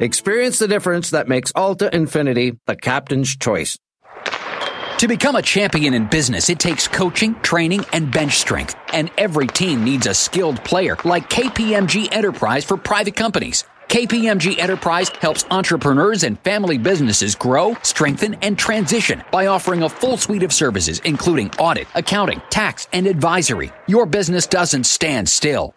Experience 0.00 0.58
the 0.58 0.66
difference 0.66 1.10
that 1.10 1.28
makes 1.28 1.52
Alta 1.54 1.90
Infiniti 1.92 2.58
the 2.66 2.74
captain's 2.74 3.36
choice. 3.36 3.76
To 4.96 5.06
become 5.06 5.36
a 5.36 5.42
champion 5.42 5.92
in 5.92 6.06
business, 6.06 6.48
it 6.48 6.58
takes 6.58 6.88
coaching, 6.88 7.34
training, 7.42 7.84
and 7.92 8.10
bench 8.10 8.38
strength. 8.38 8.76
And 8.94 9.10
every 9.18 9.46
team 9.46 9.84
needs 9.84 10.06
a 10.06 10.14
skilled 10.14 10.64
player 10.64 10.96
like 11.04 11.28
KPMG 11.28 12.08
Enterprise 12.12 12.64
for 12.64 12.78
private 12.78 13.14
companies. 13.14 13.64
KPMG 13.88 14.58
Enterprise 14.58 15.10
helps 15.20 15.44
entrepreneurs 15.50 16.22
and 16.22 16.40
family 16.40 16.78
businesses 16.78 17.34
grow, 17.34 17.76
strengthen, 17.82 18.34
and 18.36 18.58
transition 18.58 19.22
by 19.30 19.48
offering 19.48 19.82
a 19.82 19.88
full 19.90 20.16
suite 20.16 20.44
of 20.44 20.52
services, 20.54 21.00
including 21.04 21.50
audit, 21.58 21.88
accounting, 21.94 22.40
tax, 22.48 22.88
and 22.94 23.06
advisory. 23.06 23.70
Your 23.86 24.06
business 24.06 24.46
doesn't 24.46 24.84
stand 24.84 25.28
still. 25.28 25.74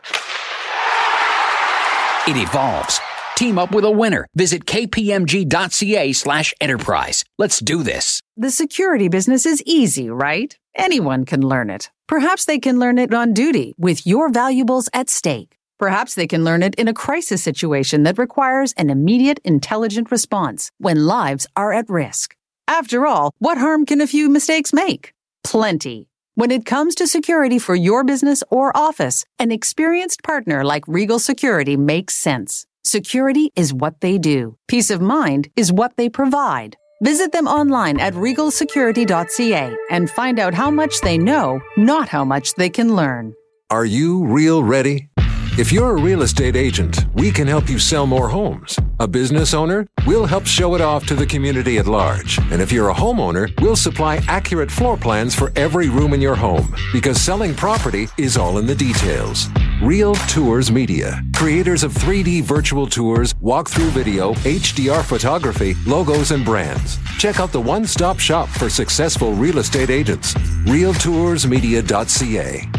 It 2.26 2.38
evolves 2.38 3.02
Team 3.36 3.58
up 3.58 3.72
with 3.74 3.84
a 3.84 3.92
winner. 3.92 4.28
Visit 4.36 4.66
kpmg.ca 4.66 6.14
slash 6.14 6.54
enterprise. 6.62 7.26
Let's 7.38 7.60
do 7.60 7.84
this. 7.84 8.22
The 8.38 8.52
security 8.52 9.08
business 9.08 9.46
is 9.46 9.64
easy, 9.66 10.10
right? 10.10 10.58
Anyone 10.76 11.26
can 11.26 11.42
learn 11.42 11.70
it. 11.70 11.90
Perhaps 12.08 12.46
they 12.46 12.60
can 12.60 12.80
learn 12.80 12.98
it 12.98 13.14
on 13.14 13.34
duty 13.34 13.74
with 13.78 14.06
your 14.06 14.30
valuables 14.30 14.90
at 14.94 15.10
stake. 15.10 15.58
Perhaps 15.80 16.16
they 16.16 16.28
can 16.28 16.44
learn 16.44 16.64
it 16.64 16.76
in 16.76 16.88
a 16.88 16.94
crisis 16.94 17.44
situation 17.44 18.04
that 18.04 18.18
requires 18.18 18.74
an 18.74 18.90
immediate, 18.90 19.40
intelligent 19.44 20.12
response 20.12 20.72
when 20.78 21.08
lives 21.08 21.48
are 21.56 21.74
at 21.74 21.90
risk. 21.90 22.36
After 22.68 23.06
all, 23.06 23.32
what 23.40 23.58
harm 23.58 23.86
can 23.86 24.00
a 24.00 24.08
few 24.08 24.30
mistakes 24.30 24.72
make? 24.74 25.14
Plenty. 25.44 26.08
When 26.36 26.50
it 26.50 26.66
comes 26.66 26.96
to 26.96 27.08
security 27.08 27.60
for 27.60 27.76
your 27.76 28.04
business 28.04 28.44
or 28.50 28.76
office, 28.76 29.26
an 29.38 29.52
experienced 29.52 30.24
partner 30.24 30.64
like 30.64 30.88
Regal 30.88 31.20
Security 31.20 31.78
makes 31.78 32.16
sense. 32.16 32.66
Security 32.86 33.50
is 33.56 33.74
what 33.74 34.02
they 34.02 34.18
do. 34.18 34.58
Peace 34.68 34.90
of 34.90 35.02
mind 35.02 35.50
is 35.56 35.72
what 35.72 35.96
they 35.96 36.10
provide. 36.10 36.76
Visit 37.02 37.32
them 37.32 37.48
online 37.48 37.98
at 38.00 38.14
regalsecurity.ca 38.14 39.78
and 39.90 40.10
find 40.10 40.38
out 40.38 40.54
how 40.54 40.70
much 40.70 41.00
they 41.00 41.18
know, 41.18 41.62
not 41.78 42.10
how 42.10 42.26
much 42.26 42.54
they 42.56 42.70
can 42.70 42.94
learn. 42.94 43.34
Are 43.70 43.86
you 43.86 44.26
real 44.26 44.64
ready? 44.64 45.10
If 45.56 45.72
you're 45.72 45.96
a 45.98 46.02
real 46.02 46.24
estate 46.24 46.56
agent, 46.56 47.06
we 47.14 47.32
can 47.32 47.48
help 47.48 47.70
you 47.70 47.80
sell 47.80 48.06
more 48.06 48.28
homes. 48.28 48.78
A 49.00 49.08
business 49.08 49.54
owner, 49.54 49.88
we'll 50.06 50.26
help 50.26 50.46
show 50.46 50.76
it 50.76 50.82
off 50.82 51.06
to 51.06 51.16
the 51.16 51.26
community 51.26 51.78
at 51.78 51.88
large. 51.88 52.38
And 52.52 52.62
if 52.62 52.72
you're 52.72 52.90
a 52.90 52.94
homeowner, 52.94 53.50
we'll 53.62 53.76
supply 53.76 54.18
accurate 54.28 54.72
floor 54.72 54.98
plans 54.98 55.36
for 55.36 55.52
every 55.56 55.90
room 55.90 56.14
in 56.14 56.22
your 56.22 56.36
home 56.36 56.76
because 56.92 57.22
selling 57.22 57.54
property 57.56 58.08
is 58.18 58.36
all 58.36 58.58
in 58.58 58.66
the 58.66 58.76
details. 58.76 59.48
Real 59.82 60.14
Tours 60.16 60.72
Media, 60.72 61.22
creators 61.36 61.84
of 61.84 61.94
3D 61.94 62.44
virtual 62.44 62.88
tours, 62.88 63.34
walkthrough 63.36 63.90
video, 63.90 64.34
HDR 64.36 65.04
photography, 65.04 65.74
logos, 65.86 66.32
and 66.32 66.46
brands. 66.46 66.98
Check 67.18 67.40
out 67.40 67.52
the 67.52 67.60
one 67.60 67.86
stop 67.86 68.20
shop 68.20 68.48
for 68.48 68.70
successful 68.70 69.34
real 69.34 69.58
estate 69.58 69.90
agents. 69.90 70.36
RealToursMedia.ca. 70.66 72.70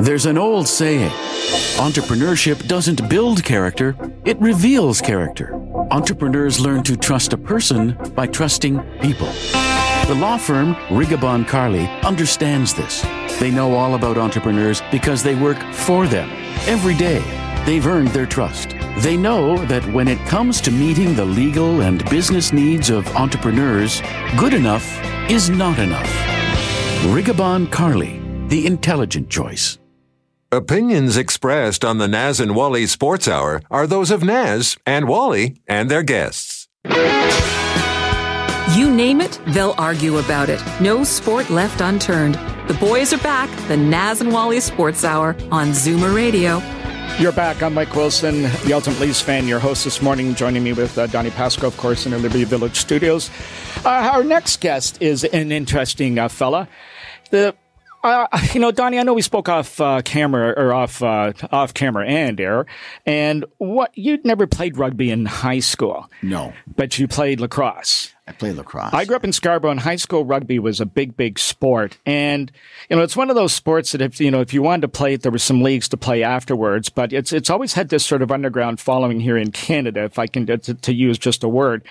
There's 0.00 0.26
an 0.26 0.38
old 0.38 0.68
saying 0.68 1.10
entrepreneurship 1.76 2.66
doesn't 2.66 3.10
build 3.10 3.44
character, 3.44 3.94
it 4.24 4.40
reveals 4.40 5.00
character. 5.00 5.54
Entrepreneurs 5.90 6.60
learn 6.60 6.82
to 6.84 6.96
trust 6.96 7.34
a 7.34 7.38
person 7.38 7.96
by 8.14 8.26
trusting 8.26 8.80
people. 9.00 9.28
The 10.06 10.14
law 10.14 10.36
firm 10.36 10.74
Rigabon 10.88 11.46
Carly 11.46 11.86
understands 12.02 12.74
this. 12.74 13.02
They 13.38 13.50
know 13.50 13.74
all 13.74 13.94
about 13.94 14.18
entrepreneurs 14.18 14.82
because 14.90 15.22
they 15.22 15.34
work 15.34 15.58
for 15.72 16.06
them 16.06 16.30
Every 16.68 16.94
day, 16.94 17.20
they've 17.66 17.84
earned 17.84 18.08
their 18.08 18.24
trust. 18.24 18.76
They 18.98 19.16
know 19.16 19.56
that 19.66 19.84
when 19.92 20.06
it 20.06 20.24
comes 20.28 20.60
to 20.60 20.70
meeting 20.70 21.16
the 21.16 21.24
legal 21.24 21.82
and 21.82 22.08
business 22.08 22.52
needs 22.52 22.88
of 22.88 23.04
entrepreneurs, 23.16 24.00
good 24.38 24.54
enough 24.54 24.86
is 25.28 25.50
not 25.50 25.80
enough. 25.80 26.08
Rigabon 27.02 27.68
Carly, 27.68 28.20
the 28.46 28.64
intelligent 28.64 29.28
choice. 29.28 29.80
Opinions 30.52 31.16
expressed 31.16 31.84
on 31.84 31.98
the 31.98 32.06
Naz 32.06 32.38
and 32.38 32.54
Wally 32.54 32.86
Sports 32.86 33.26
Hour 33.26 33.60
are 33.68 33.88
those 33.88 34.12
of 34.12 34.22
Naz 34.22 34.76
and 34.86 35.08
Wally 35.08 35.56
and 35.66 35.90
their 35.90 36.04
guests. 36.04 36.68
You 38.74 38.90
name 38.90 39.20
it, 39.20 39.38
they'll 39.48 39.74
argue 39.76 40.16
about 40.16 40.48
it. 40.48 40.62
No 40.80 41.04
sport 41.04 41.50
left 41.50 41.82
unturned. 41.82 42.36
The 42.68 42.76
boys 42.80 43.12
are 43.12 43.18
back. 43.18 43.50
The 43.68 43.76
Naz 43.76 44.22
and 44.22 44.32
Wally 44.32 44.60
Sports 44.60 45.04
Hour 45.04 45.36
on 45.50 45.72
Zoomer 45.72 46.14
Radio. 46.14 46.62
You're 47.18 47.32
back. 47.32 47.62
I'm 47.62 47.74
Mike 47.74 47.94
Wilson, 47.94 48.44
the 48.64 48.72
Ultimate 48.72 48.98
Leafs 48.98 49.20
fan, 49.20 49.46
your 49.46 49.58
host 49.58 49.84
this 49.84 50.00
morning, 50.00 50.34
joining 50.34 50.64
me 50.64 50.72
with 50.72 50.96
uh, 50.96 51.06
Donnie 51.08 51.28
Patskou, 51.28 51.66
of 51.66 51.76
course, 51.76 52.06
in 52.06 52.12
the 52.12 52.18
Liberty 52.18 52.44
Village 52.44 52.76
studios. 52.76 53.28
Uh, 53.84 53.90
our 53.90 54.24
next 54.24 54.62
guest 54.62 55.02
is 55.02 55.22
an 55.24 55.52
interesting 55.52 56.18
uh, 56.18 56.28
fella. 56.28 56.66
The 57.30 57.54
uh, 58.02 58.26
you 58.52 58.60
know, 58.60 58.70
Donnie, 58.70 58.98
I 58.98 59.02
know 59.02 59.14
we 59.14 59.22
spoke 59.22 59.48
off 59.48 59.80
uh, 59.80 60.02
camera 60.02 60.54
or 60.56 60.72
off 60.72 61.02
uh, 61.02 61.32
off 61.50 61.74
camera 61.74 62.06
and 62.06 62.40
air, 62.40 62.66
and 63.06 63.44
what 63.58 63.96
you'd 63.96 64.24
never 64.24 64.46
played 64.46 64.76
rugby 64.76 65.10
in 65.10 65.26
high 65.26 65.60
school. 65.60 66.10
No, 66.22 66.52
but 66.76 66.98
you 66.98 67.08
played 67.08 67.40
lacrosse. 67.40 68.12
I 68.26 68.32
played 68.32 68.56
lacrosse. 68.56 68.94
I 68.94 69.04
grew 69.04 69.16
up 69.16 69.24
in 69.24 69.32
Scarborough, 69.32 69.72
and 69.72 69.80
high 69.80 69.96
school 69.96 70.24
rugby 70.24 70.58
was 70.58 70.80
a 70.80 70.86
big, 70.86 71.16
big 71.16 71.38
sport. 71.38 71.98
And 72.06 72.50
you 72.88 72.96
know, 72.96 73.02
it's 73.02 73.16
one 73.16 73.30
of 73.30 73.36
those 73.36 73.52
sports 73.52 73.92
that 73.92 74.00
if 74.00 74.20
you 74.20 74.30
know 74.30 74.40
if 74.40 74.54
you 74.54 74.62
wanted 74.62 74.82
to 74.82 74.88
play 74.88 75.14
it, 75.14 75.22
there 75.22 75.32
were 75.32 75.38
some 75.38 75.62
leagues 75.62 75.88
to 75.88 75.96
play 75.96 76.22
afterwards. 76.22 76.88
But 76.88 77.12
it's 77.12 77.32
it's 77.32 77.50
always 77.50 77.74
had 77.74 77.88
this 77.88 78.04
sort 78.04 78.22
of 78.22 78.30
underground 78.30 78.80
following 78.80 79.20
here 79.20 79.36
in 79.36 79.52
Canada, 79.52 80.04
if 80.04 80.18
I 80.18 80.26
can 80.26 80.46
to, 80.46 80.58
to 80.58 80.94
use 80.94 81.18
just 81.18 81.44
a 81.44 81.48
word. 81.48 81.84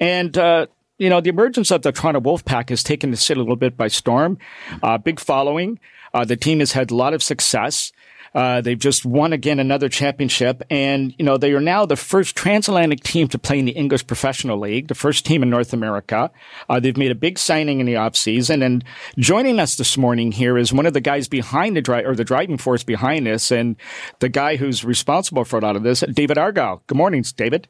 And 0.00 0.36
uh, 0.36 0.66
you 1.02 1.10
know, 1.10 1.20
the 1.20 1.30
emergence 1.30 1.72
of 1.72 1.82
the 1.82 1.90
Toronto 1.90 2.20
Wolfpack 2.20 2.68
has 2.68 2.84
taken 2.84 3.10
the 3.10 3.16
city 3.16 3.40
a 3.40 3.42
little 3.42 3.56
bit 3.56 3.76
by 3.76 3.88
storm. 3.88 4.38
Uh, 4.84 4.98
big 4.98 5.18
following. 5.18 5.80
Uh, 6.14 6.24
the 6.24 6.36
team 6.36 6.60
has 6.60 6.72
had 6.72 6.92
a 6.92 6.94
lot 6.94 7.12
of 7.12 7.24
success. 7.24 7.90
Uh, 8.36 8.60
they've 8.60 8.78
just 8.78 9.04
won 9.04 9.32
again 9.32 9.58
another 9.58 9.88
championship, 9.88 10.62
and 10.70 11.12
you 11.18 11.24
know 11.24 11.36
they 11.36 11.52
are 11.52 11.60
now 11.60 11.84
the 11.84 11.96
first 11.96 12.34
transatlantic 12.34 13.02
team 13.02 13.28
to 13.28 13.38
play 13.38 13.58
in 13.58 13.66
the 13.66 13.72
English 13.72 14.06
Professional 14.06 14.58
League, 14.58 14.88
the 14.88 14.94
first 14.94 15.26
team 15.26 15.42
in 15.42 15.50
North 15.50 15.74
America. 15.74 16.30
Uh, 16.68 16.80
they've 16.80 16.96
made 16.96 17.10
a 17.10 17.16
big 17.16 17.38
signing 17.38 17.80
in 17.80 17.84
the 17.84 17.94
offseason, 17.94 18.64
and 18.64 18.84
joining 19.18 19.58
us 19.58 19.74
this 19.74 19.98
morning 19.98 20.32
here 20.32 20.56
is 20.56 20.72
one 20.72 20.86
of 20.86 20.94
the 20.94 21.00
guys 21.00 21.28
behind 21.28 21.76
the 21.76 21.82
drive 21.82 22.06
or 22.06 22.14
the 22.14 22.24
driving 22.24 22.56
force 22.56 22.84
behind 22.84 23.26
this, 23.26 23.50
and 23.50 23.76
the 24.20 24.30
guy 24.30 24.56
who's 24.56 24.82
responsible 24.82 25.44
for 25.44 25.58
a 25.58 25.62
lot 25.62 25.76
of 25.76 25.82
this, 25.82 26.00
David 26.00 26.38
Argyle. 26.38 26.82
Good 26.86 26.96
morning, 26.96 27.24
David. 27.36 27.68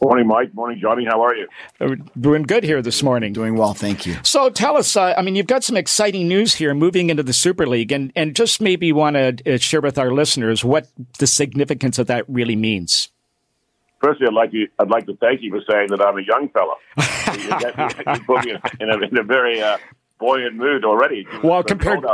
Morning, 0.00 0.28
Mike. 0.28 0.54
Morning, 0.54 0.78
Johnny. 0.80 1.04
How 1.04 1.22
are 1.24 1.34
you? 1.34 1.48
Uh, 1.80 1.96
doing 2.20 2.44
good 2.44 2.62
here 2.62 2.80
this 2.80 3.02
morning. 3.02 3.32
Doing 3.32 3.56
well, 3.56 3.74
thank 3.74 4.06
you. 4.06 4.16
So 4.22 4.48
tell 4.48 4.76
us, 4.76 4.96
uh, 4.96 5.14
I 5.16 5.22
mean, 5.22 5.34
you've 5.34 5.48
got 5.48 5.64
some 5.64 5.76
exciting 5.76 6.28
news 6.28 6.54
here 6.54 6.72
moving 6.72 7.10
into 7.10 7.24
the 7.24 7.32
Super 7.32 7.66
League, 7.66 7.90
and, 7.90 8.12
and 8.14 8.36
just 8.36 8.60
maybe 8.60 8.92
want 8.92 9.16
to 9.16 9.54
uh, 9.54 9.56
share 9.58 9.80
with 9.80 9.98
our 9.98 10.12
listeners 10.12 10.64
what 10.64 10.86
the 11.18 11.26
significance 11.26 11.98
of 11.98 12.06
that 12.06 12.24
really 12.28 12.54
means. 12.54 13.10
Firstly, 14.00 14.28
I'd 14.28 14.34
like 14.34 14.52
to 14.52 14.66
I'd 14.78 14.90
like 14.90 15.06
to 15.06 15.16
thank 15.16 15.42
you 15.42 15.50
for 15.50 15.60
saying 15.68 15.88
that 15.90 16.00
I'm 16.00 16.16
a 16.16 16.22
young 16.22 16.48
fella. 16.50 16.74
you, 17.36 18.14
you, 18.14 18.24
put 18.24 18.44
me 18.44 18.52
in 18.78 18.90
a, 18.90 18.98
in 19.00 19.18
a 19.18 19.24
very 19.24 19.60
uh, 19.60 19.78
buoyant 20.20 20.54
mood 20.54 20.84
already. 20.84 21.26
Well, 21.42 21.64
compared 21.64 22.04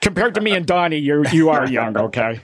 compared 0.00 0.36
to 0.36 0.40
me 0.40 0.52
and 0.52 0.64
Donnie, 0.64 0.98
you 0.98 1.24
you 1.32 1.50
are 1.50 1.68
young. 1.68 1.96
Okay. 1.96 2.40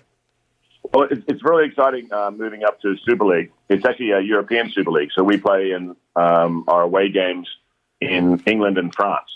Well, 0.92 1.08
it's, 1.10 1.44
really 1.44 1.66
exciting 1.66 2.12
uh, 2.12 2.30
moving 2.30 2.64
up 2.64 2.80
to 2.80 2.96
Super 3.04 3.24
League. 3.24 3.52
It's 3.68 3.84
actually 3.84 4.10
a 4.12 4.20
European 4.20 4.70
Super 4.70 4.90
League, 4.90 5.10
so 5.14 5.22
we 5.22 5.36
play 5.36 5.72
in 5.72 5.94
um, 6.16 6.64
our 6.66 6.82
away 6.82 7.10
games 7.10 7.48
in 8.00 8.42
England 8.46 8.78
and 8.78 8.94
France. 8.94 9.30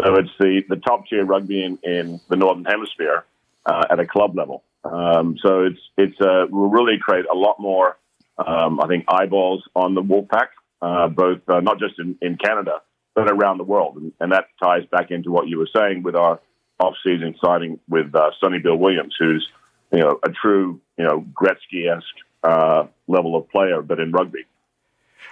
So 0.00 0.16
it's 0.16 0.30
the, 0.38 0.62
the 0.68 0.76
top 0.76 1.06
tier 1.06 1.24
rugby 1.24 1.64
in, 1.64 1.78
in 1.82 2.20
the 2.28 2.36
Northern 2.36 2.64
Hemisphere 2.64 3.24
uh, 3.66 3.86
at 3.90 3.98
a 3.98 4.06
club 4.06 4.36
level. 4.36 4.64
Um, 4.84 5.36
so 5.42 5.64
it's 5.64 5.80
it's 5.96 6.20
uh, 6.20 6.46
will 6.50 6.68
really 6.68 6.98
create 6.98 7.24
a 7.30 7.34
lot 7.34 7.56
more, 7.58 7.96
um, 8.38 8.80
I 8.80 8.86
think, 8.86 9.04
eyeballs 9.08 9.64
on 9.74 9.94
the 9.94 10.02
Wolfpack, 10.02 10.48
uh, 10.82 11.08
both 11.08 11.40
uh, 11.48 11.60
not 11.60 11.78
just 11.78 11.98
in, 11.98 12.16
in 12.20 12.36
Canada 12.36 12.82
but 13.14 13.30
around 13.30 13.58
the 13.58 13.64
world, 13.64 13.96
and, 13.96 14.12
and, 14.18 14.32
that 14.32 14.46
ties 14.60 14.84
back 14.90 15.12
into 15.12 15.30
what 15.30 15.46
you 15.46 15.56
were 15.56 15.68
saying 15.74 16.02
with 16.02 16.16
our 16.16 16.40
off-season 16.80 17.36
signing 17.42 17.78
with 17.88 18.12
uh, 18.12 18.30
Sonny 18.40 18.58
Bill 18.58 18.74
Williams, 18.74 19.14
who's 19.16 19.48
you 19.92 20.00
know 20.00 20.18
a 20.24 20.30
true 20.30 20.80
you 20.96 21.04
know, 21.04 21.24
Gretzky-esque 21.34 22.04
uh, 22.42 22.86
level 23.08 23.36
of 23.36 23.48
player, 23.50 23.82
but 23.82 24.00
in 24.00 24.12
rugby. 24.12 24.44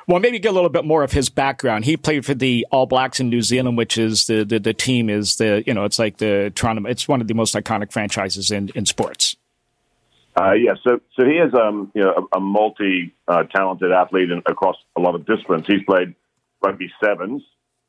Well, 0.09 0.19
maybe 0.19 0.39
get 0.39 0.51
a 0.51 0.55
little 0.55 0.71
bit 0.71 0.85
more 0.85 1.05
of 1.05 1.13
his 1.13 1.29
background. 1.29 1.85
He 1.85 1.97
played 1.97 2.27
for 2.27 2.35
the 2.35 2.67
All 2.73 2.87
Blacks 2.87 3.21
in 3.21 3.29
New 3.29 3.43
Zealand, 3.43 3.77
which 3.77 3.97
is 3.97 4.27
the, 4.27 4.45
the, 4.45 4.59
the 4.59 4.75
team 4.75 5.09
is 5.09 5.37
the, 5.37 5.63
you 5.67 5.75
know, 5.75 5.85
it's 5.85 5.99
like 5.99 6.17
the 6.17 6.51
Toronto, 6.55 6.89
it's 6.89 7.07
one 7.07 7.21
of 7.21 7.29
the 7.29 7.35
most 7.35 7.55
iconic 7.55 7.93
franchises 7.93 8.51
in, 8.51 8.71
in 8.75 8.85
sports. 8.85 9.37
Uh, 10.35 10.53
yeah, 10.53 10.73
so 10.83 10.99
so 11.15 11.27
he 11.27 11.33
is 11.33 11.53
um, 11.53 11.93
you 11.95 12.03
know 12.03 12.27
a, 12.33 12.39
a 12.39 12.41
multi 12.41 13.15
uh, 13.29 13.43
talented 13.55 13.93
athlete 13.93 14.31
in, 14.31 14.39
across 14.47 14.77
a 14.97 15.01
lot 15.01 15.15
of 15.15 15.27
disciplines. 15.27 15.67
He's 15.67 15.83
played 15.85 16.15
rugby 16.65 16.91
sevens 17.05 17.43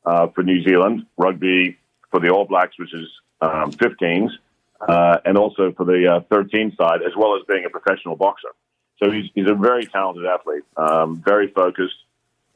uh, 0.04 0.26
for 0.28 0.42
New 0.42 0.62
Zealand, 0.62 1.06
rugby 1.16 1.78
for 2.10 2.20
the 2.20 2.28
All 2.28 2.44
Blacks, 2.44 2.78
which 2.78 2.92
is 2.92 3.08
um, 3.40 3.72
15s, 3.72 4.28
uh, 4.80 5.18
and 5.24 5.38
also 5.38 5.72
for 5.72 5.84
the 5.84 6.16
uh, 6.16 6.20
13 6.30 6.74
side, 6.76 7.02
as 7.02 7.12
well 7.16 7.36
as 7.36 7.42
being 7.48 7.64
a 7.64 7.70
professional 7.70 8.16
boxer. 8.16 8.48
So 9.02 9.10
he's, 9.10 9.30
he's 9.34 9.48
a 9.48 9.54
very 9.54 9.86
talented 9.86 10.24
athlete, 10.24 10.62
um, 10.76 11.22
very 11.24 11.48
focused. 11.48 11.94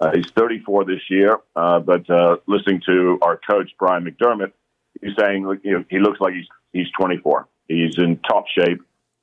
Uh, 0.00 0.12
he's 0.14 0.30
34 0.36 0.84
this 0.84 1.00
year, 1.10 1.38
uh, 1.56 1.80
but 1.80 2.08
uh, 2.08 2.36
listening 2.46 2.80
to 2.86 3.18
our 3.22 3.36
coach 3.36 3.70
Brian 3.78 4.04
McDermott, 4.04 4.52
he's 5.00 5.16
saying 5.18 5.42
you 5.64 5.72
know, 5.72 5.84
he 5.90 5.98
looks 5.98 6.20
like 6.20 6.34
he's 6.34 6.46
he's 6.72 6.86
24. 6.92 7.48
He's 7.66 7.98
in 7.98 8.18
top 8.18 8.44
shape, 8.46 8.80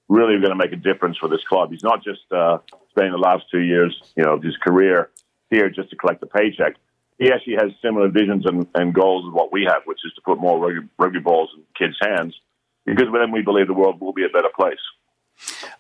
really 0.10 0.38
going 0.38 0.50
to 0.50 0.56
make 0.56 0.74
a 0.74 0.78
difference 0.78 1.18
for 1.18 1.30
this 1.30 1.42
club. 1.48 1.72
He's 1.72 1.84
not 1.84 2.04
just 2.04 2.30
uh, 2.32 2.58
spending 2.90 3.14
the 3.14 3.18
last 3.18 3.46
two 3.50 3.62
years, 3.62 3.98
you 4.18 4.24
know, 4.24 4.34
of 4.34 4.44
his 4.44 4.58
career 4.58 5.10
here 5.50 5.70
just 5.70 5.90
to 5.92 5.96
collect 5.96 6.22
a 6.24 6.28
paycheck. 6.28 6.76
He 7.18 7.32
actually 7.32 7.56
has 7.56 7.72
similar 7.82 8.10
visions 8.10 8.46
and, 8.46 8.68
and 8.76 8.94
goals 8.94 9.26
as 9.26 9.34
what 9.34 9.54
we 9.54 9.64
have, 9.64 9.84
which 9.86 10.00
is 10.06 10.12
to 10.16 10.22
put 10.22 10.38
more 10.38 10.60
rugby, 10.60 10.88
rugby 11.00 11.20
balls 11.20 11.50
in 11.56 11.64
kids' 11.78 11.98
hands 12.02 12.36
because 12.86 13.08
then 13.14 13.32
we 13.32 13.42
believe 13.42 13.68
the 13.68 13.74
world 13.74 14.00
will 14.00 14.14
be 14.14 14.26
a 14.26 14.30
better 14.30 14.50
place. 14.56 14.80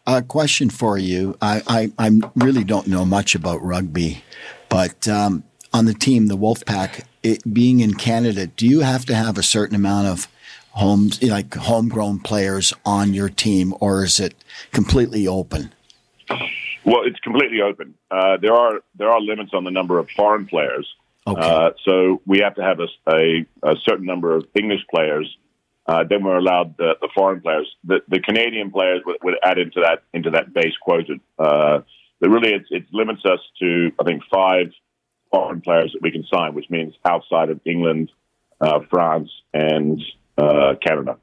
A 0.05 0.21
question 0.21 0.69
for 0.69 0.97
you. 0.97 1.37
I, 1.41 1.61
I, 1.67 2.07
I 2.07 2.19
really 2.35 2.63
don't 2.63 2.87
know 2.87 3.05
much 3.05 3.35
about 3.35 3.63
rugby, 3.63 4.23
but 4.69 5.07
um, 5.07 5.43
on 5.73 5.85
the 5.85 5.93
team, 5.93 6.27
the 6.27 6.37
Wolfpack, 6.37 7.05
it, 7.23 7.41
being 7.53 7.79
in 7.79 7.93
Canada, 7.95 8.47
do 8.47 8.67
you 8.67 8.81
have 8.81 9.05
to 9.05 9.15
have 9.15 9.37
a 9.37 9.43
certain 9.43 9.75
amount 9.75 10.07
of 10.07 10.27
homes, 10.71 11.23
like 11.23 11.53
homegrown 11.53 12.19
players 12.19 12.73
on 12.85 13.13
your 13.13 13.29
team, 13.29 13.73
or 13.79 14.03
is 14.03 14.19
it 14.19 14.35
completely 14.71 15.27
open? 15.27 15.73
Well, 16.85 17.03
it's 17.05 17.19
completely 17.19 17.61
open. 17.61 17.95
Uh, 18.11 18.37
there 18.37 18.53
are 18.53 18.81
there 18.95 19.09
are 19.09 19.19
limits 19.19 19.51
on 19.53 19.63
the 19.63 19.71
number 19.71 19.97
of 19.97 20.09
foreign 20.11 20.45
players. 20.45 20.87
Okay. 21.25 21.41
Uh, 21.41 21.71
so 21.83 22.21
we 22.27 22.39
have 22.39 22.53
to 22.55 22.61
have 22.61 22.79
a, 22.79 22.87
a, 23.09 23.45
a 23.63 23.75
certain 23.83 24.05
number 24.05 24.35
of 24.35 24.45
English 24.53 24.81
players 24.93 25.35
uh, 25.87 26.03
then 26.09 26.23
we're 26.23 26.37
allowed 26.37 26.75
the, 26.77 26.93
the 26.99 27.09
foreign 27.13 27.41
players. 27.41 27.67
The, 27.83 27.99
the 28.07 28.19
Canadian 28.19 28.71
players 28.71 29.01
would, 29.05 29.17
would, 29.23 29.35
add 29.43 29.59
into 29.59 29.81
that 29.81 30.03
into 30.13 30.31
that 30.31 30.53
base 30.53 30.73
quota. 30.81 31.15
Uh, 31.37 31.81
but 32.19 32.29
really, 32.29 32.53
it, 32.53 32.63
it 32.71 32.85
limits 32.91 33.21
us 33.25 33.39
to 33.59 33.91
I 33.99 34.03
think 34.03 34.23
five 34.33 34.67
foreign 35.31 35.61
players 35.61 35.91
that 35.93 36.01
we 36.01 36.11
can 36.11 36.25
sign, 36.31 36.55
which 36.55 36.69
means 36.69 36.95
outside 37.05 37.49
of 37.49 37.59
England, 37.65 38.11
uh, 38.61 38.79
France, 38.89 39.29
and 39.53 40.01
uh, 40.37 40.73
Canada. 40.81 41.17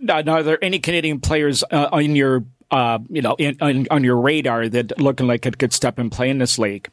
Now, 0.00 0.20
now, 0.20 0.34
are 0.34 0.42
there 0.42 0.62
any 0.62 0.78
Canadian 0.78 1.20
players 1.20 1.62
uh, 1.70 1.88
on 1.92 2.16
your 2.16 2.44
uh, 2.72 2.98
you 3.08 3.22
know 3.22 3.36
in, 3.38 3.56
on, 3.60 3.86
on 3.90 4.02
your 4.02 4.16
radar 4.16 4.68
that 4.68 4.98
looking 5.00 5.28
like 5.28 5.46
it 5.46 5.58
could 5.58 5.72
step 5.72 5.98
and 5.98 6.10
play 6.10 6.28
in 6.28 6.38
this 6.38 6.58
league? 6.58 6.88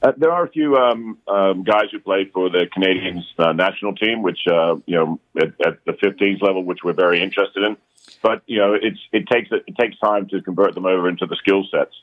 Uh, 0.00 0.12
there 0.16 0.30
are 0.30 0.44
a 0.44 0.48
few 0.48 0.76
um, 0.76 1.18
um, 1.26 1.64
guys 1.64 1.86
who 1.90 1.98
play 1.98 2.24
for 2.32 2.48
the 2.48 2.68
Canadians 2.72 3.24
uh, 3.38 3.52
national 3.52 3.94
team, 3.96 4.22
which 4.22 4.40
uh, 4.46 4.76
you 4.86 4.94
know 4.94 5.20
at, 5.36 5.48
at, 5.66 5.84
the 5.86 5.92
15s 5.92 6.40
level, 6.40 6.62
which 6.62 6.78
we're 6.84 6.92
very 6.92 7.20
interested 7.20 7.64
in. 7.64 7.76
But 8.22 8.42
you 8.46 8.58
know, 8.58 8.74
it's 8.74 9.00
it 9.12 9.26
takes 9.26 9.48
it 9.50 9.76
takes 9.76 9.98
time 9.98 10.28
to 10.28 10.40
convert 10.40 10.74
them 10.74 10.86
over 10.86 11.08
into 11.08 11.26
the 11.26 11.36
skill 11.36 11.64
sets. 11.70 11.94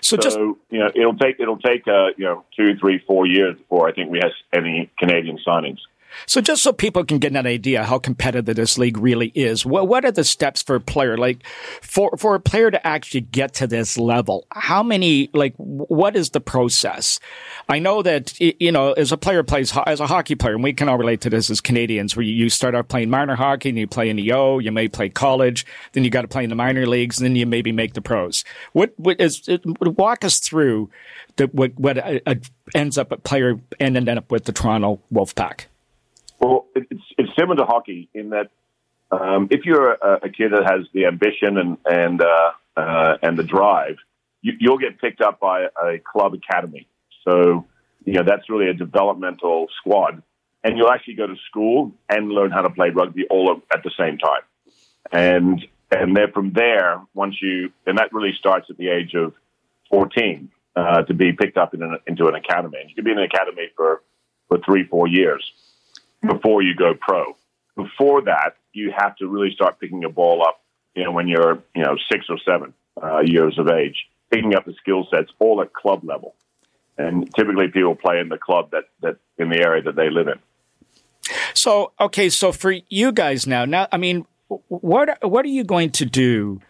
So, 0.00 0.16
so 0.16 0.22
just, 0.22 0.36
you 0.70 0.78
know, 0.80 0.90
it'll 0.94 1.16
take 1.16 1.38
it'll 1.38 1.58
take 1.58 1.86
uh, 1.86 2.08
you 2.16 2.24
know 2.24 2.44
two, 2.56 2.76
three, 2.76 2.98
four 3.06 3.26
years 3.26 3.56
before 3.56 3.88
I 3.88 3.92
think 3.92 4.10
we 4.10 4.18
have 4.20 4.32
any 4.52 4.90
Canadian 4.98 5.38
signings. 5.46 5.78
So 6.26 6.40
just 6.40 6.62
so 6.62 6.72
people 6.72 7.04
can 7.04 7.18
get 7.18 7.34
an 7.34 7.46
idea 7.46 7.84
how 7.84 7.98
competitive 7.98 8.56
this 8.56 8.78
league 8.78 8.98
really 8.98 9.32
is, 9.34 9.64
what, 9.66 9.88
what 9.88 10.04
are 10.04 10.12
the 10.12 10.24
steps 10.24 10.62
for 10.62 10.76
a 10.76 10.80
player? 10.80 11.16
Like 11.16 11.44
for, 11.82 12.16
for 12.16 12.34
a 12.34 12.40
player 12.40 12.70
to 12.70 12.86
actually 12.86 13.22
get 13.22 13.54
to 13.54 13.66
this 13.66 13.98
level, 13.98 14.46
how 14.50 14.82
many, 14.82 15.30
like, 15.32 15.54
what 15.56 16.16
is 16.16 16.30
the 16.30 16.40
process? 16.40 17.20
I 17.68 17.78
know 17.78 18.02
that, 18.02 18.38
you 18.40 18.72
know, 18.72 18.92
as 18.92 19.12
a 19.12 19.16
player 19.16 19.42
plays, 19.42 19.76
as 19.86 20.00
a 20.00 20.06
hockey 20.06 20.34
player, 20.34 20.54
and 20.54 20.62
we 20.62 20.72
can 20.72 20.88
all 20.88 20.98
relate 20.98 21.20
to 21.22 21.30
this 21.30 21.50
as 21.50 21.60
Canadians, 21.60 22.16
where 22.16 22.24
you 22.24 22.48
start 22.50 22.74
out 22.74 22.88
playing 22.88 23.10
minor 23.10 23.36
hockey 23.36 23.68
and 23.68 23.78
you 23.78 23.86
play 23.86 24.08
in 24.08 24.16
the 24.16 24.32
O, 24.32 24.58
you 24.58 24.72
may 24.72 24.88
play 24.88 25.08
college, 25.08 25.66
then 25.92 26.04
you 26.04 26.10
got 26.10 26.22
to 26.22 26.28
play 26.28 26.44
in 26.44 26.50
the 26.50 26.56
minor 26.56 26.86
leagues, 26.86 27.18
and 27.18 27.26
then 27.26 27.36
you 27.36 27.46
maybe 27.46 27.72
make 27.72 27.94
the 27.94 28.02
pros. 28.02 28.44
What, 28.72 28.92
what 28.96 29.20
is, 29.20 29.48
walk 29.64 30.24
us 30.24 30.38
through 30.38 30.90
the, 31.36 31.46
what, 31.46 31.72
what 31.78 31.98
uh, 31.98 32.34
ends 32.74 32.98
up 32.98 33.12
a 33.12 33.16
player 33.16 33.60
ending 33.80 34.08
up 34.08 34.30
with 34.30 34.44
the 34.44 34.52
Toronto 34.52 35.00
Wolfpack? 35.12 35.66
Well, 36.44 36.66
it's, 36.74 37.02
it's 37.16 37.30
similar 37.38 37.56
to 37.56 37.64
hockey 37.64 38.10
in 38.12 38.30
that 38.30 38.50
um, 39.10 39.48
if 39.50 39.64
you're 39.64 39.92
a, 39.92 40.20
a, 40.24 40.28
kid 40.28 40.52
that 40.52 40.70
has 40.70 40.86
the 40.92 41.06
ambition 41.06 41.56
and 41.56 41.78
and 41.86 42.20
uh, 42.20 42.52
uh, 42.76 43.16
and 43.22 43.38
the 43.38 43.44
drive, 43.44 43.96
you, 44.42 44.70
will 44.70 44.76
get 44.76 45.00
picked 45.00 45.22
up 45.22 45.40
by 45.40 45.62
a 45.62 45.98
club 45.98 46.34
academy. 46.34 46.86
So 47.26 47.64
you 48.04 48.12
know 48.12 48.24
that's 48.26 48.50
really 48.50 48.68
a 48.68 48.74
developmental 48.74 49.68
squad, 49.78 50.22
and 50.62 50.76
you'll 50.76 50.90
actually 50.90 51.14
go 51.14 51.26
to 51.26 51.36
school 51.48 51.92
and 52.10 52.28
learn 52.28 52.50
how 52.50 52.60
to 52.60 52.70
play 52.70 52.90
rugby 52.90 53.24
all 53.30 53.62
at 53.72 53.82
the 53.82 53.92
same 53.98 54.18
time. 54.18 54.42
And 55.12 55.66
and 55.90 56.14
then 56.14 56.30
from 56.34 56.52
there, 56.52 57.00
once 57.14 57.36
you 57.40 57.72
and 57.86 57.96
that 57.96 58.12
really 58.12 58.34
starts 58.38 58.66
at 58.68 58.76
the 58.76 58.90
age 58.90 59.14
of 59.14 59.32
fourteen 59.88 60.50
uh, 60.76 61.02
to 61.04 61.14
be 61.14 61.32
picked 61.32 61.56
up 61.56 61.72
in 61.72 61.82
an, 61.82 61.96
into 62.06 62.26
an 62.26 62.34
academy. 62.34 62.80
And 62.82 62.90
you 62.90 62.96
can 62.96 63.04
be 63.04 63.12
in 63.12 63.18
an 63.18 63.24
academy 63.24 63.70
for 63.74 64.02
for 64.48 64.58
three 64.58 64.84
four 64.84 65.08
years 65.08 65.42
before 66.26 66.62
you 66.62 66.74
go 66.74 66.94
pro. 66.94 67.36
Before 67.76 68.22
that, 68.22 68.56
you 68.72 68.92
have 68.96 69.16
to 69.16 69.28
really 69.28 69.52
start 69.52 69.80
picking 69.80 70.04
a 70.04 70.08
ball 70.08 70.42
up, 70.42 70.60
you 70.94 71.04
know, 71.04 71.12
when 71.12 71.28
you're, 71.28 71.62
you 71.74 71.82
know, 71.82 71.96
six 72.10 72.26
or 72.28 72.38
seven 72.38 72.72
uh, 73.02 73.20
years 73.20 73.58
of 73.58 73.68
age, 73.68 74.06
picking 74.30 74.54
up 74.54 74.64
the 74.64 74.74
skill 74.74 75.06
sets 75.10 75.30
all 75.38 75.60
at 75.60 75.72
club 75.72 76.04
level. 76.04 76.34
And 76.96 77.32
typically 77.34 77.68
people 77.68 77.96
play 77.96 78.20
in 78.20 78.28
the 78.28 78.38
club 78.38 78.70
that, 78.70 78.84
that 79.02 79.16
in 79.38 79.48
the 79.48 79.60
area 79.60 79.82
that 79.82 79.96
they 79.96 80.10
live 80.10 80.28
in. 80.28 80.38
So, 81.52 81.92
okay. 81.98 82.28
So 82.28 82.52
for 82.52 82.74
you 82.88 83.10
guys 83.10 83.46
now, 83.46 83.64
now, 83.64 83.88
I 83.90 83.96
mean, 83.96 84.26
what, 84.68 85.18
what 85.22 85.44
are 85.44 85.48
you 85.48 85.64
going 85.64 85.90
to 85.92 86.04
do 86.04 86.60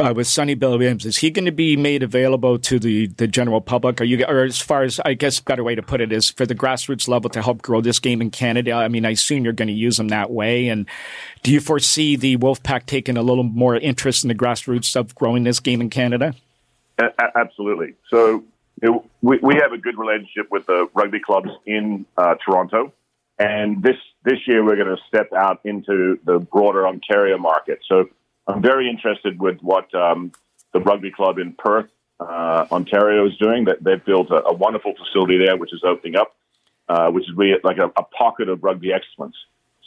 uh, 0.00 0.14
with 0.14 0.26
Sonny 0.26 0.54
Bill 0.54 0.78
Williams. 0.78 1.04
Is 1.04 1.18
he 1.18 1.30
going 1.30 1.44
to 1.44 1.52
be 1.52 1.76
made 1.76 2.02
available 2.02 2.58
to 2.58 2.78
the, 2.78 3.06
the 3.06 3.28
general 3.28 3.60
public? 3.60 4.00
Are 4.00 4.04
you, 4.04 4.24
or 4.24 4.44
as 4.44 4.58
far 4.58 4.82
as 4.82 4.98
I 5.04 5.14
guess, 5.14 5.40
better 5.40 5.62
way 5.62 5.74
to 5.74 5.82
put 5.82 6.00
it 6.00 6.10
is 6.10 6.30
for 6.30 6.46
the 6.46 6.54
grassroots 6.54 7.06
level 7.06 7.28
to 7.30 7.42
help 7.42 7.62
grow 7.62 7.80
this 7.80 7.98
game 7.98 8.22
in 8.22 8.30
Canada. 8.30 8.72
I 8.72 8.88
mean, 8.88 9.04
I 9.04 9.10
assume 9.10 9.44
you're 9.44 9.52
going 9.52 9.68
to 9.68 9.74
use 9.74 9.98
them 9.98 10.08
that 10.08 10.30
way. 10.30 10.68
And 10.68 10.86
do 11.42 11.52
you 11.52 11.60
foresee 11.60 12.16
the 12.16 12.36
Wolfpack 12.38 12.86
taking 12.86 13.16
a 13.16 13.22
little 13.22 13.44
more 13.44 13.76
interest 13.76 14.24
in 14.24 14.28
the 14.28 14.34
grassroots 14.34 14.96
of 14.96 15.14
growing 15.14 15.44
this 15.44 15.60
game 15.60 15.80
in 15.80 15.90
Canada? 15.90 16.34
Absolutely. 17.36 17.94
So 18.08 18.44
you 18.82 18.90
know, 18.90 19.04
we, 19.22 19.38
we 19.42 19.54
have 19.56 19.72
a 19.72 19.78
good 19.78 19.98
relationship 19.98 20.50
with 20.50 20.66
the 20.66 20.88
rugby 20.94 21.20
clubs 21.20 21.50
in 21.66 22.06
uh, 22.16 22.36
Toronto. 22.44 22.92
And 23.38 23.82
this, 23.82 23.96
this 24.22 24.38
year, 24.46 24.62
we're 24.64 24.76
going 24.76 24.94
to 24.94 25.02
step 25.08 25.32
out 25.32 25.60
into 25.64 26.18
the 26.24 26.38
broader 26.38 26.86
Ontario 26.86 27.38
market. 27.38 27.80
So 27.88 28.10
I'm 28.50 28.62
very 28.62 28.88
interested 28.88 29.40
with 29.40 29.60
what 29.60 29.92
um, 29.94 30.32
the 30.72 30.80
rugby 30.80 31.10
club 31.10 31.38
in 31.38 31.52
Perth, 31.52 31.88
uh, 32.18 32.66
Ontario, 32.70 33.26
is 33.26 33.36
doing. 33.38 33.64
That 33.64 33.82
they've 33.82 34.04
built 34.04 34.30
a, 34.30 34.44
a, 34.46 34.52
wonderful 34.52 34.94
facility 34.94 35.38
there, 35.38 35.56
which 35.56 35.72
is 35.72 35.82
opening 35.84 36.16
up, 36.16 36.34
uh, 36.88 37.10
which 37.10 37.24
is 37.24 37.36
really 37.36 37.58
like 37.62 37.78
a, 37.78 37.86
a, 37.96 38.02
pocket 38.02 38.48
of 38.48 38.62
rugby 38.62 38.92
excellence. 38.92 39.36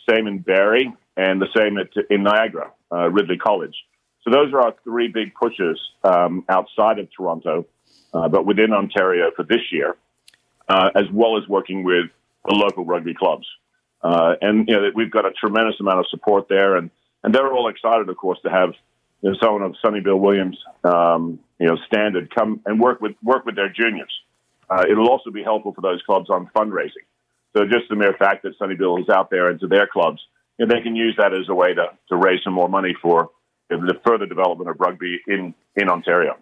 Same 0.10 0.28
in 0.28 0.40
Barrie, 0.40 0.94
and 1.18 1.42
the 1.42 1.48
same 1.56 1.78
at, 1.78 1.90
in 2.10 2.24
Niagara, 2.24 2.72
uh, 2.92 3.10
Ridley 3.10 3.38
College. 3.38 3.76
So 4.24 4.32
those 4.32 4.54
are 4.54 4.62
our 4.62 4.76
three 4.84 5.10
big 5.10 5.34
pushes 5.36 5.80
um, 6.04 6.46
outside 6.48 7.00
of 7.00 7.10
Toronto, 7.16 7.66
uh, 8.14 8.30
but 8.30 8.46
within 8.46 8.72
Ontario 8.72 9.32
for 9.36 9.44
this 9.44 9.72
year, 9.72 9.98
uh, 10.70 10.90
as 10.96 11.06
well 11.12 11.38
as 11.38 11.48
working 11.48 11.84
with 11.84 12.06
the 12.46 12.56
local 12.56 12.86
rugby 12.86 13.14
clubs. 13.14 13.46
Uh, 14.02 14.36
and 14.42 14.68
you 14.68 14.76
know 14.76 14.92
we've 14.96 15.12
got 15.12 15.26
a 15.26 15.32
tremendous 15.32 15.80
amount 15.80 16.00
of 16.00 16.06
support 16.10 16.48
there, 16.50 16.76
and 16.76 16.90
and 17.24 17.34
they're 17.34 17.52
all 17.52 17.70
excited, 17.70 18.10
of 18.10 18.18
course, 18.18 18.40
to 18.44 18.50
have 18.50 18.74
you 19.22 19.32
know, 19.32 19.38
someone 19.42 19.62
of 19.62 19.76
Sonny 19.82 20.02
Bill 20.02 20.18
Williams, 20.18 20.58
um, 20.84 21.40
you 21.60 21.68
know, 21.68 21.78
standard 21.88 22.34
come 22.34 22.62
and 22.66 22.80
work 22.80 23.02
with 23.02 23.14
work 23.24 23.46
with 23.46 23.56
their 23.56 23.70
juniors. 23.70 24.12
Uh, 24.70 24.86
it'll 24.90 25.10
also 25.10 25.32
be 25.32 25.44
helpful 25.44 25.74
for 25.74 25.82
those 25.82 26.02
clubs 26.06 26.30
on 26.30 26.50
fundraising. 26.56 27.06
So 27.56 27.66
just 27.66 27.90
the 27.90 27.96
mere 27.96 28.14
fact 28.14 28.44
that 28.44 28.58
Sonny 28.58 28.76
Bill 28.76 28.98
is 28.98 29.10
out 29.10 29.30
there 29.30 29.50
into 29.52 29.68
their 29.68 29.88
clubs, 29.88 30.20
you 30.58 30.66
know, 30.66 30.74
they 30.74 30.82
can 30.82 30.96
use 30.96 31.16
that 31.18 31.34
as 31.34 31.48
a 31.50 31.54
way 31.54 31.74
to, 31.74 31.88
to 32.10 32.16
raise 32.16 32.44
some 32.44 32.54
more 32.54 32.70
money 32.70 32.96
for 33.02 33.30
the 33.70 34.00
further 34.06 34.26
development 34.26 34.70
of 34.70 34.80
rugby 34.80 35.20
in, 35.28 35.54
in 35.76 35.90
Ontario. 35.90 36.38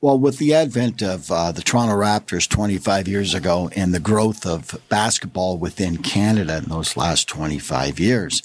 Well, 0.00 0.18
with 0.18 0.38
the 0.38 0.54
advent 0.54 1.02
of 1.02 1.30
uh, 1.30 1.50
the 1.50 1.62
Toronto 1.62 1.96
Raptors 1.96 2.48
25 2.48 3.08
years 3.08 3.34
ago 3.34 3.68
and 3.74 3.92
the 3.92 4.00
growth 4.00 4.46
of 4.46 4.80
basketball 4.88 5.58
within 5.58 5.98
Canada 5.98 6.58
in 6.58 6.64
those 6.64 6.96
last 6.96 7.26
25 7.26 7.98
years, 7.98 8.42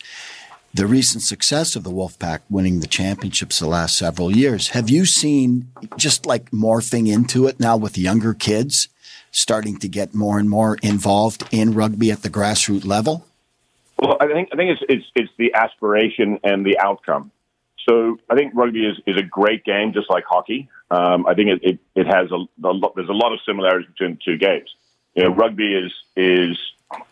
the 0.74 0.88
recent 0.88 1.22
success 1.22 1.76
of 1.76 1.84
the 1.84 1.92
Wolfpack 1.92 2.40
winning 2.50 2.80
the 2.80 2.88
championships 2.88 3.60
the 3.60 3.68
last 3.68 3.96
several 3.96 4.36
years. 4.36 4.70
Have 4.70 4.90
you 4.90 5.06
seen 5.06 5.70
just 5.98 6.26
like 6.26 6.50
morphing 6.52 7.08
into 7.08 7.46
it 7.46 7.60
now 7.60 7.78
with 7.78 7.98
younger 7.98 8.34
kids 8.34 8.88
starting 9.32 9.78
to 9.78 9.88
get 9.88 10.16
more 10.16 10.40
and 10.40 10.50
more 10.50 10.78
involved 10.82 11.44
in 11.52 11.74
rugby 11.74 12.12
at 12.12 12.24
the 12.24 12.30
grassroots 12.30 12.86
level? 12.86 13.26
Well, 14.00 14.18
I 14.20 14.28
think 14.28 14.50
I 14.52 14.56
think 14.56 14.72
it's 14.72 14.82
it's, 14.90 15.06
it's 15.16 15.32
the 15.38 15.54
aspiration 15.54 16.40
and 16.44 16.66
the 16.66 16.80
outcome. 16.80 17.32
So 17.88 18.18
I 18.30 18.36
think 18.36 18.54
rugby 18.56 18.86
is, 18.86 18.98
is 19.06 19.18
a 19.18 19.24
great 19.24 19.66
game, 19.66 19.94
just 19.94 20.10
like 20.10 20.24
hockey. 20.24 20.70
Um, 20.90 21.28
I 21.28 21.34
think 21.34 21.50
it, 21.50 21.60
it, 21.64 21.80
it 21.96 22.08
has 22.08 22.32
a, 22.32 22.36
a 22.66 22.72
lot, 22.72 22.96
there's 22.96 23.10
a 23.10 23.14
lot 23.14 23.34
of 23.34 23.40
similarities 23.46 23.90
between 23.90 24.16
the 24.16 24.20
two 24.24 24.38
games. 24.38 24.74
You 25.16 25.24
know, 25.24 25.36
rugby 25.36 25.76
is 25.76 25.94
is 26.16 26.58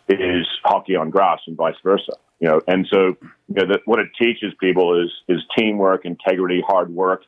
is 0.08 0.46
hockey 0.64 0.96
on 0.96 1.10
grass 1.10 1.40
and 1.46 1.56
vice 1.56 1.76
versa. 1.82 2.12
You 2.42 2.48
know, 2.48 2.60
and 2.66 2.88
so 2.92 3.16
you 3.46 3.54
know, 3.54 3.66
that 3.68 3.82
what 3.84 4.00
it 4.00 4.08
teaches 4.20 4.52
people 4.58 5.00
is 5.00 5.12
is 5.28 5.40
teamwork, 5.56 6.04
integrity, 6.04 6.60
hard 6.66 6.92
work, 6.92 7.22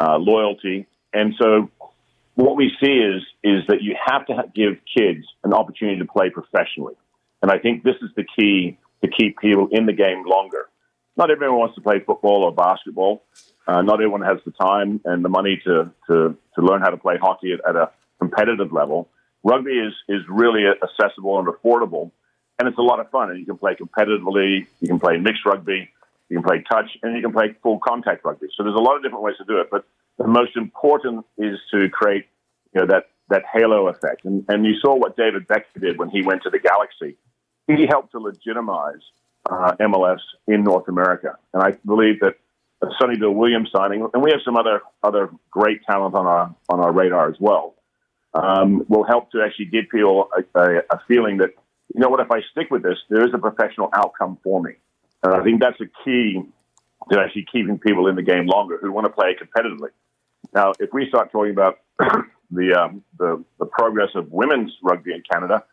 uh, 0.00 0.16
loyalty, 0.16 0.86
and 1.12 1.34
so 1.38 1.70
what 2.36 2.56
we 2.56 2.72
see 2.82 2.92
is 2.92 3.22
is 3.44 3.66
that 3.68 3.82
you 3.82 3.94
have 4.02 4.24
to 4.28 4.44
give 4.54 4.78
kids 4.96 5.26
an 5.44 5.52
opportunity 5.52 5.98
to 5.98 6.06
play 6.06 6.30
professionally, 6.30 6.94
and 7.42 7.50
I 7.50 7.58
think 7.58 7.82
this 7.82 7.96
is 8.00 8.08
the 8.16 8.24
key 8.24 8.78
to 9.04 9.10
keep 9.10 9.38
people 9.38 9.68
in 9.72 9.84
the 9.84 9.92
game 9.92 10.24
longer. 10.26 10.70
Not 11.18 11.30
everyone 11.30 11.58
wants 11.58 11.74
to 11.74 11.82
play 11.82 12.00
football 12.00 12.42
or 12.44 12.54
basketball. 12.54 13.24
Uh, 13.68 13.82
not 13.82 13.96
everyone 13.96 14.22
has 14.22 14.38
the 14.46 14.52
time 14.52 15.02
and 15.04 15.22
the 15.22 15.28
money 15.28 15.60
to 15.66 15.90
to 16.08 16.34
to 16.54 16.62
learn 16.62 16.80
how 16.80 16.88
to 16.88 16.96
play 16.96 17.18
hockey 17.20 17.52
at, 17.52 17.60
at 17.68 17.76
a 17.76 17.90
competitive 18.18 18.72
level. 18.72 19.10
Rugby 19.44 19.72
is 19.72 19.92
is 20.08 20.22
really 20.30 20.62
accessible 20.66 21.38
and 21.38 21.46
affordable 21.46 22.10
and 22.58 22.68
it's 22.68 22.78
a 22.78 22.82
lot 22.82 23.00
of 23.00 23.10
fun. 23.10 23.30
And 23.30 23.38
you 23.38 23.46
can 23.46 23.58
play 23.58 23.74
competitively, 23.74 24.66
you 24.80 24.88
can 24.88 24.98
play 24.98 25.18
mixed 25.18 25.44
rugby, 25.44 25.90
you 26.28 26.36
can 26.36 26.44
play 26.44 26.64
touch, 26.68 26.90
and 27.02 27.16
you 27.16 27.22
can 27.22 27.32
play 27.32 27.54
full 27.62 27.78
contact 27.78 28.24
rugby. 28.24 28.48
So 28.56 28.62
there's 28.62 28.76
a 28.76 28.80
lot 28.80 28.96
of 28.96 29.02
different 29.02 29.22
ways 29.22 29.36
to 29.38 29.44
do 29.44 29.58
it. 29.58 29.68
But 29.70 29.84
the 30.18 30.26
most 30.26 30.56
important 30.56 31.26
is 31.38 31.58
to 31.72 31.88
create, 31.90 32.26
you 32.74 32.80
know, 32.80 32.86
that 32.86 33.10
that 33.28 33.42
halo 33.52 33.88
effect. 33.88 34.24
And 34.24 34.44
and 34.48 34.64
you 34.64 34.74
saw 34.80 34.94
what 34.94 35.16
David 35.16 35.46
Beckham 35.46 35.80
did 35.80 35.98
when 35.98 36.10
he 36.10 36.22
went 36.22 36.42
to 36.42 36.50
the 36.50 36.58
Galaxy. 36.58 37.16
He 37.66 37.86
helped 37.88 38.12
to 38.12 38.18
legitimize 38.18 39.02
uh, 39.50 39.72
MLS 39.80 40.20
in 40.46 40.62
North 40.62 40.88
America, 40.88 41.36
and 41.52 41.62
I 41.62 41.72
believe 41.84 42.20
that 42.20 42.36
a 42.82 42.86
Sonny 43.00 43.16
Bill 43.16 43.32
Williams 43.32 43.70
signing, 43.74 44.06
and 44.12 44.22
we 44.22 44.30
have 44.30 44.40
some 44.44 44.56
other 44.56 44.82
other 45.02 45.30
great 45.50 45.82
talent 45.84 46.14
on 46.14 46.26
our 46.26 46.54
on 46.68 46.80
our 46.80 46.92
radar 46.92 47.28
as 47.28 47.36
well, 47.40 47.74
um, 48.34 48.84
will 48.88 49.04
help 49.04 49.32
to 49.32 49.42
actually 49.42 49.66
give 49.66 49.86
people 49.90 50.28
a, 50.36 50.60
a, 50.60 50.78
a 50.90 51.00
feeling 51.08 51.38
that 51.38 51.50
you 51.96 52.02
know 52.02 52.10
what, 52.10 52.20
if 52.20 52.30
I 52.30 52.42
stick 52.52 52.70
with 52.70 52.82
this, 52.82 52.98
there 53.08 53.26
is 53.26 53.32
a 53.32 53.38
professional 53.38 53.88
outcome 53.94 54.36
for 54.44 54.62
me. 54.62 54.72
And 55.22 55.32
I 55.32 55.42
think 55.42 55.62
that's 55.62 55.80
a 55.80 55.86
key 56.04 56.42
to 57.10 57.18
actually 57.18 57.46
keeping 57.50 57.78
people 57.78 58.06
in 58.06 58.16
the 58.16 58.22
game 58.22 58.46
longer 58.46 58.78
who 58.78 58.92
want 58.92 59.06
to 59.06 59.12
play 59.12 59.34
competitively. 59.34 59.88
Now, 60.52 60.72
if 60.78 60.90
we 60.92 61.08
start 61.08 61.32
talking 61.32 61.52
about 61.52 61.78
the, 62.50 62.74
um, 62.74 63.02
the, 63.18 63.42
the 63.58 63.64
progress 63.64 64.10
of 64.14 64.30
women's 64.30 64.72
rugby 64.82 65.14
in 65.14 65.22
Canada, 65.22 65.64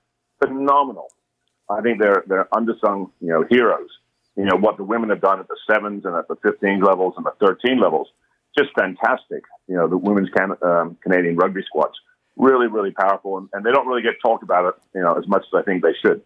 phenomenal. 0.42 1.08
I 1.70 1.82
think 1.82 2.00
they're 2.00 2.24
they're 2.28 2.48
undersung, 2.54 3.12
you 3.20 3.30
know, 3.30 3.46
heroes. 3.50 3.90
You 4.38 4.46
know 4.46 4.56
what 4.56 4.78
the 4.78 4.84
women 4.84 5.10
have 5.10 5.22
done 5.22 5.40
at 5.40 5.48
the 5.48 5.58
sevens 5.70 6.06
and 6.06 6.16
at 6.16 6.28
the 6.28 6.36
15 6.44 6.82
levels 6.82 7.14
and 7.18 7.26
the 7.26 7.34
13 7.40 7.80
levels, 7.80 8.08
just 8.58 8.70
fantastic. 8.78 9.44
You 9.68 9.76
know, 9.76 9.88
the 9.88 9.98
women's 9.98 10.30
Can- 10.30 10.58
um, 10.62 10.98
Canadian 11.02 11.36
rugby 11.36 11.64
squads 11.66 11.96
really, 12.36 12.68
really 12.68 12.92
powerful, 12.92 13.38
and, 13.38 13.50
and 13.54 13.66
they 13.66 13.72
don't 13.72 13.88
really 13.88 14.02
get 14.02 14.16
talked 14.22 14.44
about 14.44 14.66
it, 14.66 14.76
you 14.96 15.02
know, 15.02 15.16
as 15.16 15.28
much 15.28 15.44
as 15.44 15.60
I 15.60 15.64
think 15.64 15.84
they 15.84 15.94
should. 16.02 16.22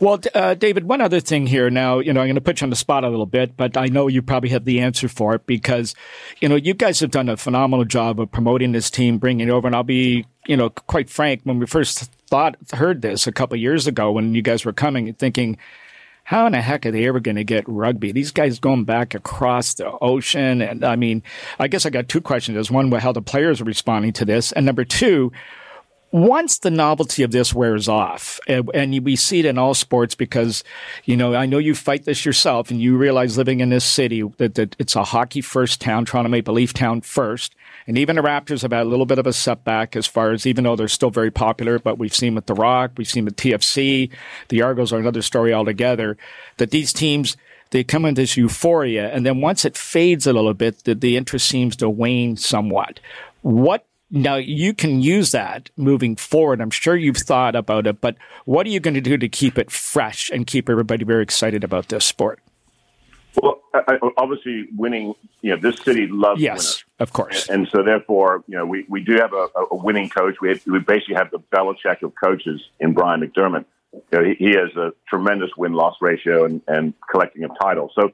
Well, 0.00 0.20
uh, 0.34 0.54
David, 0.54 0.84
one 0.84 1.00
other 1.00 1.18
thing 1.18 1.48
here. 1.48 1.68
Now, 1.68 1.98
you 1.98 2.12
know, 2.12 2.20
I'm 2.20 2.28
going 2.28 2.36
to 2.36 2.40
put 2.40 2.60
you 2.60 2.66
on 2.66 2.70
the 2.70 2.76
spot 2.76 3.02
a 3.02 3.08
little 3.08 3.26
bit, 3.26 3.56
but 3.56 3.76
I 3.76 3.86
know 3.86 4.06
you 4.06 4.22
probably 4.22 4.50
have 4.50 4.64
the 4.64 4.80
answer 4.80 5.08
for 5.08 5.34
it 5.34 5.46
because, 5.46 5.96
you 6.40 6.48
know, 6.48 6.54
you 6.54 6.74
guys 6.74 7.00
have 7.00 7.10
done 7.10 7.28
a 7.28 7.36
phenomenal 7.36 7.84
job 7.84 8.20
of 8.20 8.30
promoting 8.30 8.70
this 8.70 8.88
team, 8.88 9.18
bringing 9.18 9.48
it 9.48 9.50
over. 9.50 9.66
And 9.66 9.74
I'll 9.74 9.82
be, 9.82 10.26
you 10.46 10.56
know, 10.56 10.70
quite 10.70 11.10
frank, 11.10 11.40
when 11.42 11.58
we 11.58 11.66
first 11.66 12.08
thought 12.28 12.56
heard 12.74 13.02
this 13.02 13.26
a 13.26 13.32
couple 13.32 13.56
years 13.56 13.88
ago 13.88 14.12
when 14.12 14.32
you 14.34 14.42
guys 14.42 14.64
were 14.64 14.72
coming, 14.72 15.12
thinking, 15.14 15.58
how 16.28 16.44
in 16.44 16.52
the 16.52 16.60
heck 16.60 16.84
are 16.84 16.90
they 16.90 17.08
ever 17.08 17.20
going 17.20 17.38
to 17.38 17.44
get 17.44 17.64
rugby? 17.66 18.12
These 18.12 18.32
guys 18.32 18.58
going 18.58 18.84
back 18.84 19.14
across 19.14 19.72
the 19.72 19.90
ocean, 20.02 20.60
and 20.60 20.84
I 20.84 20.94
mean, 20.94 21.22
I 21.58 21.68
guess 21.68 21.86
I 21.86 21.90
got 21.90 22.10
two 22.10 22.20
questions. 22.20 22.54
There's 22.54 22.70
one, 22.70 22.92
how 22.92 23.12
the 23.12 23.22
players 23.22 23.62
are 23.62 23.64
responding 23.64 24.12
to 24.12 24.26
this, 24.26 24.52
and 24.52 24.66
number 24.66 24.84
two 24.84 25.32
once 26.10 26.58
the 26.58 26.70
novelty 26.70 27.22
of 27.22 27.30
this 27.30 27.54
wears 27.54 27.88
off, 27.88 28.40
and, 28.46 29.04
we 29.04 29.16
see 29.16 29.40
it 29.40 29.46
in 29.46 29.56
all 29.56 29.72
sports 29.72 30.14
because, 30.14 30.64
you 31.04 31.16
know, 31.16 31.34
I 31.34 31.46
know 31.46 31.58
you 31.58 31.74
fight 31.74 32.04
this 32.04 32.26
yourself 32.26 32.70
and 32.70 32.80
you 32.80 32.96
realize 32.96 33.38
living 33.38 33.60
in 33.60 33.70
this 33.70 33.84
city 33.84 34.22
that, 34.36 34.54
that 34.54 34.76
it's 34.78 34.96
a 34.96 35.04
hockey 35.04 35.40
first 35.40 35.80
town, 35.80 36.04
Toronto 36.04 36.30
Maple 36.30 36.54
Leaf 36.54 36.72
town 36.74 37.00
first. 37.02 37.54
And 37.88 37.96
even 37.96 38.16
the 38.16 38.22
Raptors 38.22 38.60
have 38.60 38.72
had 38.72 38.82
a 38.82 38.88
little 38.88 39.06
bit 39.06 39.18
of 39.18 39.26
a 39.26 39.32
setback 39.32 39.96
as 39.96 40.06
far 40.06 40.32
as, 40.32 40.46
even 40.46 40.64
though 40.64 40.76
they're 40.76 40.88
still 40.88 41.08
very 41.08 41.30
popular, 41.30 41.78
but 41.78 41.96
we've 41.96 42.14
seen 42.14 42.34
with 42.34 42.44
The 42.44 42.52
Rock, 42.52 42.92
we've 42.98 43.08
seen 43.08 43.24
with 43.24 43.36
TFC, 43.36 44.10
the 44.48 44.60
Argos 44.60 44.92
are 44.92 44.98
another 44.98 45.22
story 45.22 45.54
altogether, 45.54 46.18
that 46.58 46.70
these 46.70 46.92
teams, 46.92 47.38
they 47.70 47.82
come 47.82 48.04
into 48.04 48.20
this 48.20 48.36
euphoria. 48.36 49.10
And 49.10 49.24
then 49.24 49.40
once 49.40 49.64
it 49.64 49.74
fades 49.74 50.26
a 50.26 50.34
little 50.34 50.52
bit, 50.52 50.84
the, 50.84 50.94
the 50.94 51.16
interest 51.16 51.48
seems 51.48 51.76
to 51.76 51.88
wane 51.88 52.36
somewhat. 52.36 53.00
What 53.40 53.86
now 54.10 54.36
you 54.36 54.74
can 54.74 55.00
use 55.00 55.32
that 55.32 55.70
moving 55.76 56.14
forward. 56.14 56.60
I'm 56.60 56.70
sure 56.70 56.94
you've 56.94 57.16
thought 57.16 57.56
about 57.56 57.86
it, 57.86 58.02
but 58.02 58.16
what 58.44 58.66
are 58.66 58.70
you 58.70 58.80
going 58.80 58.94
to 58.94 59.00
do 59.00 59.16
to 59.16 59.28
keep 59.30 59.58
it 59.58 59.70
fresh 59.70 60.30
and 60.30 60.46
keep 60.46 60.68
everybody 60.68 61.04
very 61.04 61.22
excited 61.22 61.64
about 61.64 61.88
this 61.88 62.04
sport? 62.04 62.40
Well, 63.72 64.12
obviously, 64.16 64.68
winning. 64.76 65.14
You 65.40 65.54
know, 65.54 65.60
this 65.60 65.80
city 65.82 66.06
loves 66.08 66.40
yes, 66.40 66.56
winners. 66.56 66.84
of 67.00 67.12
course, 67.12 67.48
and, 67.48 67.68
so 67.68 67.82
therefore, 67.82 68.42
you 68.48 68.56
know, 68.56 68.66
we, 68.66 68.84
we 68.88 69.02
do 69.02 69.16
have 69.16 69.32
a, 69.32 69.48
a 69.70 69.76
winning 69.76 70.08
coach. 70.08 70.36
We 70.40 70.48
have, 70.50 70.66
we 70.66 70.78
basically 70.80 71.14
have 71.14 71.30
the 71.30 71.38
Belichick 71.38 72.02
of 72.02 72.12
coaches 72.14 72.60
in 72.80 72.94
Brian 72.94 73.20
McDermott. 73.20 73.64
You 73.92 74.02
know, 74.12 74.24
he, 74.24 74.34
he 74.34 74.50
has 74.50 74.74
a 74.76 74.92
tremendous 75.08 75.50
win 75.56 75.72
loss 75.72 75.96
ratio 76.00 76.44
and, 76.44 76.60
and 76.66 76.94
collecting 77.10 77.44
of 77.44 77.52
titles. 77.60 77.92
So 77.94 78.12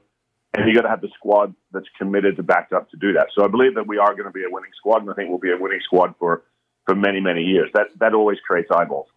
and 0.54 0.68
you 0.68 0.74
got 0.74 0.82
to 0.82 0.88
have 0.88 1.00
the 1.00 1.08
squad 1.14 1.54
that's 1.72 1.88
committed 1.98 2.36
to 2.36 2.42
back 2.42 2.70
up 2.74 2.90
to 2.90 2.96
do 2.96 3.12
that. 3.14 3.28
So 3.34 3.44
I 3.44 3.48
believe 3.48 3.74
that 3.74 3.86
we 3.86 3.98
are 3.98 4.12
going 4.14 4.26
to 4.26 4.30
be 4.30 4.44
a 4.44 4.50
winning 4.50 4.70
squad, 4.76 5.02
and 5.02 5.10
I 5.10 5.14
think 5.14 5.28
we'll 5.28 5.38
be 5.38 5.52
a 5.52 5.58
winning 5.58 5.80
squad 5.82 6.14
for 6.18 6.42
for 6.86 6.94
many 6.94 7.20
many 7.20 7.42
years. 7.42 7.70
That 7.74 7.88
that 8.00 8.14
always 8.14 8.38
creates 8.46 8.70
eyeballs. 8.70 9.08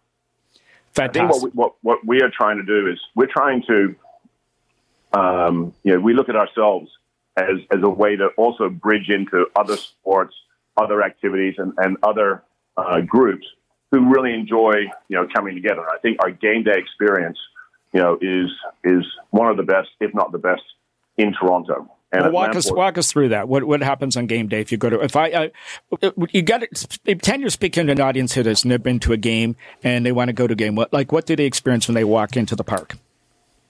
Fantastic. 0.94 1.22
I 1.22 1.28
think 1.28 1.32
what 1.32 1.42
we, 1.42 1.50
what, 1.50 1.74
what 1.82 2.06
we 2.06 2.22
are 2.22 2.30
trying 2.30 2.56
to 2.56 2.64
do 2.64 2.90
is 2.90 2.98
we're 3.14 3.26
trying 3.26 3.62
to, 3.68 3.94
um, 5.12 5.74
you 5.82 5.94
know, 5.94 6.00
we 6.00 6.14
look 6.14 6.28
at 6.28 6.36
ourselves 6.36 6.90
as 7.36 7.58
as 7.70 7.80
a 7.82 7.88
way 7.88 8.16
to 8.16 8.28
also 8.36 8.68
bridge 8.68 9.08
into 9.08 9.46
other 9.56 9.76
sports, 9.76 10.34
other 10.76 11.02
activities, 11.02 11.54
and 11.58 11.72
and 11.78 11.96
other 12.02 12.42
uh, 12.76 13.00
groups 13.00 13.46
who 13.90 14.12
really 14.12 14.34
enjoy 14.34 14.74
you 15.08 15.16
know 15.16 15.26
coming 15.34 15.54
together. 15.54 15.82
I 15.88 15.98
think 15.98 16.18
our 16.22 16.30
game 16.30 16.64
day 16.64 16.76
experience, 16.76 17.38
you 17.92 18.00
know, 18.00 18.18
is 18.20 18.50
is 18.84 19.04
one 19.30 19.48
of 19.48 19.56
the 19.56 19.62
best, 19.62 19.88
if 20.00 20.14
not 20.14 20.32
the 20.32 20.38
best 20.38 20.62
in 21.16 21.32
Toronto. 21.32 21.90
And 22.10 22.22
well, 22.22 22.32
walk 22.32 22.56
us 22.56 22.72
walk 22.72 22.98
us 22.98 23.12
through 23.12 23.30
that. 23.30 23.48
What 23.48 23.64
what 23.64 23.82
happens 23.82 24.16
on 24.16 24.26
game 24.26 24.48
day 24.48 24.60
if 24.60 24.72
you 24.72 24.78
go 24.78 24.90
to 24.90 25.00
if 25.00 25.14
I 25.14 25.30
uh, 25.30 25.48
you 26.32 26.42
got 26.42 26.62
to 26.62 26.98
pretend 27.04 27.42
you're 27.42 27.50
speaking 27.50 27.86
to 27.86 27.92
an 27.92 28.00
audience 28.00 28.32
who 28.32 28.42
has 28.42 28.64
never 28.64 28.82
been 28.82 28.98
to 29.00 29.12
a 29.12 29.18
game 29.18 29.56
and 29.82 30.06
they 30.06 30.12
want 30.12 30.28
to 30.28 30.32
go 30.32 30.46
to 30.46 30.52
a 30.52 30.56
game. 30.56 30.74
What 30.74 30.92
like 30.92 31.12
what 31.12 31.26
do 31.26 31.36
they 31.36 31.44
experience 31.44 31.86
when 31.86 31.94
they 31.94 32.04
walk 32.04 32.36
into 32.36 32.56
the 32.56 32.64
park? 32.64 32.96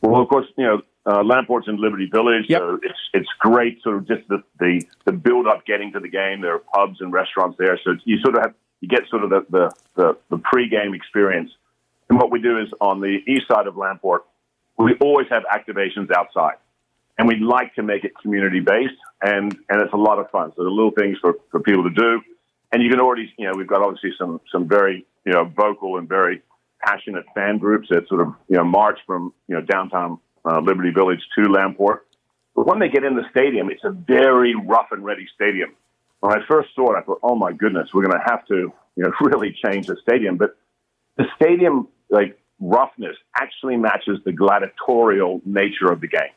Well, 0.02 0.22
of 0.22 0.28
course, 0.28 0.46
you 0.56 0.64
know 0.64 0.82
uh, 1.08 1.22
Lamport's 1.22 1.68
in 1.68 1.80
Liberty 1.80 2.08
Village. 2.12 2.44
Yep. 2.48 2.60
So 2.60 2.78
it's 2.82 2.98
it's 3.14 3.28
great. 3.40 3.82
Sort 3.82 3.96
of 3.96 4.06
just 4.06 4.28
the, 4.28 4.42
the 4.58 4.84
the 5.06 5.12
build 5.12 5.46
up 5.46 5.64
getting 5.64 5.92
to 5.92 6.00
the 6.00 6.08
game. 6.08 6.40
There 6.40 6.54
are 6.54 6.62
pubs 6.74 7.00
and 7.00 7.12
restaurants 7.12 7.56
there, 7.58 7.78
so 7.82 7.94
you 8.04 8.18
sort 8.20 8.36
of 8.36 8.42
have 8.42 8.54
you 8.80 8.88
get 8.88 9.08
sort 9.08 9.24
of 9.24 9.30
the 9.30 9.46
the 9.50 9.70
the, 9.96 10.16
the 10.30 10.38
pre 10.38 10.68
game 10.68 10.94
experience. 10.94 11.50
And 12.10 12.18
what 12.18 12.30
we 12.30 12.40
do 12.40 12.58
is 12.58 12.68
on 12.80 13.00
the 13.00 13.18
east 13.26 13.48
side 13.48 13.66
of 13.66 13.74
Lamport, 13.74 14.20
we 14.78 14.94
always 15.00 15.26
have 15.30 15.42
activations 15.52 16.10
outside 16.10 16.54
and 17.18 17.26
we'd 17.26 17.42
like 17.42 17.74
to 17.74 17.82
make 17.82 18.04
it 18.04 18.12
community 18.22 18.60
based, 18.60 18.94
and 19.20 19.56
and 19.68 19.80
it's 19.82 19.92
a 19.92 19.96
lot 19.96 20.18
of 20.18 20.30
fun. 20.30 20.52
So 20.56 20.62
the 20.62 20.70
little 20.70 20.92
things 20.92 21.18
for, 21.20 21.34
for 21.50 21.60
people 21.60 21.82
to 21.82 21.90
do, 21.90 22.20
and 22.72 22.82
you 22.82 22.88
can 22.88 23.00
already, 23.00 23.32
you 23.36 23.46
know, 23.46 23.52
we've 23.56 23.66
got 23.66 23.82
obviously 23.82 24.12
some 24.16 24.40
some 24.50 24.68
very 24.68 25.04
you 25.26 25.32
know 25.32 25.44
vocal 25.44 25.98
and 25.98 26.08
very 26.08 26.42
passionate 26.80 27.24
fan 27.34 27.58
groups 27.58 27.88
that 27.90 28.06
sort 28.08 28.20
of 28.20 28.28
you 28.48 28.56
know 28.56 28.64
march 28.64 28.98
from 29.06 29.34
you 29.48 29.56
know 29.56 29.62
downtown 29.62 30.18
uh, 30.48 30.60
Liberty 30.60 30.90
Village 30.90 31.20
to 31.36 31.48
Lamport. 31.48 32.00
But 32.54 32.66
when 32.66 32.78
they 32.78 32.88
get 32.88 33.04
in 33.04 33.14
the 33.14 33.24
stadium, 33.30 33.70
it's 33.70 33.84
a 33.84 33.90
very 33.90 34.54
rough 34.54 34.88
and 34.90 35.04
ready 35.04 35.26
stadium. 35.34 35.74
When 36.20 36.32
I 36.32 36.44
first 36.46 36.70
saw 36.74 36.94
it, 36.94 36.98
I 36.98 37.02
thought, 37.02 37.20
oh 37.22 37.36
my 37.36 37.52
goodness, 37.52 37.90
we're 37.92 38.02
going 38.02 38.18
to 38.18 38.30
have 38.30 38.46
to 38.46 38.72
you 38.96 39.04
know 39.04 39.12
really 39.20 39.56
change 39.64 39.86
the 39.86 39.96
stadium. 40.02 40.36
But 40.36 40.56
the 41.16 41.26
stadium 41.36 41.88
like 42.10 42.38
roughness 42.60 43.16
actually 43.36 43.76
matches 43.76 44.18
the 44.24 44.32
gladiatorial 44.32 45.40
nature 45.44 45.92
of 45.92 46.00
the 46.00 46.08
game. 46.08 46.32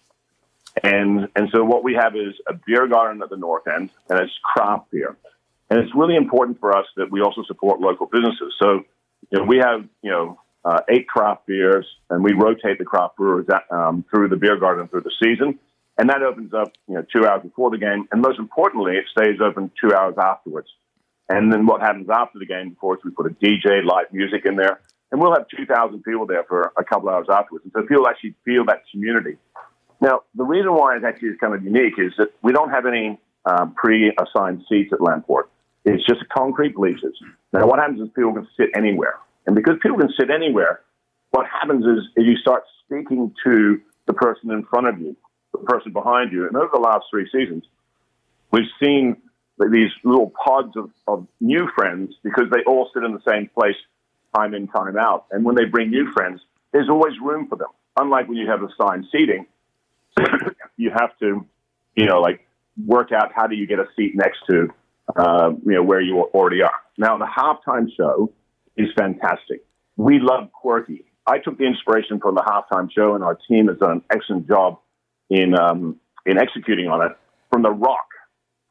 And, 0.83 1.27
and 1.35 1.49
so 1.53 1.63
what 1.63 1.83
we 1.83 1.95
have 1.95 2.15
is 2.15 2.33
a 2.47 2.53
beer 2.53 2.87
garden 2.87 3.21
at 3.21 3.29
the 3.29 3.37
north 3.37 3.67
end, 3.67 3.89
and 4.09 4.19
it's 4.19 4.31
craft 4.43 4.91
beer. 4.91 5.17
And 5.69 5.79
it's 5.79 5.93
really 5.95 6.15
important 6.15 6.59
for 6.59 6.75
us 6.77 6.85
that 6.97 7.11
we 7.11 7.21
also 7.21 7.43
support 7.43 7.79
local 7.79 8.05
businesses. 8.05 8.53
So, 8.59 8.83
you 9.29 9.39
know, 9.39 9.43
we 9.43 9.57
have, 9.57 9.83
you 10.01 10.11
know, 10.11 10.39
uh, 10.63 10.79
eight 10.89 11.07
craft 11.07 11.47
beers, 11.47 11.85
and 12.09 12.23
we 12.23 12.33
rotate 12.33 12.77
the 12.77 12.85
craft 12.85 13.17
brewers 13.17 13.47
um, 13.71 14.05
through 14.09 14.29
the 14.29 14.35
beer 14.35 14.57
garden 14.57 14.87
through 14.87 15.01
the 15.01 15.13
season. 15.21 15.59
And 15.97 16.09
that 16.09 16.23
opens 16.23 16.53
up, 16.53 16.71
you 16.87 16.95
know, 16.95 17.05
two 17.13 17.27
hours 17.27 17.43
before 17.43 17.69
the 17.69 17.77
game. 17.77 18.07
And 18.11 18.21
most 18.21 18.39
importantly, 18.39 18.93
it 18.95 19.05
stays 19.11 19.39
open 19.41 19.71
two 19.79 19.93
hours 19.93 20.15
afterwards. 20.17 20.67
And 21.29 21.51
then 21.51 21.65
what 21.65 21.81
happens 21.81 22.07
after 22.09 22.39
the 22.39 22.45
game, 22.45 22.71
of 22.71 22.77
course, 22.77 22.99
we 23.03 23.11
put 23.11 23.25
a 23.25 23.35
DJ, 23.35 23.85
live 23.85 24.11
music 24.11 24.45
in 24.45 24.55
there, 24.55 24.81
and 25.11 25.21
we'll 25.21 25.33
have 25.33 25.47
2,000 25.55 26.03
people 26.03 26.25
there 26.25 26.43
for 26.43 26.73
a 26.77 26.83
couple 26.83 27.09
hours 27.09 27.27
afterwards. 27.29 27.65
And 27.65 27.73
so 27.73 27.81
people 27.87 28.07
actually 28.07 28.35
feel 28.45 28.65
that 28.65 28.83
community. 28.91 29.37
Now, 30.01 30.21
the 30.35 30.43
reason 30.43 30.73
why 30.73 30.97
it 30.97 31.03
actually 31.03 31.29
is 31.29 31.37
kind 31.39 31.53
of 31.53 31.63
unique 31.63 31.93
is 31.97 32.13
that 32.17 32.29
we 32.41 32.51
don't 32.51 32.69
have 32.69 32.85
any 32.85 33.19
um, 33.45 33.73
pre-assigned 33.75 34.63
seats 34.67 34.91
at 34.93 34.99
Lamport. 34.99 35.49
It's 35.85 36.05
just 36.05 36.27
concrete 36.29 36.75
bleachers. 36.75 37.17
Now, 37.53 37.67
what 37.67 37.79
happens 37.79 38.01
is 38.01 38.09
people 38.15 38.33
can 38.33 38.47
sit 38.57 38.69
anywhere. 38.75 39.15
And 39.45 39.55
because 39.55 39.75
people 39.81 39.97
can 39.97 40.09
sit 40.19 40.29
anywhere, 40.29 40.81
what 41.31 41.45
happens 41.47 41.85
is, 41.85 42.05
is 42.15 42.25
you 42.25 42.37
start 42.37 42.63
speaking 42.85 43.33
to 43.43 43.81
the 44.05 44.13
person 44.13 44.51
in 44.51 44.63
front 44.65 44.87
of 44.87 44.99
you, 44.99 45.15
the 45.51 45.59
person 45.59 45.91
behind 45.91 46.31
you. 46.31 46.47
And 46.47 46.55
over 46.55 46.69
the 46.73 46.79
last 46.79 47.05
three 47.09 47.27
seasons, 47.31 47.63
we've 48.51 48.69
seen 48.81 49.17
these 49.71 49.91
little 50.03 50.31
pods 50.43 50.75
of, 50.75 50.89
of 51.07 51.27
new 51.39 51.69
friends 51.75 52.15
because 52.23 52.45
they 52.51 52.63
all 52.65 52.89
sit 52.93 53.03
in 53.03 53.13
the 53.13 53.21
same 53.27 53.49
place 53.53 53.75
time 54.35 54.53
in, 54.53 54.67
time 54.67 54.97
out. 54.97 55.25
And 55.31 55.43
when 55.43 55.55
they 55.55 55.65
bring 55.65 55.89
new 55.89 56.11
friends, 56.11 56.41
there's 56.71 56.89
always 56.89 57.13
room 57.21 57.47
for 57.47 57.57
them. 57.57 57.67
Unlike 57.97 58.29
when 58.29 58.37
you 58.37 58.49
have 58.49 58.61
assigned 58.63 59.05
seating, 59.11 59.45
you 60.77 60.91
have 60.91 61.17
to, 61.19 61.45
you 61.95 62.05
know, 62.05 62.21
like 62.21 62.47
work 62.85 63.11
out 63.11 63.31
how 63.35 63.47
do 63.47 63.55
you 63.55 63.67
get 63.67 63.79
a 63.79 63.85
seat 63.95 64.13
next 64.15 64.39
to, 64.49 64.69
uh, 65.15 65.51
you 65.65 65.73
know, 65.73 65.83
where 65.83 66.01
you 66.01 66.21
already 66.33 66.61
are. 66.61 66.71
Now, 66.97 67.17
the 67.17 67.25
halftime 67.25 67.87
show 67.95 68.31
is 68.77 68.87
fantastic. 68.97 69.63
We 69.97 70.19
love 70.19 70.51
quirky. 70.51 71.05
I 71.27 71.37
took 71.37 71.57
the 71.57 71.65
inspiration 71.65 72.19
from 72.19 72.35
the 72.35 72.41
halftime 72.41 72.89
show, 72.91 73.15
and 73.15 73.23
our 73.23 73.37
team 73.47 73.67
has 73.67 73.77
done 73.77 73.91
an 73.91 74.03
excellent 74.11 74.47
job 74.47 74.79
in 75.29 75.57
um, 75.57 75.99
in 76.25 76.37
executing 76.37 76.87
on 76.87 77.05
it. 77.05 77.17
From 77.51 77.63
The 77.63 77.69
Rock, 77.71 78.07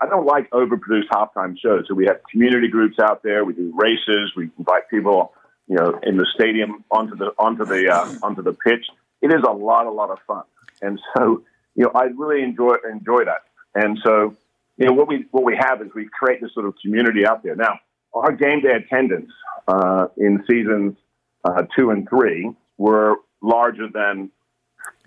I 0.01 0.07
don't 0.07 0.27
like 0.27 0.51
overproduced 0.51 1.09
halftime 1.13 1.57
shows. 1.63 1.85
So 1.87 1.95
we 1.95 2.07
have 2.07 2.21
community 2.31 2.69
groups 2.69 2.97
out 2.99 3.23
there. 3.23 3.45
We 3.45 3.53
do 3.53 3.73
races. 3.77 4.33
We 4.37 4.51
invite 4.59 4.89
people, 4.89 5.33
you 5.69 5.77
know, 5.77 6.01
in 6.03 6.17
the 6.17 6.27
stadium 6.35 6.85
onto 6.91 7.17
the 7.17 7.33
onto 7.39 7.65
the 7.65 7.89
uh, 7.89 8.15
onto 8.23 8.43
the 8.43 8.53
pitch. 8.53 8.87
It 9.21 9.29
is 9.29 9.43
a 9.47 9.53
lot, 9.53 9.87
a 9.87 9.91
lot 9.91 10.11
of 10.11 10.19
fun. 10.27 10.45
And 10.81 10.99
so, 11.15 11.43
you 11.75 11.85
know, 11.85 11.93
I 11.95 12.05
really 12.17 12.43
enjoy 12.43 12.77
enjoy 12.91 13.25
that. 13.27 13.43
And 13.75 13.99
so, 14.03 14.35
you 14.77 14.87
know, 14.87 14.93
what 14.93 15.09
we 15.09 15.27
what 15.31 15.45
we 15.45 15.57
have 15.57 15.83
is 15.83 15.89
we 15.95 16.09
create 16.09 16.41
this 16.41 16.53
sort 16.55 16.67
of 16.67 16.75
community 16.83 17.27
out 17.27 17.43
there. 17.43 17.55
Now, 17.55 17.79
our 18.15 18.33
game 18.33 18.61
day 18.61 18.73
attendance 18.73 19.31
uh, 19.69 20.07
in 20.17 20.43
seasons 20.49 20.97
uh, 21.45 21.63
two 21.77 21.91
and 21.91 22.09
three 22.09 22.51
were 22.79 23.17
larger 23.43 23.89
than 23.93 24.31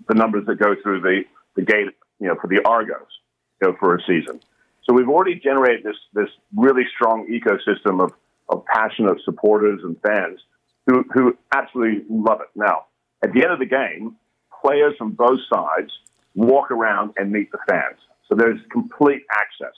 the 0.08 0.14
numbers 0.14 0.46
that 0.46 0.56
go 0.56 0.74
through 0.82 1.00
the 1.00 1.22
the 1.56 1.62
gate, 1.62 1.86
you 2.18 2.26
know, 2.26 2.34
for 2.40 2.48
the 2.48 2.60
Argos, 2.64 3.06
you 3.62 3.68
know, 3.68 3.76
for 3.78 3.94
a 3.94 4.00
season. 4.06 4.40
So 4.82 4.94
we've 4.94 5.08
already 5.08 5.36
generated 5.36 5.84
this 5.84 5.96
this 6.12 6.28
really 6.56 6.84
strong 6.94 7.26
ecosystem 7.28 8.02
of 8.02 8.12
of 8.48 8.64
passionate 8.66 9.18
supporters 9.24 9.80
and 9.82 9.96
fans 10.02 10.40
who 10.86 11.04
who 11.12 11.36
absolutely 11.54 12.04
love 12.10 12.40
it. 12.40 12.48
Now, 12.54 12.86
at 13.22 13.32
the 13.32 13.42
end 13.42 13.52
of 13.52 13.58
the 13.58 13.66
game, 13.66 14.16
players 14.62 14.94
from 14.98 15.12
both 15.12 15.40
sides 15.52 15.90
walk 16.34 16.70
around 16.70 17.12
and 17.16 17.30
meet 17.30 17.50
the 17.52 17.58
fans. 17.68 17.98
So 18.28 18.34
there's 18.34 18.58
complete 18.70 19.22
access. 19.32 19.74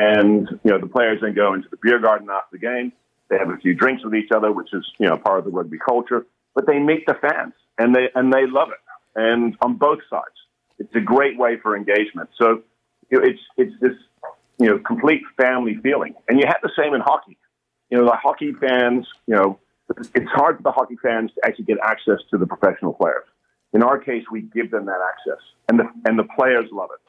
And, 0.00 0.48
you 0.64 0.70
know, 0.70 0.78
the 0.78 0.86
players 0.86 1.20
then 1.22 1.34
go 1.34 1.54
into 1.54 1.68
the 1.68 1.78
beer 1.82 1.98
garden 1.98 2.28
after 2.30 2.56
the 2.56 2.58
game. 2.58 2.92
They 3.28 3.38
have 3.38 3.50
a 3.50 3.56
few 3.56 3.74
drinks 3.74 4.04
with 4.04 4.14
each 4.14 4.30
other, 4.34 4.52
which 4.52 4.68
is, 4.72 4.84
you 4.98 5.08
know, 5.08 5.16
part 5.16 5.38
of 5.38 5.44
the 5.44 5.50
rugby 5.50 5.78
culture. 5.78 6.26
But 6.54 6.66
they 6.66 6.78
meet 6.78 7.06
the 7.06 7.14
fans 7.14 7.54
and 7.78 7.94
they, 7.94 8.08
and 8.14 8.32
they 8.32 8.46
love 8.46 8.68
it. 8.70 8.80
And 9.16 9.56
on 9.60 9.76
both 9.76 10.00
sides, 10.10 10.34
it's 10.78 10.94
a 10.94 11.00
great 11.00 11.38
way 11.38 11.58
for 11.62 11.76
engagement. 11.76 12.30
So 12.38 12.62
you 13.10 13.18
know, 13.18 13.24
it's, 13.24 13.40
it's 13.56 13.72
this, 13.80 13.92
you 14.58 14.66
know, 14.66 14.78
complete 14.78 15.22
family 15.36 15.76
feeling. 15.82 16.14
And 16.28 16.38
you 16.40 16.46
have 16.46 16.58
the 16.62 16.70
same 16.76 16.94
in 16.94 17.00
hockey. 17.00 17.36
You 17.90 17.98
know, 17.98 18.04
the 18.04 18.16
hockey 18.16 18.52
fans, 18.52 19.06
you 19.26 19.34
know, 19.34 19.58
it's 20.14 20.30
hard 20.30 20.56
for 20.56 20.62
the 20.62 20.72
hockey 20.72 20.96
fans 21.02 21.30
to 21.34 21.46
actually 21.46 21.66
get 21.66 21.78
access 21.82 22.18
to 22.30 22.38
the 22.38 22.46
professional 22.46 22.94
players. 22.94 23.24
In 23.72 23.82
our 23.82 23.98
case, 23.98 24.24
we 24.30 24.42
give 24.42 24.70
them 24.70 24.86
that 24.86 25.00
access, 25.12 25.42
and 25.68 25.78
the 25.78 25.84
and 26.04 26.18
the 26.18 26.24
players 26.36 26.66
love 26.72 26.90
it. 26.94 27.03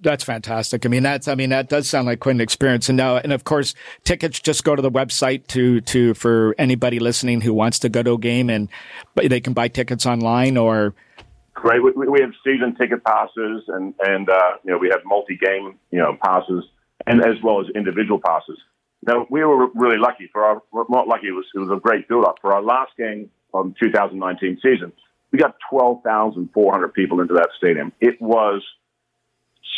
That's 0.00 0.22
fantastic. 0.22 0.86
I 0.86 0.88
mean, 0.88 1.02
that's 1.02 1.26
I 1.26 1.34
mean 1.34 1.50
that 1.50 1.68
does 1.68 1.88
sound 1.88 2.06
like 2.06 2.20
quite 2.20 2.36
an 2.36 2.40
experience. 2.40 2.88
And 2.88 2.96
now, 2.96 3.16
and 3.16 3.32
of 3.32 3.44
course, 3.44 3.74
tickets 4.04 4.38
just 4.38 4.62
go 4.62 4.76
to 4.76 4.82
the 4.82 4.90
website 4.90 5.46
to 5.48 5.80
to 5.82 6.14
for 6.14 6.54
anybody 6.58 7.00
listening 7.00 7.40
who 7.40 7.52
wants 7.52 7.80
to 7.80 7.88
go 7.88 8.02
to 8.02 8.12
a 8.12 8.18
game, 8.18 8.48
and 8.48 8.68
they 9.16 9.40
can 9.40 9.52
buy 9.52 9.68
tickets 9.68 10.06
online 10.06 10.56
or. 10.56 10.94
Great. 11.54 11.82
We, 11.82 11.90
we 12.06 12.20
have 12.20 12.30
season 12.44 12.76
ticket 12.76 13.02
passes, 13.02 13.64
and 13.66 13.92
and 14.00 14.30
uh, 14.30 14.52
you 14.64 14.70
know 14.70 14.78
we 14.78 14.88
have 14.90 15.00
multi 15.04 15.36
game 15.36 15.76
you 15.90 15.98
know 15.98 16.16
passes, 16.22 16.64
and 17.06 17.20
as 17.20 17.42
well 17.42 17.60
as 17.60 17.66
individual 17.74 18.20
passes. 18.24 18.58
Now 19.04 19.26
we 19.30 19.44
were 19.44 19.68
really 19.74 19.98
lucky 19.98 20.28
for 20.32 20.44
our 20.44 20.62
not 20.88 21.08
lucky. 21.08 21.26
It 21.26 21.32
was 21.32 21.46
it 21.56 21.58
was 21.58 21.70
a 21.70 21.80
great 21.80 22.06
build 22.06 22.24
up 22.24 22.36
for 22.40 22.52
our 22.52 22.62
last 22.62 22.92
game 22.96 23.30
on 23.52 23.74
2019 23.80 24.60
season. 24.62 24.92
We 25.32 25.38
got 25.38 25.56
12,400 25.70 26.94
people 26.94 27.20
into 27.20 27.34
that 27.34 27.48
stadium. 27.58 27.92
It 28.00 28.20
was 28.20 28.62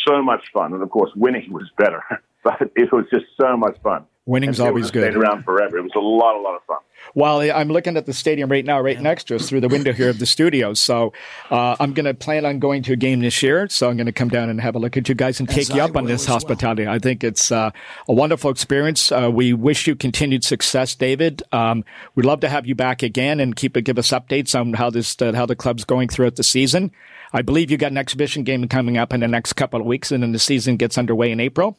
so 0.07 0.21
much 0.21 0.43
fun. 0.53 0.73
And 0.73 0.81
of 0.81 0.89
course, 0.89 1.11
winning 1.15 1.51
was 1.51 1.69
better, 1.77 2.03
but 2.43 2.61
it 2.75 2.91
was 2.91 3.05
just 3.11 3.25
so 3.39 3.57
much 3.57 3.77
fun. 3.83 4.05
Winning's 4.25 4.59
always 4.59 4.91
good. 4.91 5.11
Stayed 5.11 5.17
around 5.17 5.43
forever. 5.43 5.77
It 5.77 5.81
was 5.81 5.91
a 5.95 5.99
lot, 5.99 6.35
a 6.35 6.41
lot 6.41 6.55
of 6.55 6.63
fun. 6.65 6.77
Well, 7.15 7.41
I'm 7.41 7.69
looking 7.69 7.97
at 7.97 8.05
the 8.05 8.13
stadium 8.13 8.51
right 8.51 8.63
now, 8.63 8.79
right 8.79 9.01
next 9.01 9.25
to 9.25 9.35
us 9.35 9.49
through 9.49 9.61
the 9.61 9.67
window 9.67 9.91
here 9.91 10.09
of 10.09 10.19
the 10.19 10.27
studio. 10.27 10.75
So 10.75 11.11
uh, 11.49 11.75
I'm 11.79 11.93
going 11.93 12.05
to 12.05 12.13
plan 12.13 12.45
on 12.45 12.59
going 12.59 12.83
to 12.83 12.93
a 12.93 12.95
game 12.95 13.21
this 13.21 13.41
year. 13.41 13.67
So 13.69 13.89
I'm 13.89 13.97
going 13.97 14.05
to 14.05 14.11
come 14.11 14.29
down 14.29 14.49
and 14.49 14.61
have 14.61 14.75
a 14.75 14.79
look 14.79 14.95
at 14.95 15.09
you 15.09 15.15
guys 15.15 15.39
and 15.39 15.49
take 15.49 15.73
you 15.73 15.81
up 15.81 15.97
on 15.97 16.05
this 16.05 16.25
hospitality. 16.27 16.85
Well. 16.85 16.93
I 16.93 16.99
think 16.99 17.23
it's 17.23 17.51
uh, 17.51 17.71
a 18.07 18.13
wonderful 18.13 18.51
experience. 18.51 19.11
Uh, 19.11 19.31
we 19.33 19.53
wish 19.53 19.87
you 19.87 19.95
continued 19.95 20.43
success, 20.43 20.93
David. 20.93 21.41
Um, 21.51 21.83
we'd 22.13 22.25
love 22.25 22.41
to 22.41 22.49
have 22.49 22.67
you 22.67 22.75
back 22.75 23.01
again 23.01 23.39
and 23.39 23.55
keep 23.55 23.73
give 23.83 23.97
us 23.97 24.11
updates 24.11 24.57
on 24.57 24.73
how 24.73 24.91
this 24.91 25.19
uh, 25.19 25.33
how 25.33 25.47
the 25.47 25.55
club's 25.55 25.83
going 25.83 26.09
throughout 26.09 26.35
the 26.35 26.43
season. 26.43 26.91
I 27.33 27.41
believe 27.41 27.71
you 27.71 27.77
got 27.77 27.91
an 27.91 27.97
exhibition 27.97 28.43
game 28.43 28.67
coming 28.67 28.97
up 28.97 29.13
in 29.13 29.21
the 29.21 29.27
next 29.27 29.53
couple 29.53 29.79
of 29.79 29.85
weeks, 29.87 30.11
and 30.11 30.21
then 30.21 30.31
the 30.33 30.39
season 30.39 30.77
gets 30.77 30.97
underway 30.97 31.31
in 31.31 31.39
April. 31.39 31.77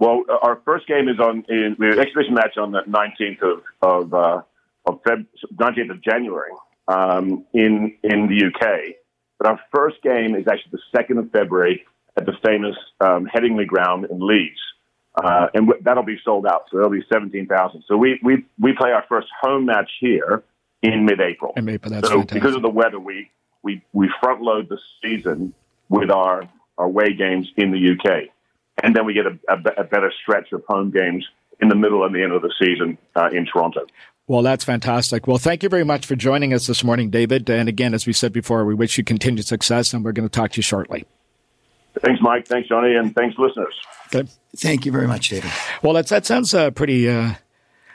Well, 0.00 0.24
our 0.42 0.60
first 0.64 0.86
game 0.88 1.08
is 1.08 1.20
on 1.20 1.44
in, 1.48 1.76
we 1.78 1.86
have 1.86 1.98
an 1.98 2.00
exhibition 2.00 2.34
match 2.34 2.56
on 2.56 2.72
the 2.72 2.80
19th 2.88 3.42
of 3.42 3.62
of, 3.82 4.14
uh, 4.14 4.42
of 4.86 5.02
Feb, 5.02 5.26
19th 5.54 5.90
of 5.90 6.02
January 6.02 6.50
um, 6.88 7.44
in 7.52 7.96
in 8.02 8.26
the 8.26 8.46
UK. 8.46 8.96
But 9.38 9.48
our 9.48 9.60
first 9.72 10.02
game 10.02 10.34
is 10.34 10.46
actually 10.48 10.72
the 10.72 10.98
2nd 10.98 11.18
of 11.18 11.30
February 11.30 11.84
at 12.16 12.26
the 12.26 12.32
famous 12.44 12.76
um, 13.00 13.26
Headingley 13.26 13.66
Ground 13.66 14.06
in 14.10 14.26
Leeds. 14.26 14.58
Uh, 15.14 15.48
and 15.54 15.66
w- 15.66 15.82
that'll 15.82 16.02
be 16.04 16.18
sold 16.24 16.46
out, 16.46 16.66
so 16.70 16.76
there'll 16.76 16.90
be 16.90 17.04
17,000. 17.12 17.82
So 17.88 17.96
we, 17.96 18.20
we, 18.22 18.44
we 18.60 18.72
play 18.74 18.92
our 18.92 19.04
first 19.08 19.28
home 19.40 19.64
match 19.64 19.90
here 19.98 20.44
in 20.82 21.04
mid-April. 21.04 21.52
In 21.56 21.68
April, 21.68 21.90
that's 21.90 22.06
so 22.06 22.18
fantastic. 22.18 22.40
because 22.40 22.54
of 22.54 22.62
the 22.62 22.70
weather, 22.70 23.00
we, 23.00 23.30
we, 23.62 23.82
we 23.92 24.10
front 24.20 24.40
load 24.40 24.68
the 24.68 24.78
season 25.02 25.52
with 25.88 26.10
our, 26.10 26.48
our 26.78 26.84
away 26.84 27.12
games 27.14 27.50
in 27.56 27.72
the 27.72 27.90
UK. 27.92 28.28
And 28.82 28.94
then 28.94 29.04
we 29.04 29.14
get 29.14 29.26
a, 29.26 29.38
a, 29.48 29.82
a 29.82 29.84
better 29.84 30.12
stretch 30.22 30.52
of 30.52 30.64
home 30.68 30.90
games 30.90 31.26
in 31.60 31.68
the 31.68 31.74
middle 31.74 32.04
and 32.04 32.14
the 32.14 32.22
end 32.22 32.32
of 32.32 32.42
the 32.42 32.52
season 32.58 32.96
uh, 33.14 33.28
in 33.32 33.46
Toronto. 33.46 33.86
Well, 34.26 34.42
that's 34.42 34.64
fantastic. 34.64 35.26
Well, 35.26 35.38
thank 35.38 35.62
you 35.62 35.68
very 35.68 35.84
much 35.84 36.06
for 36.06 36.14
joining 36.14 36.54
us 36.54 36.66
this 36.66 36.84
morning, 36.84 37.10
David. 37.10 37.50
And 37.50 37.68
again, 37.68 37.94
as 37.94 38.06
we 38.06 38.12
said 38.12 38.32
before, 38.32 38.64
we 38.64 38.74
wish 38.74 38.96
you 38.96 39.04
continued 39.04 39.46
success, 39.46 39.92
and 39.92 40.04
we're 40.04 40.12
going 40.12 40.28
to 40.28 40.32
talk 40.32 40.52
to 40.52 40.58
you 40.58 40.62
shortly. 40.62 41.04
Thanks, 41.98 42.22
Mike. 42.22 42.46
Thanks, 42.46 42.68
Johnny, 42.68 42.94
and 42.94 43.14
thanks, 43.14 43.36
listeners. 43.38 43.74
Okay. 44.14 44.30
Thank 44.56 44.86
you 44.86 44.92
very 44.92 45.08
much, 45.08 45.30
David. 45.30 45.50
Well, 45.82 45.94
that's, 45.94 46.10
that 46.10 46.26
sounds 46.26 46.54
uh, 46.54 46.70
pretty. 46.70 47.08
Uh, 47.08 47.34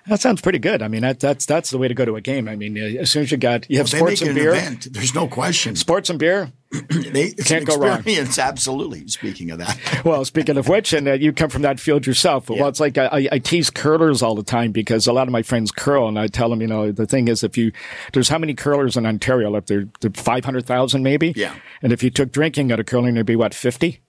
that 0.07 0.21
sounds 0.21 0.41
pretty 0.41 0.59
good. 0.59 0.81
I 0.81 0.87
mean, 0.87 1.01
that, 1.01 1.19
that's 1.19 1.45
that's 1.45 1.71
the 1.71 1.77
way 1.77 1.87
to 1.87 1.93
go 1.93 2.05
to 2.05 2.15
a 2.15 2.21
game. 2.21 2.47
I 2.47 2.55
mean, 2.55 2.77
uh, 2.77 3.01
as 3.01 3.11
soon 3.11 3.23
as 3.23 3.31
you 3.31 3.37
got 3.37 3.69
you 3.69 3.77
have 3.77 3.91
well, 3.91 4.01
sports 4.01 4.21
and 4.21 4.35
beer, 4.35 4.53
event. 4.53 4.87
there's 4.91 5.15
no 5.15 5.27
question. 5.27 5.75
Sports 5.75 6.09
and 6.11 6.19
beer, 6.19 6.51
they 6.89 7.31
can't 7.31 7.65
go 7.65 7.77
wrong. 7.77 8.03
It's 8.05 8.37
Absolutely. 8.37 9.07
Speaking 9.07 9.49
of 9.51 9.57
that, 9.59 10.01
well, 10.05 10.23
speaking 10.23 10.57
of 10.57 10.67
which, 10.67 10.93
and 10.93 11.07
uh, 11.07 11.13
you 11.13 11.33
come 11.33 11.49
from 11.49 11.63
that 11.63 11.79
field 11.79 12.05
yourself. 12.05 12.49
Yeah. 12.49 12.59
Well, 12.59 12.69
it's 12.69 12.79
like 12.79 12.97
I, 12.97 13.27
I, 13.31 13.39
tease 13.39 13.69
curlers 13.69 14.21
all 14.21 14.35
the 14.35 14.43
time 14.43 14.71
because 14.71 15.07
a 15.07 15.13
lot 15.13 15.27
of 15.27 15.31
my 15.31 15.41
friends 15.41 15.71
curl, 15.71 16.07
and 16.07 16.19
I 16.19 16.27
tell 16.27 16.49
them, 16.49 16.61
you 16.61 16.67
know, 16.67 16.91
the 16.91 17.07
thing 17.07 17.27
is, 17.27 17.43
if 17.43 17.57
you 17.57 17.71
there's 18.13 18.29
how 18.29 18.37
many 18.37 18.53
curlers 18.53 18.97
in 18.97 19.05
Ontario? 19.05 19.49
Like 19.49 19.65
there, 19.65 19.85
there 20.01 20.11
five 20.13 20.45
hundred 20.45 20.67
thousand 20.67 21.01
maybe. 21.01 21.33
Yeah. 21.35 21.55
And 21.81 21.91
if 21.91 22.03
you 22.03 22.11
took 22.11 22.31
drinking 22.31 22.71
out 22.71 22.79
of 22.79 22.85
curling, 22.85 23.15
there'd 23.15 23.25
be 23.25 23.35
what 23.35 23.53
fifty. 23.53 24.01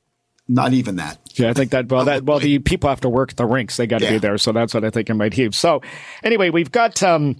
Not 0.48 0.72
even 0.74 0.96
that. 0.96 1.18
Yeah, 1.38 1.50
I 1.50 1.52
think 1.52 1.70
that. 1.72 1.88
Well, 1.88 2.04
that 2.06 2.24
well, 2.24 2.38
the 2.38 2.58
people 2.58 2.88
have 2.88 3.00
to 3.02 3.08
work 3.08 3.34
the 3.34 3.46
rinks; 3.46 3.76
they 3.76 3.86
got 3.86 3.98
to 3.98 4.04
yeah. 4.04 4.12
be 4.12 4.18
there. 4.18 4.38
So 4.38 4.52
that's 4.52 4.74
what 4.74 4.84
I 4.84 4.90
think 4.90 5.10
it 5.10 5.14
might 5.14 5.34
heave. 5.34 5.54
So, 5.54 5.82
anyway, 6.22 6.50
we've 6.50 6.72
got 6.72 7.02
um, 7.02 7.36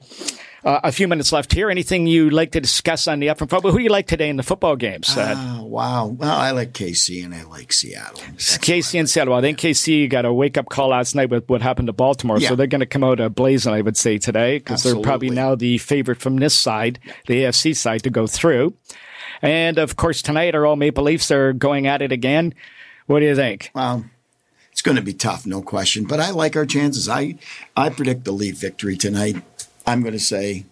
uh, 0.66 0.80
a 0.82 0.90
few 0.92 1.06
minutes 1.06 1.32
left 1.32 1.52
here. 1.52 1.70
Anything 1.70 2.06
you'd 2.06 2.32
like 2.32 2.50
to 2.52 2.60
discuss 2.60 3.06
on 3.06 3.20
the 3.20 3.30
up 3.30 3.40
and 3.40 3.48
football? 3.48 3.70
Who 3.70 3.78
do 3.78 3.84
you 3.84 3.90
like 3.90 4.08
today 4.08 4.28
in 4.28 4.36
the 4.36 4.42
football 4.42 4.74
games? 4.74 5.16
Uh, 5.16 5.34
oh, 5.36 5.64
wow. 5.64 6.06
Well, 6.06 6.36
I 6.36 6.50
like 6.50 6.72
KC 6.72 7.24
and 7.24 7.32
I 7.32 7.44
like 7.44 7.72
Seattle. 7.72 8.20
That's 8.32 8.58
KC 8.58 8.98
and 8.98 9.08
Seattle. 9.08 9.30
Well, 9.32 9.38
I 9.38 9.42
think 9.42 9.58
KC 9.58 10.10
got 10.10 10.24
a 10.24 10.32
wake 10.32 10.58
up 10.58 10.68
call 10.68 10.88
last 10.88 11.14
night 11.14 11.30
with 11.30 11.48
what 11.48 11.62
happened 11.62 11.86
to 11.86 11.92
Baltimore. 11.92 12.38
Yeah. 12.38 12.48
So 12.48 12.56
they're 12.56 12.66
going 12.66 12.80
to 12.80 12.86
come 12.86 13.04
out 13.04 13.20
a 13.20 13.30
blazing, 13.30 13.72
I 13.72 13.80
would 13.80 13.96
say, 13.96 14.18
today 14.18 14.58
because 14.58 14.82
they're 14.82 15.00
probably 15.00 15.30
now 15.30 15.54
the 15.54 15.78
favorite 15.78 16.18
from 16.18 16.36
this 16.36 16.56
side, 16.56 16.98
the 17.26 17.44
AFC 17.44 17.76
side, 17.76 18.02
to 18.02 18.10
go 18.10 18.26
through. 18.26 18.74
And 19.42 19.78
of 19.78 19.94
course, 19.94 20.20
tonight 20.20 20.54
our 20.54 20.66
all 20.66 20.76
Maple 20.76 21.04
Leafs 21.04 21.30
are 21.30 21.52
going 21.52 21.86
at 21.86 22.02
it 22.02 22.10
again. 22.10 22.54
What 23.06 23.20
do 23.20 23.26
you 23.26 23.36
think? 23.36 23.70
Well, 23.74 24.04
it's 24.72 24.82
going 24.82 24.96
to 24.96 25.02
be 25.02 25.14
tough, 25.14 25.46
no 25.46 25.62
question. 25.62 26.04
But 26.04 26.20
I 26.20 26.30
like 26.30 26.56
our 26.56 26.66
chances. 26.66 27.08
I 27.08 27.38
I 27.76 27.88
predict 27.88 28.24
the 28.24 28.32
Leaf 28.32 28.58
victory 28.58 28.96
tonight. 28.96 29.36
I'm 29.86 30.02
going 30.02 30.12
to 30.12 30.20
say 30.20 30.66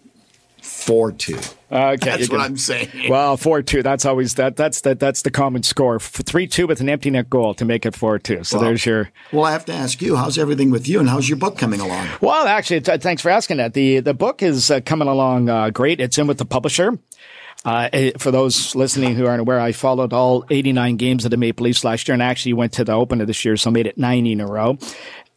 four 0.61 1.11
two. 1.11 1.39
Okay, 1.71 1.97
that's 1.97 2.29
what 2.29 2.41
I'm 2.41 2.57
saying. 2.57 3.09
Well, 3.09 3.37
four 3.37 3.61
two. 3.61 3.81
That's 3.81 4.05
always 4.05 4.35
that. 4.35 4.55
That's 4.55 4.81
that. 4.81 4.99
That's 4.99 5.23
the 5.23 5.31
common 5.31 5.63
score. 5.63 5.99
Three 5.99 6.47
two 6.47 6.67
with 6.67 6.81
an 6.81 6.89
empty 6.89 7.09
net 7.09 7.29
goal 7.29 7.53
to 7.55 7.65
make 7.65 7.85
it 7.85 7.95
four 7.95 8.19
two. 8.19 8.43
So 8.43 8.57
well, 8.57 8.65
there's 8.67 8.85
your. 8.85 9.09
Well, 9.31 9.45
I 9.45 9.51
have 9.51 9.65
to 9.65 9.73
ask 9.73 10.01
you, 10.01 10.15
how's 10.15 10.37
everything 10.37 10.69
with 10.71 10.87
you, 10.87 10.99
and 10.99 11.09
how's 11.09 11.27
your 11.27 11.37
book 11.37 11.57
coming 11.57 11.79
along? 11.79 12.07
Well, 12.21 12.45
actually, 12.47 12.81
t- 12.81 12.97
thanks 12.97 13.21
for 13.21 13.29
asking 13.29 13.57
that. 13.57 13.73
the 13.73 13.99
The 14.01 14.13
book 14.13 14.43
is 14.43 14.69
uh, 14.69 14.81
coming 14.81 15.07
along 15.07 15.49
uh, 15.49 15.69
great. 15.71 15.99
It's 15.99 16.17
in 16.17 16.27
with 16.27 16.37
the 16.37 16.45
publisher. 16.45 16.99
Uh, 17.65 17.89
eh, 17.91 18.11
for 18.19 18.29
those 18.29 18.75
listening 18.75 19.15
who 19.15 19.25
aren't 19.25 19.41
aware, 19.41 19.59
I 19.59 19.71
followed 19.71 20.13
all 20.13 20.45
89 20.51 20.97
games 20.97 21.25
of 21.25 21.31
the 21.31 21.37
Maple 21.37 21.63
Leafs 21.63 21.83
last 21.83 22.07
year 22.07 22.13
and 22.13 22.21
actually 22.21 22.53
went 22.53 22.73
to 22.73 22.83
the 22.83 22.93
opener 22.93 23.25
this 23.25 23.43
year, 23.43 23.57
so 23.57 23.71
made 23.71 23.87
it 23.87 23.97
90 23.97 24.33
in 24.33 24.41
a 24.41 24.45
row. 24.45 24.77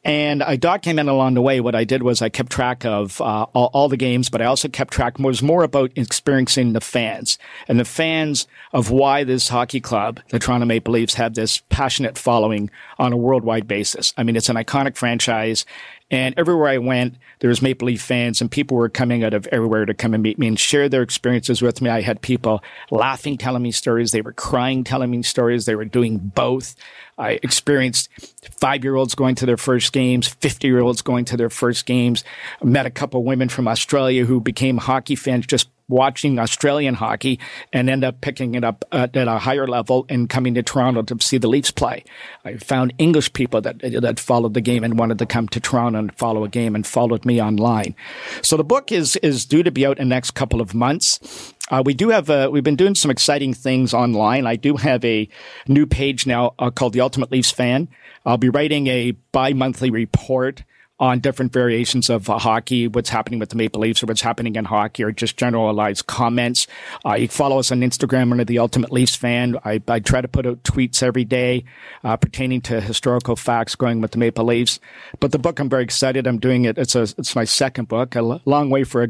And 0.04 0.42
I 0.42 0.56
documented 0.56 1.12
along 1.12 1.34
the 1.34 1.42
way. 1.42 1.60
What 1.60 1.74
I 1.74 1.84
did 1.84 2.02
was 2.02 2.22
I 2.22 2.28
kept 2.28 2.52
track 2.52 2.84
of 2.84 3.20
uh, 3.20 3.46
all, 3.52 3.70
all, 3.72 3.88
the 3.88 3.96
games, 3.96 4.30
but 4.30 4.40
I 4.40 4.44
also 4.44 4.68
kept 4.68 4.92
track 4.92 5.18
was 5.18 5.42
more 5.42 5.64
about 5.64 5.90
experiencing 5.96 6.72
the 6.72 6.80
fans 6.80 7.36
and 7.66 7.80
the 7.80 7.84
fans 7.84 8.46
of 8.72 8.90
why 8.90 9.24
this 9.24 9.48
hockey 9.48 9.80
club, 9.80 10.20
the 10.30 10.38
Toronto 10.38 10.66
Maple 10.66 10.94
Leafs, 10.94 11.14
have 11.14 11.34
this 11.34 11.62
passionate 11.68 12.16
following 12.16 12.70
on 12.98 13.12
a 13.12 13.16
worldwide 13.16 13.66
basis. 13.66 14.14
I 14.16 14.22
mean, 14.22 14.36
it's 14.36 14.48
an 14.48 14.56
iconic 14.56 14.96
franchise. 14.96 15.66
And 16.10 16.34
everywhere 16.38 16.68
I 16.68 16.78
went, 16.78 17.16
there 17.40 17.48
was 17.48 17.60
Maple 17.60 17.86
Leaf 17.86 18.00
fans 18.00 18.40
and 18.40 18.50
people 18.50 18.76
were 18.76 18.88
coming 18.88 19.24
out 19.24 19.34
of 19.34 19.46
everywhere 19.48 19.84
to 19.84 19.92
come 19.92 20.14
and 20.14 20.22
meet 20.22 20.38
me 20.38 20.46
and 20.46 20.58
share 20.58 20.88
their 20.88 21.02
experiences 21.02 21.60
with 21.60 21.82
me. 21.82 21.90
I 21.90 22.00
had 22.00 22.22
people 22.22 22.62
laughing, 22.90 23.36
telling 23.36 23.62
me 23.62 23.72
stories. 23.72 24.10
They 24.10 24.22
were 24.22 24.32
crying, 24.32 24.84
telling 24.84 25.10
me 25.10 25.22
stories. 25.22 25.66
They 25.66 25.74
were 25.74 25.84
doing 25.84 26.18
both. 26.18 26.76
I 27.18 27.38
experienced 27.42 28.08
five 28.58 28.84
year 28.84 28.94
olds 28.94 29.14
going 29.14 29.34
to 29.36 29.46
their 29.46 29.56
first 29.58 29.92
games, 29.92 30.28
50 30.28 30.66
year 30.66 30.80
olds 30.80 31.02
going 31.02 31.26
to 31.26 31.36
their 31.36 31.50
first 31.50 31.84
games. 31.84 32.24
I 32.62 32.64
met 32.64 32.86
a 32.86 32.90
couple 32.90 33.22
women 33.22 33.50
from 33.50 33.68
Australia 33.68 34.24
who 34.24 34.40
became 34.40 34.78
hockey 34.78 35.14
fans 35.14 35.46
just 35.46 35.68
watching 35.88 36.38
Australian 36.38 36.94
hockey 36.94 37.38
and 37.72 37.88
end 37.88 38.04
up 38.04 38.20
picking 38.20 38.54
it 38.54 38.64
up 38.64 38.84
at, 38.92 39.16
at, 39.16 39.28
a 39.28 39.38
higher 39.38 39.66
level 39.66 40.06
and 40.08 40.28
coming 40.28 40.54
to 40.54 40.62
Toronto 40.62 41.02
to 41.02 41.22
see 41.24 41.38
the 41.38 41.48
Leafs 41.48 41.70
play. 41.70 42.04
I 42.44 42.56
found 42.56 42.92
English 42.98 43.32
people 43.32 43.60
that 43.62 43.80
that 44.00 44.20
followed 44.20 44.54
the 44.54 44.60
game 44.60 44.84
and 44.84 44.98
wanted 44.98 45.18
to 45.18 45.26
come 45.26 45.48
to 45.48 45.60
Toronto 45.60 45.98
and 45.98 46.14
follow 46.14 46.44
a 46.44 46.48
game 46.48 46.74
and 46.74 46.86
followed 46.86 47.24
me 47.24 47.40
online. 47.40 47.94
So 48.42 48.56
the 48.56 48.64
book 48.64 48.92
is 48.92 49.16
is 49.16 49.46
due 49.46 49.62
to 49.62 49.70
be 49.70 49.86
out 49.86 49.98
in 49.98 50.08
the 50.08 50.14
next 50.14 50.32
couple 50.32 50.60
of 50.60 50.74
months. 50.74 51.54
Uh, 51.70 51.82
we 51.84 51.94
do 51.94 52.08
have 52.08 52.30
uh, 52.30 52.48
we've 52.50 52.64
been 52.64 52.76
doing 52.76 52.94
some 52.94 53.10
exciting 53.10 53.54
things 53.54 53.92
online. 53.92 54.46
I 54.46 54.56
do 54.56 54.76
have 54.76 55.04
a 55.04 55.28
new 55.66 55.86
page 55.86 56.26
now 56.26 56.54
uh, 56.58 56.70
called 56.70 56.92
the 56.92 57.00
Ultimate 57.00 57.30
Leafs 57.30 57.50
Fan. 57.50 57.88
I'll 58.24 58.38
be 58.38 58.48
writing 58.48 58.86
a 58.88 59.12
bi-monthly 59.32 59.90
report 59.90 60.64
on 61.00 61.20
different 61.20 61.52
variations 61.52 62.10
of 62.10 62.28
uh, 62.28 62.38
hockey, 62.38 62.88
what's 62.88 63.08
happening 63.08 63.38
with 63.38 63.50
the 63.50 63.56
Maple 63.56 63.80
Leafs 63.80 64.02
or 64.02 64.06
what's 64.06 64.20
happening 64.20 64.56
in 64.56 64.64
hockey 64.64 65.04
or 65.04 65.12
just 65.12 65.36
generalized 65.36 66.06
comments. 66.06 66.66
Uh, 67.06 67.14
you 67.14 67.28
follow 67.28 67.58
us 67.60 67.70
on 67.70 67.80
Instagram 67.82 68.32
under 68.32 68.44
the 68.44 68.58
Ultimate 68.58 68.90
Leafs 68.90 69.14
fan. 69.14 69.56
I, 69.64 69.80
I 69.86 70.00
try 70.00 70.20
to 70.20 70.26
put 70.28 70.44
out 70.44 70.62
tweets 70.64 71.00
every 71.02 71.24
day 71.24 71.64
uh, 72.02 72.16
pertaining 72.16 72.60
to 72.62 72.80
historical 72.80 73.36
facts 73.36 73.76
going 73.76 74.00
with 74.00 74.10
the 74.10 74.18
Maple 74.18 74.44
Leafs. 74.44 74.80
But 75.20 75.30
the 75.30 75.38
book, 75.38 75.60
I'm 75.60 75.68
very 75.68 75.84
excited. 75.84 76.26
I'm 76.26 76.38
doing 76.38 76.64
it. 76.64 76.76
It's 76.78 76.96
a, 76.96 77.02
it's 77.02 77.36
my 77.36 77.44
second 77.44 77.86
book. 77.86 78.16
A 78.16 78.18
l- 78.18 78.40
long 78.44 78.68
way 78.70 78.82
for 78.82 79.04
a 79.04 79.08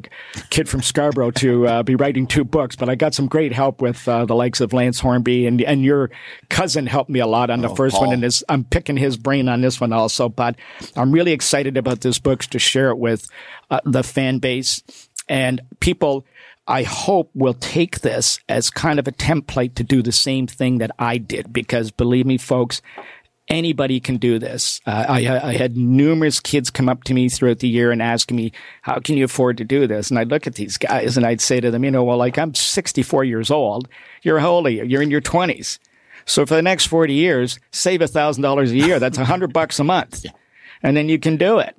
kid 0.51 0.69
from 0.69 0.83
Scarborough 0.83 1.31
to 1.33 1.67
uh, 1.67 1.83
be 1.83 1.95
writing 1.95 2.27
two 2.27 2.45
books, 2.45 2.77
but 2.77 2.91
I 2.91 2.97
got 2.97 3.15
some 3.15 3.29
great 3.29 3.53
help 3.55 3.81
with 3.81 4.07
uh, 4.07 4.27
the 4.27 4.35
likes 4.35 4.61
of 4.61 4.75
Lance 4.75 5.01
Hornby 5.01 5.47
and, 5.47 5.63
and 5.63 5.83
your 5.83 6.11
cousin 6.51 6.87
helped 6.87 7.09
me 7.09 7.21
a 7.21 7.27
lot 7.27 7.49
on 7.49 7.61
the 7.63 7.69
Oh, 7.71 7.75
first 7.75 7.97
Paul. 7.97 8.09
one. 8.09 8.23
And 8.25 8.43
I'm 8.51 8.65
picking 8.65 8.97
his 8.99 9.17
brain 9.17 9.49
on 9.49 9.63
this 9.63 9.81
one 9.81 9.93
also, 9.93 10.29
but 10.29 10.57
I'm 10.97 11.13
really 11.13 11.33
excited 11.33 11.78
about 11.79 12.01
this 12.01 12.19
book 12.19 12.41
to 12.45 12.59
share 12.59 12.91
it 12.91 12.99
with 12.99 13.29
uh, 13.71 13.81
the 13.85 14.03
fan 14.03 14.39
base. 14.39 14.83
And 15.29 15.61
people, 15.81 16.27
I 16.67 16.83
hope, 16.83 17.31
will 17.35 17.55
take 17.55 18.01
this 18.01 18.41
as 18.49 18.71
kind 18.71 18.99
of 18.99 19.09
a 19.09 19.13
template 19.13 19.75
to 19.75 19.85
do 19.85 20.03
the 20.03 20.13
same 20.13 20.47
thing 20.47 20.79
that 20.79 20.91
I 20.99 21.19
did. 21.19 21.53
Because 21.53 21.91
believe 21.91 22.27
me, 22.27 22.39
folks, 22.39 22.83
anybody 23.49 24.01
can 24.01 24.17
do 24.17 24.39
this. 24.39 24.81
Uh, 24.87 25.07
I, 25.09 25.49
I, 25.49 25.57
had 25.57 25.77
numerous 25.77 26.41
kids 26.41 26.71
come 26.71 26.89
up 26.89 27.05
to 27.05 27.15
me 27.15 27.29
throughout 27.29 27.61
the 27.61 27.69
year 27.69 27.91
and 27.91 28.03
ask 28.03 28.31
me, 28.31 28.53
how 28.83 28.99
can 29.01 29.17
you 29.17 29.25
afford 29.25 29.57
to 29.59 29.65
do 29.65 29.87
this? 29.87 30.11
And 30.11 30.19
I'd 30.19 30.29
look 30.29 30.47
at 30.47 30.55
these 30.55 30.77
guys 30.77 31.17
and 31.17 31.27
I'd 31.27 31.41
say 31.41 31.61
to 31.61 31.71
them, 31.71 31.85
you 31.85 31.91
know, 31.91 32.05
well, 32.05 32.19
like 32.19 32.39
I'm 32.39 32.55
64 32.55 33.25
years 33.25 33.51
old. 33.51 33.89
You're 34.23 34.41
holy. 34.41 34.77
you? 34.77 34.85
You're 34.85 35.03
in 35.03 35.11
your 35.11 35.21
20s. 35.21 35.79
So 36.27 36.45
for 36.45 36.55
the 36.55 36.63
next 36.63 36.87
40 36.87 37.15
years, 37.15 37.59
save 37.73 38.01
$1,000 38.01 38.69
a 38.69 38.75
year. 38.75 38.99
That's 38.99 39.17
100 39.17 39.53
bucks 39.53 39.79
a 39.79 39.85
month. 39.85 40.27
And 40.83 40.97
then 40.97 41.09
you 41.09 41.19
can 41.19 41.37
do 41.37 41.59
it. 41.59 41.77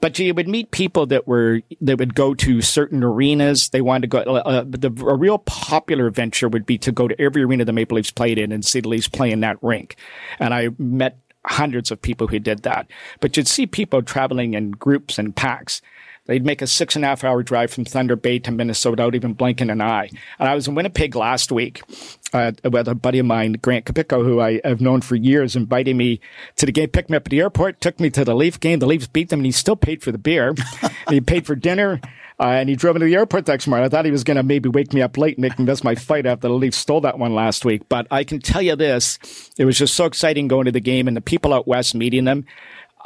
But 0.00 0.18
you 0.18 0.34
would 0.34 0.48
meet 0.48 0.70
people 0.70 1.06
that 1.06 1.26
were, 1.26 1.62
that 1.80 1.98
would 1.98 2.14
go 2.14 2.34
to 2.34 2.60
certain 2.60 3.02
arenas. 3.02 3.70
They 3.70 3.80
wanted 3.80 4.02
to 4.02 4.06
go, 4.08 4.18
uh, 4.18 4.38
uh, 4.40 4.64
the, 4.66 4.88
a 5.06 5.16
real 5.16 5.38
popular 5.38 6.10
venture 6.10 6.48
would 6.48 6.66
be 6.66 6.78
to 6.78 6.92
go 6.92 7.08
to 7.08 7.20
every 7.20 7.42
arena 7.42 7.64
the 7.64 7.72
Maple 7.72 7.96
Leafs 7.96 8.10
played 8.10 8.38
in 8.38 8.52
and 8.52 8.64
see 8.64 8.80
the 8.80 8.88
Leafs 8.88 9.08
play 9.08 9.30
in 9.30 9.40
that 9.40 9.62
rink. 9.62 9.96
And 10.38 10.52
I 10.52 10.70
met 10.78 11.18
hundreds 11.46 11.90
of 11.90 12.00
people 12.00 12.26
who 12.26 12.38
did 12.38 12.62
that. 12.62 12.90
But 13.20 13.36
you'd 13.36 13.48
see 13.48 13.66
people 13.66 14.02
traveling 14.02 14.54
in 14.54 14.72
groups 14.72 15.18
and 15.18 15.34
packs. 15.34 15.80
They'd 16.26 16.44
make 16.44 16.62
a 16.62 16.66
six 16.66 16.96
and 16.96 17.04
a 17.04 17.08
half 17.08 17.22
hour 17.22 17.42
drive 17.42 17.70
from 17.70 17.84
Thunder 17.84 18.16
Bay 18.16 18.38
to 18.40 18.50
Minnesota 18.50 18.92
without 18.92 19.14
even 19.14 19.34
blinking 19.34 19.68
an 19.68 19.82
eye. 19.82 20.08
And 20.38 20.48
I 20.48 20.54
was 20.54 20.66
in 20.66 20.74
Winnipeg 20.74 21.14
last 21.14 21.52
week 21.52 21.82
uh, 22.34 22.52
with 22.70 22.88
a 22.88 22.94
buddy 22.94 23.20
of 23.20 23.26
mine, 23.26 23.52
Grant 23.62 23.86
Capico, 23.86 24.24
who 24.24 24.40
I 24.40 24.60
have 24.64 24.80
known 24.80 25.00
for 25.00 25.14
years, 25.14 25.54
invited 25.54 25.94
me 25.94 26.20
to 26.56 26.66
the 26.66 26.72
game, 26.72 26.90
picked 26.90 27.08
me 27.08 27.16
up 27.16 27.26
at 27.26 27.30
the 27.30 27.40
airport, 27.40 27.80
took 27.80 28.00
me 28.00 28.10
to 28.10 28.24
the 28.24 28.34
Leaf 28.34 28.58
game. 28.58 28.80
The 28.80 28.86
Leafs 28.86 29.06
beat 29.06 29.28
them, 29.28 29.40
and 29.40 29.46
he 29.46 29.52
still 29.52 29.76
paid 29.76 30.02
for 30.02 30.10
the 30.10 30.18
beer. 30.18 30.54
he 31.08 31.20
paid 31.20 31.46
for 31.46 31.54
dinner. 31.54 32.00
Uh, 32.40 32.48
and 32.48 32.68
he 32.68 32.74
drove 32.74 32.96
me 32.96 32.98
to 32.98 33.06
the 33.06 33.14
airport 33.14 33.46
next 33.46 33.68
morning. 33.68 33.86
I 33.86 33.88
thought 33.88 34.04
he 34.04 34.10
was 34.10 34.24
going 34.24 34.36
to 34.36 34.42
maybe 34.42 34.68
wake 34.68 34.92
me 34.92 35.00
up 35.00 35.16
late 35.16 35.36
and 35.36 35.42
make 35.42 35.56
me 35.56 35.64
miss 35.64 35.84
my 35.84 35.94
fight 35.94 36.26
after 36.26 36.48
the 36.48 36.54
Leafs 36.54 36.76
stole 36.76 37.00
that 37.02 37.16
one 37.16 37.32
last 37.32 37.64
week. 37.64 37.88
But 37.88 38.08
I 38.10 38.24
can 38.24 38.40
tell 38.40 38.60
you 38.60 38.74
this, 38.74 39.20
it 39.56 39.64
was 39.64 39.78
just 39.78 39.94
so 39.94 40.04
exciting 40.04 40.48
going 40.48 40.64
to 40.64 40.72
the 40.72 40.80
game 40.80 41.06
and 41.06 41.16
the 41.16 41.20
people 41.20 41.54
out 41.54 41.68
west 41.68 41.94
meeting 41.94 42.24
them 42.24 42.44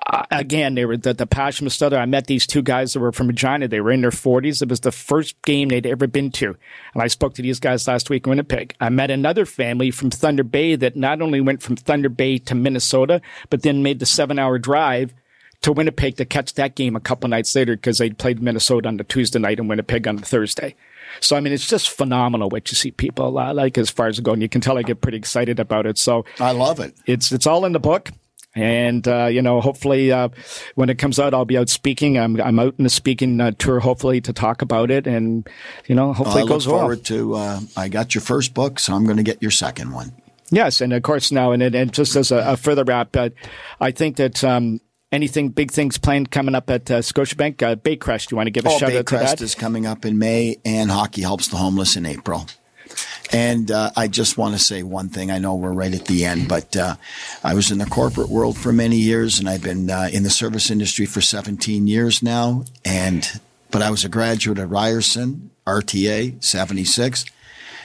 uh, 0.06 0.24
again, 0.30 0.74
they 0.74 0.84
were 0.84 0.96
the, 0.96 1.12
the 1.12 1.26
passion 1.26 1.64
was 1.64 1.74
still 1.74 1.90
there. 1.90 2.00
I 2.00 2.06
met 2.06 2.26
these 2.26 2.46
two 2.46 2.62
guys 2.62 2.92
that 2.92 3.00
were 3.00 3.12
from 3.12 3.28
Regina. 3.28 3.68
They 3.68 3.80
were 3.80 3.90
in 3.90 4.00
their 4.00 4.10
40s. 4.10 4.62
It 4.62 4.68
was 4.68 4.80
the 4.80 4.92
first 4.92 5.40
game 5.42 5.68
they'd 5.68 5.86
ever 5.86 6.06
been 6.06 6.30
to. 6.32 6.56
And 6.94 7.02
I 7.02 7.08
spoke 7.08 7.34
to 7.34 7.42
these 7.42 7.60
guys 7.60 7.86
last 7.88 8.08
week 8.08 8.26
in 8.26 8.30
Winnipeg. 8.30 8.74
I 8.80 8.88
met 8.88 9.10
another 9.10 9.44
family 9.44 9.90
from 9.90 10.10
Thunder 10.10 10.44
Bay 10.44 10.76
that 10.76 10.96
not 10.96 11.20
only 11.20 11.40
went 11.40 11.62
from 11.62 11.76
Thunder 11.76 12.08
Bay 12.08 12.38
to 12.38 12.54
Minnesota, 12.54 13.20
but 13.50 13.62
then 13.62 13.82
made 13.82 13.98
the 13.98 14.06
seven 14.06 14.38
hour 14.38 14.58
drive 14.58 15.14
to 15.62 15.72
Winnipeg 15.72 16.16
to 16.16 16.24
catch 16.24 16.54
that 16.54 16.76
game 16.76 16.94
a 16.94 17.00
couple 17.00 17.28
nights 17.28 17.54
later 17.54 17.74
because 17.74 17.98
they'd 17.98 18.18
played 18.18 18.40
Minnesota 18.40 18.88
on 18.88 18.96
the 18.96 19.04
Tuesday 19.04 19.40
night 19.40 19.58
and 19.58 19.68
Winnipeg 19.68 20.06
on 20.06 20.16
the 20.16 20.24
Thursday. 20.24 20.76
So, 21.20 21.36
I 21.36 21.40
mean, 21.40 21.52
it's 21.52 21.68
just 21.68 21.90
phenomenal 21.90 22.48
what 22.48 22.70
you 22.70 22.76
see 22.76 22.92
people 22.92 23.38
uh, 23.38 23.52
like 23.52 23.76
as 23.76 23.90
far 23.90 24.06
as 24.06 24.20
going. 24.20 24.40
You 24.40 24.48
can 24.48 24.60
tell 24.60 24.78
I 24.78 24.82
get 24.82 25.00
pretty 25.00 25.18
excited 25.18 25.58
about 25.58 25.86
it. 25.86 25.98
So 25.98 26.24
I 26.38 26.52
love 26.52 26.78
it. 26.78 26.94
It's, 27.06 27.32
it's 27.32 27.46
all 27.46 27.64
in 27.64 27.72
the 27.72 27.80
book. 27.80 28.10
And, 28.54 29.06
uh, 29.06 29.26
you 29.26 29.42
know, 29.42 29.60
hopefully, 29.60 30.10
uh, 30.10 30.30
when 30.74 30.88
it 30.88 30.98
comes 30.98 31.18
out, 31.18 31.34
I'll 31.34 31.44
be 31.44 31.58
out 31.58 31.68
speaking. 31.68 32.18
I'm, 32.18 32.40
I'm 32.40 32.58
out 32.58 32.74
in 32.78 32.84
the 32.84 32.90
speaking 32.90 33.40
uh, 33.40 33.52
tour, 33.58 33.78
hopefully, 33.78 34.20
to 34.22 34.32
talk 34.32 34.62
about 34.62 34.90
it. 34.90 35.06
And, 35.06 35.48
you 35.86 35.94
know, 35.94 36.12
hopefully 36.12 36.42
well, 36.42 36.46
it 36.46 36.48
goes 36.48 36.66
look 36.66 36.72
well. 36.72 36.82
forward 36.82 37.04
to, 37.04 37.34
uh, 37.34 37.60
I 37.76 37.88
got 37.88 38.14
your 38.14 38.22
first 38.22 38.54
book, 38.54 38.80
so 38.80 38.94
I'm 38.94 39.04
going 39.04 39.18
to 39.18 39.22
get 39.22 39.40
your 39.42 39.50
second 39.50 39.92
one. 39.92 40.12
Yes. 40.50 40.80
And 40.80 40.92
of 40.92 41.02
course, 41.02 41.30
now, 41.30 41.52
and, 41.52 41.62
and 41.62 41.92
just 41.92 42.16
as 42.16 42.32
a, 42.32 42.38
a 42.38 42.56
further 42.56 42.84
wrap, 42.84 43.14
uh, 43.14 43.30
I 43.80 43.90
think 43.90 44.16
that, 44.16 44.42
um, 44.42 44.80
anything 45.12 45.50
big 45.50 45.70
things 45.70 45.98
planned 45.98 46.30
coming 46.30 46.54
up 46.54 46.68
at 46.70 46.90
uh, 46.90 46.98
Scotiabank? 46.98 47.62
Uh, 47.62 47.76
Baycrest, 47.76 48.30
you 48.30 48.36
want 48.36 48.46
to 48.46 48.50
give 48.50 48.66
a 48.66 48.70
oh, 48.70 48.78
shout 48.78 48.90
Baycrest 48.90 48.98
out 48.98 49.04
to 49.04 49.36
that? 49.36 49.40
is 49.40 49.54
coming 49.54 49.86
up 49.86 50.04
in 50.04 50.18
May, 50.18 50.56
and 50.64 50.90
Hockey 50.90 51.22
Helps 51.22 51.48
the 51.48 51.56
Homeless 51.56 51.96
in 51.96 52.06
April. 52.06 52.46
And 53.32 53.70
uh, 53.70 53.90
I 53.96 54.08
just 54.08 54.38
want 54.38 54.54
to 54.54 54.58
say 54.58 54.82
one 54.82 55.08
thing. 55.08 55.30
I 55.30 55.38
know 55.38 55.54
we're 55.54 55.72
right 55.72 55.92
at 55.92 56.06
the 56.06 56.24
end, 56.24 56.48
but 56.48 56.76
uh, 56.76 56.96
I 57.44 57.54
was 57.54 57.70
in 57.70 57.78
the 57.78 57.86
corporate 57.86 58.28
world 58.28 58.56
for 58.56 58.72
many 58.72 58.96
years, 58.96 59.38
and 59.38 59.48
I've 59.48 59.62
been 59.62 59.90
uh, 59.90 60.08
in 60.12 60.22
the 60.22 60.30
service 60.30 60.70
industry 60.70 61.06
for 61.06 61.20
17 61.20 61.86
years 61.86 62.22
now. 62.22 62.64
And 62.84 63.40
but 63.70 63.82
I 63.82 63.90
was 63.90 64.04
a 64.04 64.08
graduate 64.08 64.58
at 64.58 64.68
Ryerson, 64.70 65.50
RTA 65.66 66.42
76. 66.42 67.26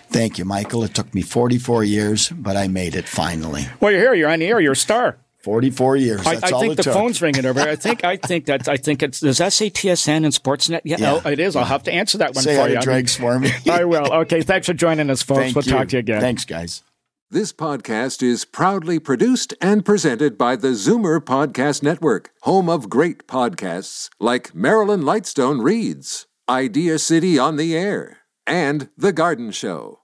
Thank 0.10 0.38
you, 0.38 0.46
Michael. 0.46 0.84
It 0.84 0.94
took 0.94 1.14
me 1.14 1.22
44 1.22 1.84
years, 1.84 2.30
but 2.30 2.56
I 2.56 2.68
made 2.68 2.96
it 2.96 3.08
finally. 3.08 3.66
Well, 3.80 3.92
you're 3.92 4.02
here. 4.02 4.14
You're 4.14 4.30
on 4.30 4.40
the 4.40 4.48
air. 4.48 4.60
You're 4.60 4.74
a 4.74 4.76
star. 4.76 5.18
44 5.44 5.98
years. 5.98 6.26
I, 6.26 6.36
That's 6.36 6.52
I 6.52 6.56
all 6.56 6.62
think 6.62 6.78
the 6.78 6.84
took. 6.84 6.94
phone's 6.94 7.22
ringing 7.22 7.46
over. 7.46 7.60
I 7.60 7.76
think 7.76 8.04
I 8.04 8.18
think 8.18 8.46
that 8.46 8.68
I 8.68 8.78
think 8.78 9.04
it's 9.04 9.20
does 9.20 9.38
that 9.40 9.54
say 9.54 9.70
TSN 9.70 10.10
and 10.24 10.28
Sportsnet? 10.28 10.82
Yeah, 10.84 10.98
Yeah. 11.00 11.22
Oh, 11.24 11.30
it 11.30 11.40
is. 11.40 11.56
I'll 11.56 11.66
have 11.66 11.84
to 11.84 11.94
answer 11.94 12.18
that 12.20 12.34
one 12.34 12.44
Say 12.44 12.56
for 12.56 12.62
hi 12.62 12.68
you. 12.70 12.76
to 12.76 12.82
Dregs 12.82 13.16
for 13.16 13.40
me. 13.40 13.52
I 13.70 13.84
will. 13.84 14.12
Okay, 14.14 14.42
thanks 14.42 14.68
for 14.68 14.74
joining 14.74 15.10
us, 15.10 15.22
folks. 15.22 15.40
Thank 15.42 15.56
we'll 15.56 15.66
you. 15.66 15.72
talk 15.72 15.88
to 15.90 15.98
you 15.98 16.00
again. 16.00 16.22
Thanks, 16.22 16.46
guys. 16.46 16.82
This 17.30 17.52
podcast 17.52 18.22
is 18.22 18.46
proudly 18.46 19.00
produced 19.00 19.56
and 19.60 19.84
presented 19.84 20.38
by 20.38 20.56
the 20.56 20.68
Zoomer 20.70 21.20
Podcast 21.20 21.82
Network, 21.82 22.30
home 22.44 22.70
of 22.70 22.90
great 22.90 23.28
podcasts 23.28 24.10
like 24.20 24.54
Marilyn 24.54 25.02
Lightstone 25.02 25.64
Reads, 25.64 26.28
Idea 26.48 27.00
City 27.00 27.40
on 27.40 27.56
the 27.56 27.76
Air, 27.76 28.20
and 28.46 28.90
The 28.96 29.12
Garden 29.12 29.50
Show. 29.52 30.02